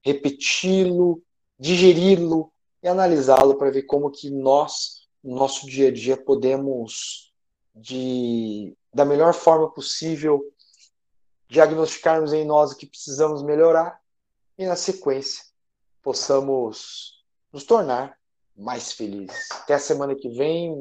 repeti-lo, 0.05 1.22
digeri-lo 1.59 2.53
e 2.83 2.89
analisá-lo 2.89 3.57
para 3.57 3.71
ver 3.71 3.83
como 3.83 4.11
que 4.11 4.31
nós, 4.31 5.07
no 5.23 5.35
nosso 5.35 5.67
dia 5.67 5.89
a 5.89 5.93
dia, 5.93 6.17
podemos, 6.17 7.33
de, 7.75 8.77
da 8.93 9.05
melhor 9.05 9.33
forma 9.33 9.71
possível, 9.71 10.43
diagnosticarmos 11.49 12.33
em 12.33 12.45
nós 12.45 12.73
o 12.73 12.77
que 12.77 12.87
precisamos 12.87 13.43
melhorar 13.43 14.01
e, 14.59 14.67
na 14.67 14.77
sequência, 14.77 15.45
possamos 16.03 17.25
nos 17.53 17.65
tornar 17.65 18.19
mais 18.57 18.93
felizes. 18.93 19.49
Até 19.51 19.75
a 19.75 19.79
semana 19.79 20.15
que 20.15 20.29
vem, 20.29 20.73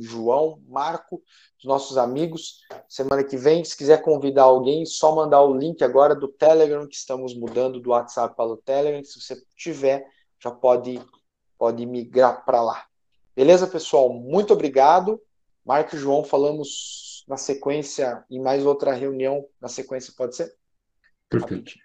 João, 0.00 0.60
Marco, 0.68 1.22
os 1.58 1.64
nossos 1.64 1.96
amigos. 1.96 2.60
Semana 2.88 3.24
que 3.24 3.36
vem, 3.36 3.64
se 3.64 3.76
quiser 3.76 4.02
convidar 4.02 4.44
alguém, 4.44 4.84
só 4.84 5.14
mandar 5.14 5.42
o 5.42 5.56
link 5.56 5.82
agora 5.82 6.14
do 6.14 6.28
Telegram, 6.28 6.86
que 6.86 6.96
estamos 6.96 7.34
mudando 7.34 7.80
do 7.80 7.90
WhatsApp 7.90 8.36
para 8.36 8.46
o 8.46 8.56
Telegram. 8.56 9.02
Se 9.02 9.20
você 9.20 9.42
tiver, 9.56 10.06
já 10.42 10.50
pode, 10.50 11.00
pode 11.58 11.86
migrar 11.86 12.44
para 12.44 12.60
lá. 12.60 12.84
Beleza, 13.34 13.66
pessoal? 13.66 14.12
Muito 14.12 14.52
obrigado. 14.52 15.20
Marco 15.64 15.96
e 15.96 15.98
João, 15.98 16.22
falamos 16.22 17.24
na 17.26 17.38
sequência, 17.38 18.22
em 18.30 18.40
mais 18.40 18.66
outra 18.66 18.92
reunião 18.92 19.46
na 19.60 19.68
sequência, 19.68 20.12
pode 20.16 20.36
ser? 20.36 20.54
Perfeito. 21.30 21.83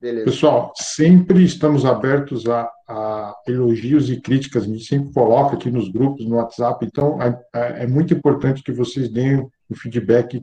Beleza. 0.00 0.26
Pessoal, 0.26 0.72
sempre 0.76 1.42
estamos 1.42 1.86
abertos 1.86 2.46
a, 2.46 2.70
a, 2.86 3.34
elogios 3.46 4.10
e 4.10 4.20
críticas, 4.20 4.64
a 4.64 4.66
gente 4.66 4.84
sempre 4.84 5.12
coloca 5.12 5.56
aqui 5.56 5.70
nos 5.70 5.88
grupos, 5.88 6.26
no 6.26 6.36
WhatsApp, 6.36 6.84
então 6.84 7.20
é, 7.20 7.28
é, 7.54 7.84
é 7.84 7.86
muito 7.86 8.12
importante 8.12 8.62
que 8.62 8.72
vocês 8.72 9.08
deem 9.08 9.50
o 9.68 9.74
feedback 9.74 10.42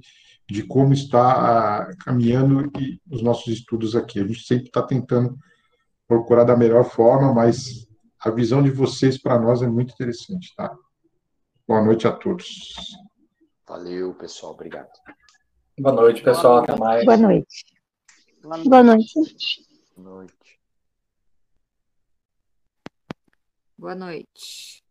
de 0.49 0.63
como 0.63 0.91
está 0.91 1.81
a, 1.81 1.95
caminhando 1.97 2.71
e 2.79 2.99
os 3.09 3.21
nossos 3.21 3.47
estudos 3.47 3.95
aqui. 3.95 4.19
A 4.19 4.25
gente 4.25 4.43
sempre 4.43 4.65
está 4.65 4.81
tentando 4.81 5.37
procurar 6.07 6.43
da 6.43 6.57
melhor 6.57 6.83
forma, 6.85 7.31
mas 7.33 7.87
a 8.19 8.31
visão 8.31 8.61
de 8.61 8.71
vocês 8.71 9.17
para 9.17 9.39
nós 9.39 9.61
é 9.61 9.67
muito 9.67 9.93
interessante, 9.93 10.53
tá? 10.55 10.75
Boa 11.67 11.81
noite 11.81 12.07
a 12.07 12.11
todos. 12.11 12.73
Valeu, 13.67 14.13
pessoal. 14.15 14.53
Obrigado. 14.53 14.89
Boa 15.79 15.95
noite, 15.95 16.21
pessoal. 16.21 16.57
Até 16.57 16.75
mais. 16.77 17.05
Boa 17.05 17.17
noite. 17.17 17.72
Boa 18.43 18.83
noite. 18.83 19.13
Boa 19.95 20.03
noite. 20.03 20.59
Boa 23.77 23.95
noite. 23.95 24.82